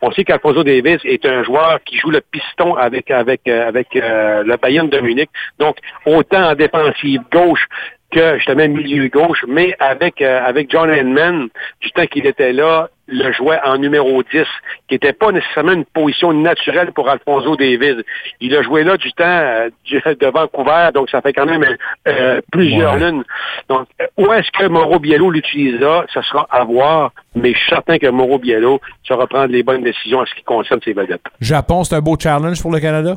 [0.00, 4.56] on sait qu'Alfonso Davis est un joueur qui joue le piston avec avec avec le
[4.56, 5.30] Bayern de Munich.
[5.58, 5.76] Donc
[6.06, 7.66] autant en défensive gauche
[8.14, 11.48] que justement milieu gauche, mais avec euh, avec John Henman,
[11.80, 14.44] du temps qu'il était là, le jouait en numéro 10,
[14.88, 17.96] qui n'était pas nécessairement une position naturelle pour Alfonso Davis.
[18.40, 21.64] Il a joué là du temps euh, de Vancouver, donc ça fait quand même
[22.08, 23.00] euh, plusieurs Ouais.
[23.10, 23.24] lunes.
[23.68, 27.98] Donc, où est-ce que Mauro Biello l'utilisera, ce sera à voir, mais je suis certain
[27.98, 31.20] que Mauro Biello saura prendre les bonnes décisions en ce qui concerne ses vedettes.
[31.42, 33.16] Japon, c'est un beau challenge pour le Canada?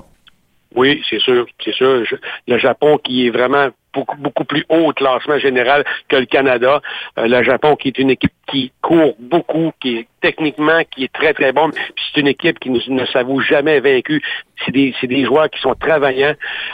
[0.76, 2.04] Oui, c'est sûr, c'est sûr.
[2.06, 2.18] Je-
[2.48, 3.68] le Japon qui est vraiment
[3.98, 6.82] beaucoup, beaucoup plus haut au classement général que le Canada.
[7.18, 11.14] Euh, le Japon qui est une équipe qui court beaucoup, qui est techniquement, qui est
[11.14, 11.72] très, très bonne.
[11.72, 14.22] Puis c'est une équipe qui ne, s'avoue jamais vaincue.
[14.64, 16.34] C'est des, c'est des joueurs qui sont travaillants.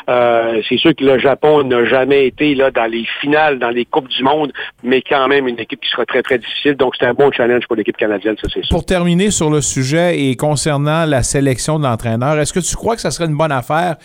[0.09, 3.85] Euh, c'est sûr que le Japon n'a jamais été là dans les finales, dans les
[3.85, 4.51] Coupes du Monde,
[4.83, 6.75] mais quand même une équipe qui sera très, très difficile.
[6.75, 8.75] Donc c'est un bon challenge pour l'équipe canadienne, ça c'est sûr.
[8.75, 12.95] Pour terminer sur le sujet et concernant la sélection de l'entraîneur, est-ce que tu crois
[12.95, 13.95] que ça serait une bonne affaire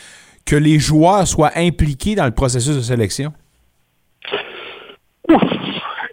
[0.48, 3.32] que les joueurs soient impliqués dans le processus de sélection?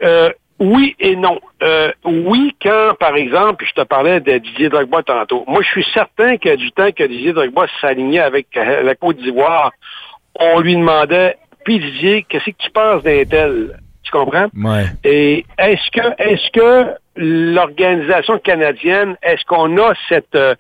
[0.04, 0.30] Euh,
[0.60, 1.40] oui et non.
[1.64, 5.44] Euh, oui, quand, par exemple, je te parlais de Didier Drogba tantôt.
[5.48, 9.18] Moi, je suis certain que du temps que Didier Drogba s'alignait avec euh, la Côte
[9.18, 9.72] d'Ivoire,
[10.38, 13.80] on lui demandait, puis Didier, qu'est-ce que tu penses d'un tel?
[14.04, 14.48] Tu comprends?
[14.56, 14.86] Ouais.
[15.04, 20.56] Et est-ce que est-ce que l'organisation canadienne, est-ce qu'on a cette euh,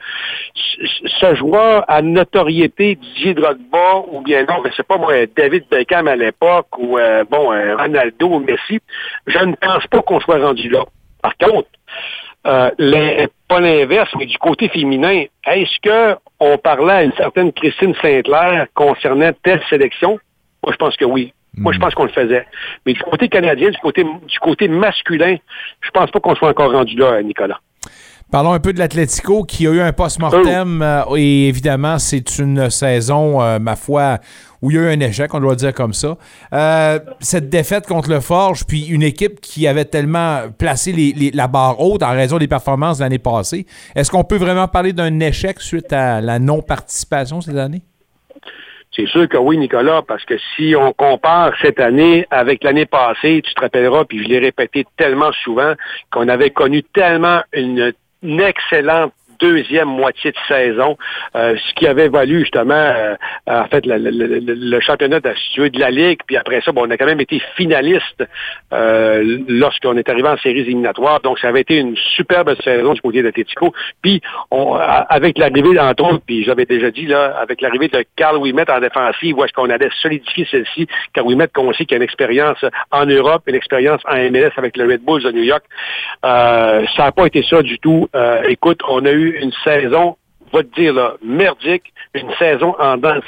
[0.55, 6.07] ce- joueur à notoriété Didier Drogba ou bien non, mais c'est pas moi, David Beckham
[6.07, 8.79] à l'époque ou euh, bon euh, Ronaldo ou Messi.
[9.27, 10.83] Je ne pense pas qu'on soit rendu là.
[11.21, 11.67] Par contre,
[12.47, 17.51] euh, l'in- pas l'inverse, mais du côté féminin, est-ce que on parlait à une certaine
[17.53, 20.19] Christine Saint-Clair concernant telle sélection?
[20.63, 21.33] Moi, je pense que oui.
[21.57, 22.45] Moi, je pense qu'on le faisait.
[22.85, 25.37] Mais du côté canadien, du côté, du côté masculin,
[25.81, 27.59] je pense pas qu'on soit encore rendu là, Nicolas.
[28.31, 32.71] Parlons un peu de l'Atlético qui a eu un post-mortem euh, et évidemment, c'est une
[32.71, 34.17] saison, euh, ma foi,
[34.63, 36.17] où il y a eu un échec, on doit dire comme ça.
[36.51, 41.31] Euh, cette défaite contre le Forge, puis une équipe qui avait tellement placé les- les-
[41.31, 44.91] la barre haute en raison des performances de l'année passée, est-ce qu'on peut vraiment parler
[44.91, 47.83] d'un échec suite à la non-participation cette année?
[48.95, 53.41] C'est sûr que oui, Nicolas, parce que si on compare cette année avec l'année passée,
[53.43, 55.73] tu te rappelleras, puis je l'ai répété tellement souvent,
[56.11, 57.93] qu'on avait connu tellement une,
[58.23, 60.97] excellente deuxième moitié de saison,
[61.35, 63.15] euh, ce qui avait valu justement euh,
[63.47, 66.19] en fait le, championnat de, de la Ligue.
[66.25, 68.23] Puis après ça, bon, on a quand même été finaliste
[68.73, 71.19] euh, lorsqu'on est arrivé en séries éliminatoires.
[71.21, 73.73] Donc, ça avait été une superbe saison du côté d'Atletico.
[74.01, 74.21] Puis,
[75.09, 78.79] avec l'arrivée, entre autres, puis j'avais déjà dit, là, avec l'arrivée de Carl Wimet en
[78.79, 82.63] défensive, où est-ce qu'on allait solidifier celle-ci, Carl Wimet, qu'on sait qu'il a une expérience
[82.91, 85.63] en Europe, une expérience en MLS avec le Red Bulls de New York.
[86.23, 88.09] Ça n'a pas été ça du tout.
[88.47, 90.17] Écoute, on a eu une saison
[90.53, 93.19] va te dire là, merdique, une saison en dents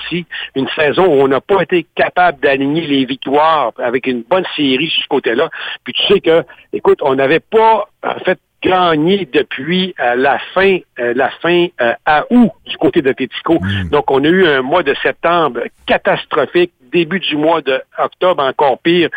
[0.55, 4.89] une saison où on n'a pas été capable d'aligner les victoires avec une bonne série
[4.89, 5.49] sur ce côté-là.
[5.83, 6.43] Puis tu sais que,
[6.73, 11.93] écoute, on n'avait pas en fait gagné depuis euh, la fin euh, la fin euh,
[12.05, 13.59] à août du côté de Tético.
[13.91, 19.09] Donc on a eu un mois de septembre catastrophique, début du mois d'octobre encore pire.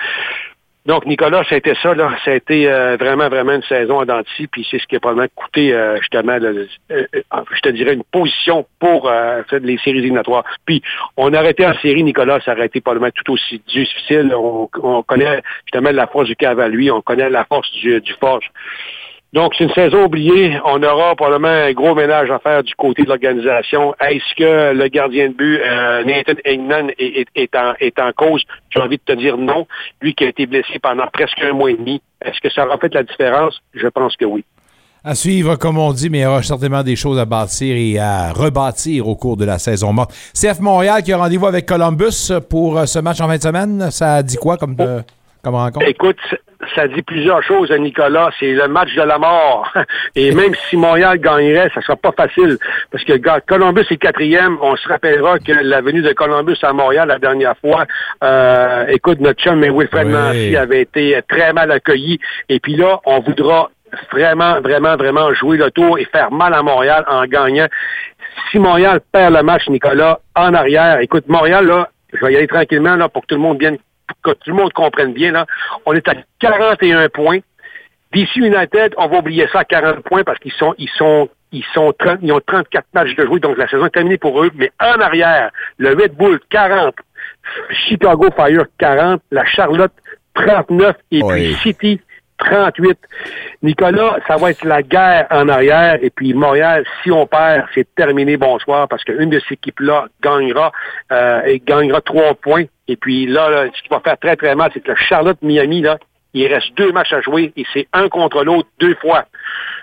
[0.86, 2.10] Donc, Nicolas, été ça, là.
[2.24, 5.00] Ça a été euh, vraiment, vraiment une saison en denti, puis c'est ce qui a
[5.00, 9.10] probablement coûté, euh, justement, le, euh, je te dirais, une position pour
[9.52, 10.44] les séries éliminatoires.
[10.64, 10.82] Puis,
[11.18, 14.32] on a arrêté en série, Nicolas, ça aurait été probablement tout aussi difficile.
[14.34, 18.50] On, on connaît, justement, la force du Cavalier, on connaît la force du, du Forge.
[19.32, 20.58] Donc, c'est une saison oubliée.
[20.64, 23.94] On aura probablement un gros ménage à faire du côté de l'organisation.
[24.00, 28.42] Est-ce que le gardien de but, euh, Nathan Engman, est, est, en, est en cause?
[28.70, 29.68] J'ai envie de te dire non.
[30.00, 32.02] Lui qui a été blessé pendant presque un mois et demi.
[32.24, 33.60] Est-ce que ça aura fait la différence?
[33.72, 34.44] Je pense que oui.
[35.04, 37.98] À suivre, comme on dit, mais il y aura certainement des choses à bâtir et
[37.98, 40.12] à rebâtir au cours de la saison morte.
[40.34, 43.90] CF Montréal qui a rendez-vous avec Columbus pour ce match en fin de semaine.
[43.92, 45.02] Ça dit quoi comme, de,
[45.42, 45.86] comme rencontre?
[45.88, 46.18] Écoute,
[46.74, 48.30] ça dit plusieurs choses à Nicolas.
[48.38, 49.72] C'est le match de la mort.
[50.14, 52.58] Et même si Montréal gagnerait, ça sera pas facile.
[52.90, 53.14] Parce que
[53.46, 54.58] Columbus est quatrième.
[54.60, 57.86] On se rappellera que la venue de Columbus à Montréal la dernière fois,
[58.22, 60.12] euh, écoute, notre chum Wilfred oui.
[60.12, 62.18] Nancy avait été très mal accueilli.
[62.48, 63.70] Et puis là, on voudra
[64.12, 67.66] vraiment, vraiment, vraiment jouer le tour et faire mal à Montréal en gagnant.
[68.50, 72.46] Si Montréal perd le match, Nicolas, en arrière, écoute, Montréal, là, je vais y aller
[72.46, 73.78] tranquillement là, pour que tout le monde vienne
[74.22, 75.46] que tout le monde comprenne bien, là,
[75.86, 77.38] on est à 41 points.
[78.12, 81.64] DC United, on va oublier ça à 40 points parce qu'ils sont, ils sont, ils
[81.74, 84.50] sont 30, ils ont 34 matchs de jouer, donc la saison est terminée pour eux.
[84.54, 86.94] Mais en arrière, le Red Bull 40,
[87.70, 89.92] Chicago Fire 40, la Charlotte
[90.34, 91.32] 39 et oui.
[91.34, 92.00] puis City
[92.40, 92.98] 38.
[93.62, 95.98] Nicolas, ça va être la guerre en arrière.
[96.02, 100.72] Et puis Montréal, si on perd, c'est terminé, bonsoir, parce qu'une de ces équipes-là gagnera
[101.12, 102.64] euh, et gagnera trois points.
[102.88, 105.98] Et puis là, ce qui va faire très, très mal, c'est que le Charlotte-Miami, là,
[106.34, 109.24] il reste deux matchs à jouer et c'est un contre l'autre deux fois.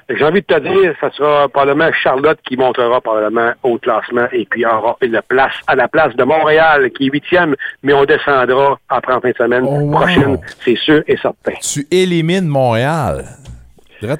[0.09, 4.45] J'ai envie de te dire, ça sera probablement Charlotte qui montera probablement au classement et
[4.45, 8.79] puis aura une place à la place de Montréal qui est huitième, mais on descendra
[8.87, 9.91] après en fin de semaine oh, wow.
[9.91, 11.53] prochaine, c'est sûr et certain.
[11.61, 13.25] Tu élimines Montréal.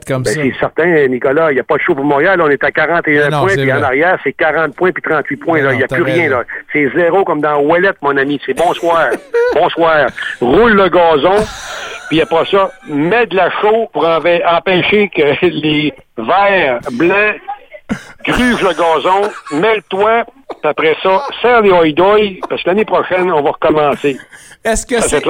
[0.07, 0.41] Comme ben ça.
[0.41, 1.51] C'est certain, Nicolas.
[1.51, 2.41] Il n'y a pas de chaud pour Montréal.
[2.41, 5.59] On est à 41 non, points, puis en arrière, c'est 40 points, puis 38 points.
[5.59, 6.29] Il n'y a plus rien.
[6.29, 6.43] là.
[6.73, 8.41] C'est zéro comme dans Ouellet, mon ami.
[8.45, 9.09] C'est bonsoir.
[9.53, 10.07] bonsoir.
[10.41, 11.45] Roule le gazon,
[12.09, 17.35] puis après ça, mets de la chaux pour empêcher que les verts blancs
[18.25, 22.85] gruvent le gazon, mets le toit, puis après ça, serre les hoïdoïs, parce que l'année
[22.85, 24.17] prochaine, on va recommencer.
[24.63, 25.23] Est-ce que c'est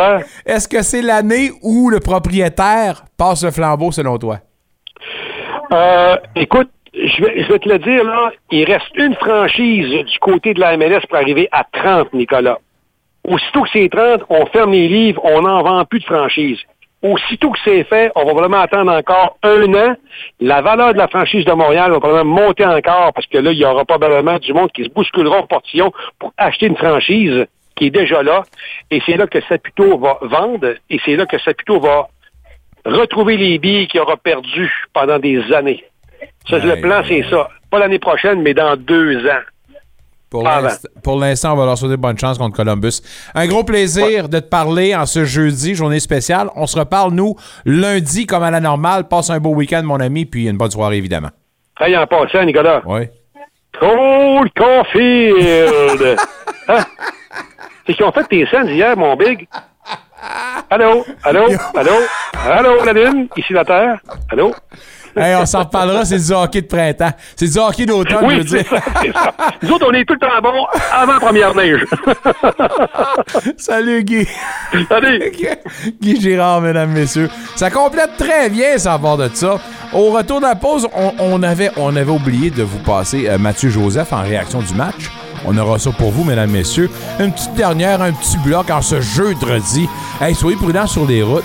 [0.46, 4.40] est-ce que c'est l'année où le propriétaire passe le flambeau selon toi?
[5.72, 10.20] Euh, écoute, je vais, je vais te le dire, là, il reste une franchise du
[10.20, 12.58] côté de la MLS pour arriver à 30, Nicolas.
[13.28, 16.58] Aussitôt que c'est 30, on ferme les livres, on n'en vend plus de franchise.
[17.04, 19.96] Aussitôt que c'est fait, on va vraiment attendre encore un an.
[20.40, 23.58] La valeur de la franchise de Montréal va probablement monter encore parce que là, il
[23.60, 27.46] y aura probablement du monde qui se bousculera au portillon pour acheter une franchise
[27.76, 28.44] qui est déjà là.
[28.90, 32.08] Et c'est là que Saputo va vendre et c'est là que Saputo va
[32.84, 35.84] retrouver les billes qu'il aura perdus pendant des années.
[36.50, 37.50] Ça, le plan, c'est ça.
[37.70, 39.42] Pas l'année prochaine, mais dans deux ans.
[40.30, 43.02] Pour l'instant, on va leur souhaiter bonne chance contre Columbus.
[43.34, 44.28] Un gros plaisir ouais.
[44.28, 46.50] de te parler en ce jeudi, journée spéciale.
[46.56, 47.36] On se reparle, nous,
[47.66, 49.08] lundi, comme à la normale.
[49.08, 51.30] Passe un beau week-end, mon ami, puis une bonne soirée, évidemment.
[51.80, 52.82] Hey, en passant, Nicolas.
[52.86, 53.08] Oui.
[53.80, 56.18] Cole Caulfield!
[56.68, 56.84] hein?
[57.86, 59.48] C'est qu'ils ont fait tes scènes hier, mon big.
[60.70, 61.06] Allô?
[61.24, 61.46] Allô?
[61.76, 61.94] Allô?
[62.34, 63.28] Allô, la lune?
[63.38, 64.00] Ici la Terre?
[64.30, 64.54] Allô?
[65.18, 67.12] Hey, on s'en reparlera, c'est du hockey de printemps.
[67.36, 68.66] C'est du hockey d'automne, oui, je veux dire.
[68.70, 69.34] Ça, ça.
[69.62, 71.86] Nous autres, on est tout le temps bons avant première neige.
[73.58, 74.28] Salut, Guy.
[74.88, 75.32] Salut.
[76.02, 77.30] Guy Girard, mesdames, messieurs.
[77.56, 79.60] Ça complète très bien, ça, à bord de ça.
[79.94, 83.38] Au retour de la pause, on, on, avait, on avait oublié de vous passer euh,
[83.38, 85.10] Mathieu Joseph en réaction du match.
[85.46, 86.90] On aura ça pour vous, mesdames, messieurs.
[87.20, 89.88] Une petite dernière, un petit bloc en ce jeudi.
[90.20, 91.44] Hey, soyez prudents sur les routes.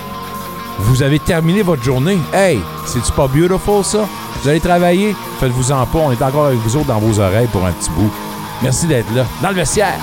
[0.79, 2.17] Vous avez terminé votre journée.
[2.33, 4.07] Hey, c'est-tu pas beautiful, ça?
[4.41, 5.15] Vous allez travailler?
[5.39, 5.99] Faites-vous-en pas.
[5.99, 8.11] On est encore avec vous autres dans vos oreilles pour un petit bout.
[8.61, 9.25] Merci d'être là.
[9.41, 9.97] Dans le vestiaire.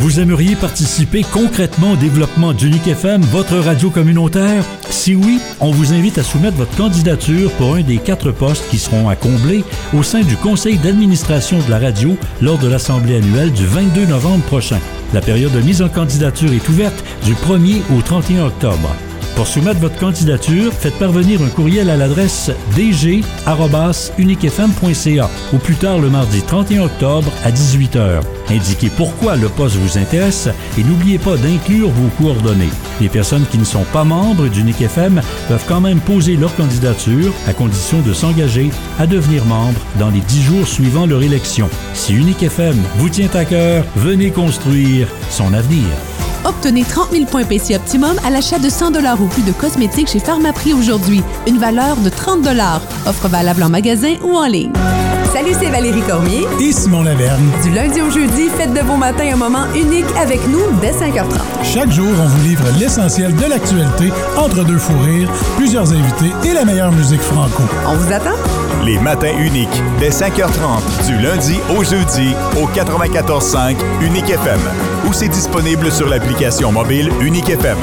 [0.00, 4.64] Vous aimeriez participer concrètement au développement d'Unique FM, votre radio communautaire?
[4.88, 8.78] Si oui, on vous invite à soumettre votre candidature pour un des quatre postes qui
[8.78, 9.62] seront à combler
[9.94, 14.44] au sein du conseil d'administration de la radio lors de l'assemblée annuelle du 22 novembre
[14.44, 14.78] prochain.
[15.12, 18.96] La période de mise en candidature est ouverte du 1er au 31 octobre.
[19.36, 26.10] Pour soumettre votre candidature, faites parvenir un courriel à l'adresse dg.uniquefm.ca ou plus tard le
[26.10, 28.20] mardi 31 octobre à 18h.
[28.50, 32.68] Indiquez pourquoi le poste vous intéresse et n'oubliez pas d'inclure vos coordonnées.
[33.00, 37.32] Les personnes qui ne sont pas membres d'Unique FM peuvent quand même poser leur candidature
[37.46, 41.68] à condition de s'engager à devenir membre dans les 10 jours suivant leur élection.
[41.94, 45.86] Si Unique FM vous tient à cœur, venez construire son avenir.
[46.50, 50.18] Obtenez 30 000 points PC Optimum à l'achat de 100 ou plus de cosmétiques chez
[50.18, 51.22] Pharmaprix aujourd'hui.
[51.46, 52.40] Une valeur de 30
[53.06, 54.72] Offre valable en magasin ou en ligne.
[55.32, 56.44] Salut, c'est Valérie Cormier.
[56.60, 57.52] Et Simon Laverne.
[57.62, 61.38] Du lundi au jeudi, faites de vos matins un moment unique avec nous dès 5h30.
[61.62, 66.52] Chaque jour, on vous livre l'essentiel de l'actualité entre deux fous rires, plusieurs invités et
[66.52, 67.62] la meilleure musique franco.
[67.86, 68.34] On vous attend?
[68.84, 74.60] Les matins uniques, dès 5h30, du lundi au jeudi, au 94.5 Unique FM.
[75.06, 77.76] Ou c'est disponible sur l'application mobile Unique FM.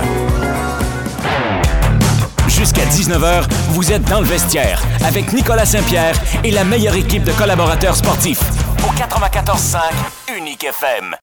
[2.48, 7.32] Jusqu'à 19h, vous êtes dans le vestiaire avec Nicolas Saint-Pierre et la meilleure équipe de
[7.34, 8.42] collaborateurs sportifs.
[8.84, 9.78] Au 94.5
[10.36, 11.16] Unique FM.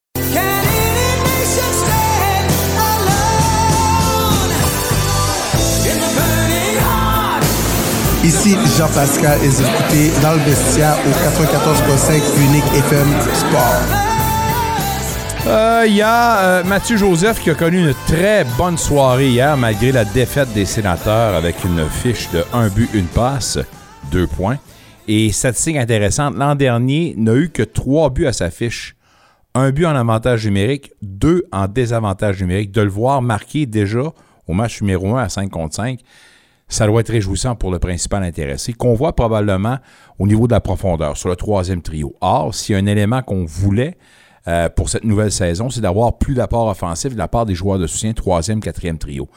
[8.25, 13.83] Ici Jean-Pascal et vous écoutez dans le vestiaire au 94.5 Unique FM Sport.
[15.47, 19.59] Euh, Il y a euh, Mathieu Joseph qui a connu une très bonne soirée hier
[19.59, 23.59] malgré la défaite des sénateurs avec une fiche de 1 but, une passe,
[24.11, 24.57] 2 points.
[25.07, 28.97] Et statistique intéressante, l'an dernier n'a eu que 3 buts à sa fiche.
[29.55, 32.73] Un but en avantage numérique, deux en désavantage numérique.
[32.73, 34.15] De le voir marquer déjà
[34.49, 36.01] au match numéro 1 à 5 contre 5,
[36.69, 39.79] ça doit être réjouissant pour le principal intéressé, qu'on voit probablement
[40.19, 42.15] au niveau de la profondeur sur le troisième trio.
[42.21, 43.97] Or, s'il y a un élément qu'on voulait
[44.47, 47.79] euh, pour cette nouvelle saison, c'est d'avoir plus d'apports offensifs de la part des joueurs
[47.79, 49.29] de soutien, troisième, quatrième trio.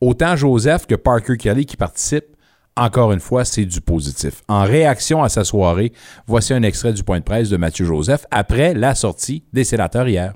[0.00, 2.34] Autant Joseph que Parker Kelly qui participent,
[2.76, 4.42] encore une fois, c'est du positif.
[4.48, 5.92] En réaction à sa soirée,
[6.26, 10.08] voici un extrait du point de presse de Mathieu Joseph après la sortie des sénateurs
[10.08, 10.34] hier.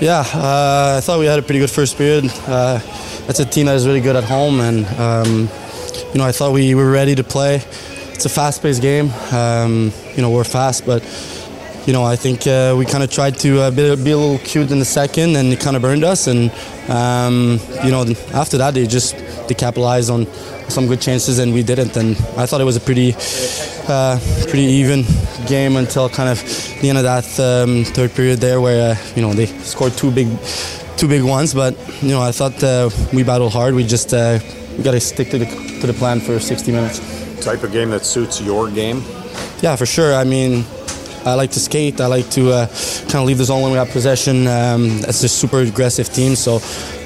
[0.00, 2.24] Yeah, uh, I thought we had a pretty good first period.
[2.46, 2.78] Uh,
[3.26, 5.50] that's a team that is really good at home, and um,
[6.14, 7.56] you know I thought we were ready to play.
[8.14, 9.10] It's a fast-paced game.
[9.30, 11.02] Um, you know we're fast, but
[11.86, 14.38] you know I think uh, we kind of tried to uh, be, be a little
[14.38, 16.28] cute in the second, and it kind of burned us.
[16.28, 16.50] And
[16.88, 19.16] um, you know after that they just
[19.50, 20.26] they capitalize on
[20.70, 21.96] some good chances, and we didn't.
[21.96, 23.14] And I thought it was a pretty
[23.88, 24.18] uh,
[24.48, 25.04] pretty even
[25.46, 26.38] game until kind of
[26.80, 30.10] the end of that um, third period there, where uh, you know they scored two
[30.10, 30.28] big,
[30.96, 31.52] two big ones.
[31.52, 33.74] But you know I thought uh, we battled hard.
[33.74, 34.38] We just uh,
[34.78, 35.46] we got to stick to the
[35.80, 37.00] to the plan for 60 minutes.
[37.44, 39.02] Type of game that suits your game.
[39.60, 40.14] Yeah, for sure.
[40.14, 40.64] I mean.
[41.22, 42.00] I like to skate.
[42.00, 42.66] I like to uh,
[43.02, 44.46] kind of leave the zone when we have possession.
[44.46, 46.60] Um, it's a super aggressive team, so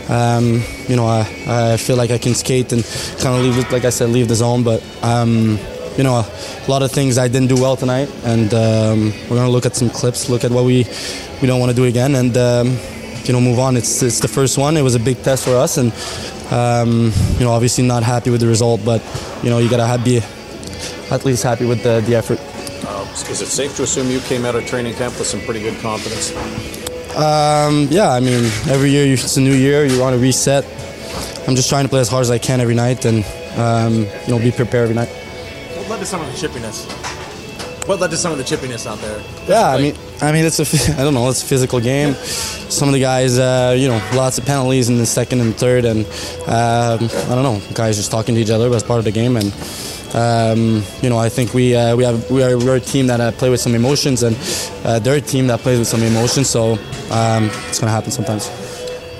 [0.08, 2.84] um, you know I, I feel like I can skate and
[3.20, 4.62] kind of leave it, like I said, leave the zone.
[4.62, 5.58] But um,
[5.96, 9.50] you know, a lot of things I didn't do well tonight, and um, we're gonna
[9.50, 10.86] look at some clips, look at what we
[11.40, 12.78] we don't want to do again, and um,
[13.24, 13.76] you know, move on.
[13.76, 14.76] It's it's the first one.
[14.76, 15.92] It was a big test for us, and
[16.52, 19.02] um, you know, obviously not happy with the result, but
[19.42, 20.20] you know, you gotta have, be
[21.10, 22.38] at least happy with the, the effort.
[22.86, 25.60] Uh, is it safe to assume you came out of training camp with some pretty
[25.60, 26.32] good confidence?
[27.16, 29.84] Um, yeah, I mean, every year you- it's a new year.
[29.84, 30.64] You want to reset.
[31.46, 33.24] I'm just trying to play as hard as I can every night, and
[33.56, 35.08] um, you know, be prepared every night.
[35.76, 36.86] What led to some of the chippiness?
[37.86, 39.20] What led to some of the chippiness out there?
[39.46, 42.14] Yeah, I mean, I mean, it's a, I don't know, it's a physical game.
[42.14, 45.84] Some of the guys, uh, you know, lots of penalties in the second and third,
[45.84, 46.06] and
[46.46, 49.12] um, I don't know, guys just talking to each other, but it's part of the
[49.12, 49.36] game.
[49.36, 49.52] And
[50.14, 53.20] um, you know, I think we uh, we have we are we're a team that
[53.20, 54.36] uh, play with some emotions, and
[54.84, 56.48] uh, they're a team that plays with some emotions.
[56.48, 56.72] So
[57.10, 58.48] um, it's gonna happen sometimes.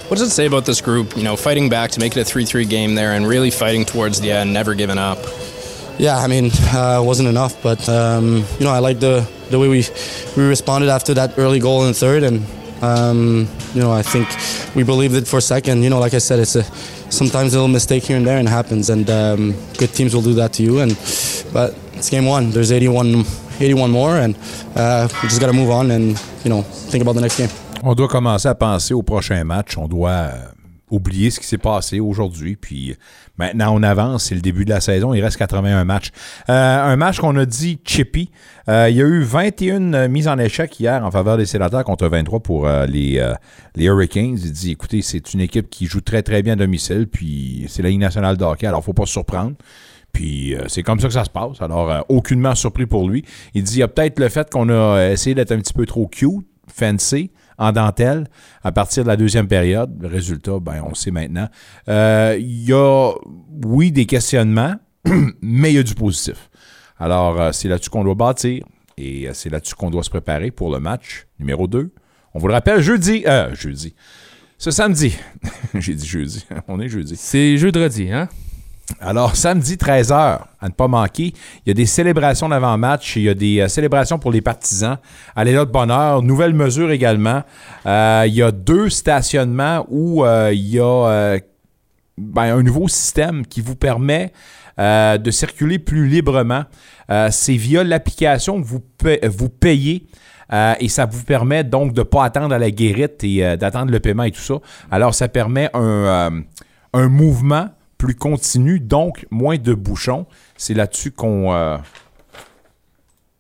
[0.09, 2.25] What does it say about this group, you know, fighting back to make it a
[2.25, 5.19] 3 3 game there and really fighting towards the end, never giving up?
[5.99, 9.59] Yeah, I mean, uh, it wasn't enough, but um, you know, I like the the
[9.59, 9.85] way we
[10.37, 12.47] we responded after that early goal in the third, and
[12.85, 14.29] Um, you know, I think
[14.77, 15.83] we believed it for a second.
[15.83, 16.65] You know, like I said, it's a
[17.11, 20.23] sometimes a little mistake here and there and it happens, and um, good teams will
[20.23, 20.81] do that to you.
[20.81, 20.93] And
[21.53, 22.51] but it's game one.
[22.51, 23.25] There's 81,
[23.61, 24.37] 81 more, and
[24.77, 27.51] uh, we just got to move on and you know think about the next game.
[27.83, 29.77] On doit commencer à penser au prochain match.
[29.77, 30.54] On doit
[30.95, 32.57] oublier ce qui s'est passé aujourd'hui.
[32.57, 32.97] Puis
[33.37, 34.25] maintenant, on avance.
[34.25, 35.15] C'est le début de la saison.
[35.15, 36.11] Il reste 81 matchs.
[36.49, 38.31] Euh, un match qu'on a dit chippy.
[38.69, 42.09] Euh, il y a eu 21 mises en échec hier en faveur des sénateurs contre
[42.09, 43.35] 23 pour euh, les, euh,
[43.77, 44.39] Hurricanes.
[44.43, 47.07] Il dit écoutez, c'est une équipe qui joue très très bien à domicile.
[47.11, 48.67] Puis c'est la Ligue nationale de hockey.
[48.67, 49.55] Alors, faut pas se surprendre.
[50.15, 51.61] Puis euh, c'est comme ça que ça se passe.
[51.61, 53.25] Alors, euh, aucunement surpris pour lui.
[53.53, 55.85] Il dit il y a peut-être le fait qu'on a essayé d'être un petit peu
[55.85, 58.29] trop cute, fancy, en dentelle
[58.63, 59.91] à partir de la deuxième période.
[60.01, 61.49] Le résultat, ben, on sait maintenant.
[61.89, 63.13] Euh, Il y a,
[63.65, 64.75] oui, des questionnements,
[65.43, 66.51] mais il y a du positif.
[66.99, 68.65] Alors, euh, c'est là-dessus qu'on doit bâtir
[68.97, 71.91] et euh, c'est là-dessus qu'on doit se préparer pour le match numéro 2.
[72.35, 73.95] On vous le rappelle, jeudi, euh, jeudi,
[74.59, 75.17] ce samedi.
[75.75, 77.17] J'ai dit jeudi, on est jeudi.
[77.17, 78.29] C'est jeudi, hein?
[79.01, 80.13] Alors, samedi 13h,
[80.61, 81.33] à ne pas manquer,
[81.65, 84.99] il y a des célébrations d'avant-match, il y a des euh, célébrations pour les partisans.
[85.35, 86.23] Allez là de bonne heure.
[86.23, 87.43] Nouvelle mesure également.
[87.87, 91.39] Euh, il y a deux stationnements où euh, il y a
[92.19, 94.33] ben, un nouveau système qui vous permet
[94.79, 96.65] de circuler plus librement.
[97.31, 100.07] C'est via l'application que vous, pa- vous payez.
[100.81, 104.01] et ça vous permet donc de ne pas attendre à la guérite et d'attendre le
[104.01, 104.55] paiement et tout ça.
[104.91, 107.69] Alors, ça permet un mouvement
[108.05, 110.27] plus continu, donc moins de bouchons.
[110.59, 111.79] C'est là-dessus qu'on euh,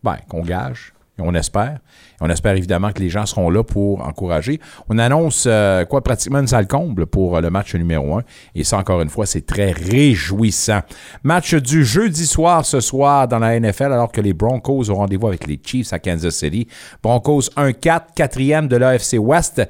[0.02, 1.80] ben, gage, et on espère.
[2.22, 4.60] On espère évidemment que les gens seront là pour encourager.
[4.88, 8.22] On annonce euh, quoi pratiquement une salle comble pour euh, le match numéro 1.
[8.54, 10.80] Et ça, encore une fois, c'est très réjouissant.
[11.24, 15.28] Match du jeudi soir ce soir dans la NFL, alors que les Broncos ont rendez-vous
[15.28, 16.68] avec les Chiefs à Kansas City.
[17.02, 19.60] Broncos 1-4, quatrième de l'AFC West.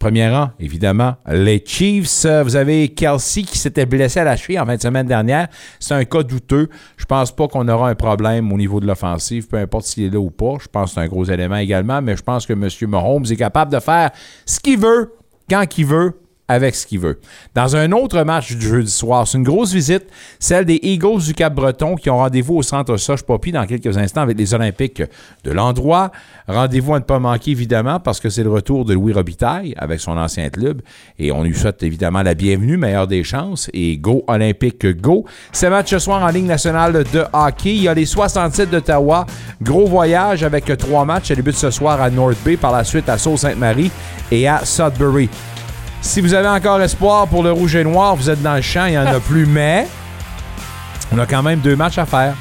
[0.00, 2.24] Premier rang, évidemment, les Chiefs.
[2.24, 5.48] Euh, Vous avez Kelsey qui s'était blessé à la cheville en fin de semaine dernière.
[5.78, 6.70] C'est un cas douteux.
[6.96, 10.08] Je pense pas qu'on aura un problème au niveau de l'offensive, peu importe s'il est
[10.10, 10.54] là ou pas.
[10.58, 12.66] Je pense que c'est un gros élément également, mais je pense que M.
[12.88, 14.10] Mahomes est capable de faire
[14.46, 15.12] ce qu'il veut,
[15.50, 16.18] quand qu'il veut,
[16.50, 17.20] avec ce qu'il veut.
[17.54, 20.06] Dans un autre match du jeudi soir, c'est une grosse visite,
[20.40, 24.22] celle des Eagles du Cap-Breton qui ont rendez-vous au centre Soche Poppy dans quelques instants
[24.22, 25.00] avec les Olympiques
[25.44, 26.10] de l'endroit.
[26.48, 30.00] Rendez-vous à ne pas manquer, évidemment, parce que c'est le retour de Louis Robitaille avec
[30.00, 30.82] son ancien club.
[31.20, 33.70] Et on lui souhaite évidemment la bienvenue, meilleure des chances.
[33.72, 35.24] Et go Olympique, go.
[35.52, 37.76] Ce match ce soir en Ligue nationale de hockey.
[37.76, 39.24] Il y a les 67 d'Ottawa.
[39.62, 41.28] Gros voyage avec trois matchs.
[41.28, 43.92] Ça débute ce soir à North Bay, par la suite à Sault-Sainte-Marie
[44.32, 45.28] et à Sudbury.
[46.02, 48.86] Si vous avez encore espoir pour le rouge et noir, vous êtes dans le champ,
[48.86, 49.86] il n'y en a plus, mais
[51.12, 52.34] on a quand même deux matchs à faire,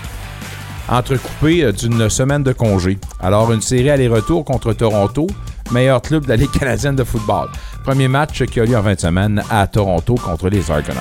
[0.88, 2.98] entrecoupés euh, d'une semaine de congé.
[3.19, 5.27] Alors, une série aller-retour contre Toronto,
[5.72, 7.49] meilleur club de la Ligue canadienne de football.
[7.84, 10.99] Premier match qui a lieu en 20 semaines à Toronto contre les Argonauts.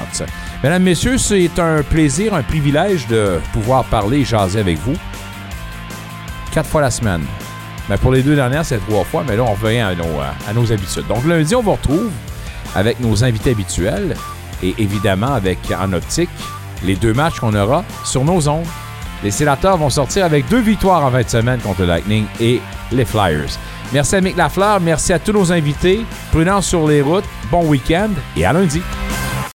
[0.62, 4.96] Mesdames, Messieurs, c'est un plaisir, un privilège de pouvoir parler et jaser avec vous.
[6.52, 7.22] Quatre fois la semaine.
[7.88, 10.52] Mais pour les deux dernières, c'est trois fois, mais là, on revient à nos, à
[10.52, 11.06] nos habitudes.
[11.06, 12.10] Donc, lundi, on vous retrouve
[12.74, 14.16] avec nos invités habituels
[14.62, 16.30] et évidemment avec en optique
[16.84, 18.66] les deux matchs qu'on aura sur nos ondes.
[19.24, 22.60] Les sénateurs vont sortir avec deux victoires en 20 semaines contre le Lightning et
[22.92, 23.58] les Flyers.
[23.92, 26.04] Merci à Mick Lafleur, merci à tous nos invités.
[26.30, 28.82] Prudence sur les routes, bon week-end et à lundi.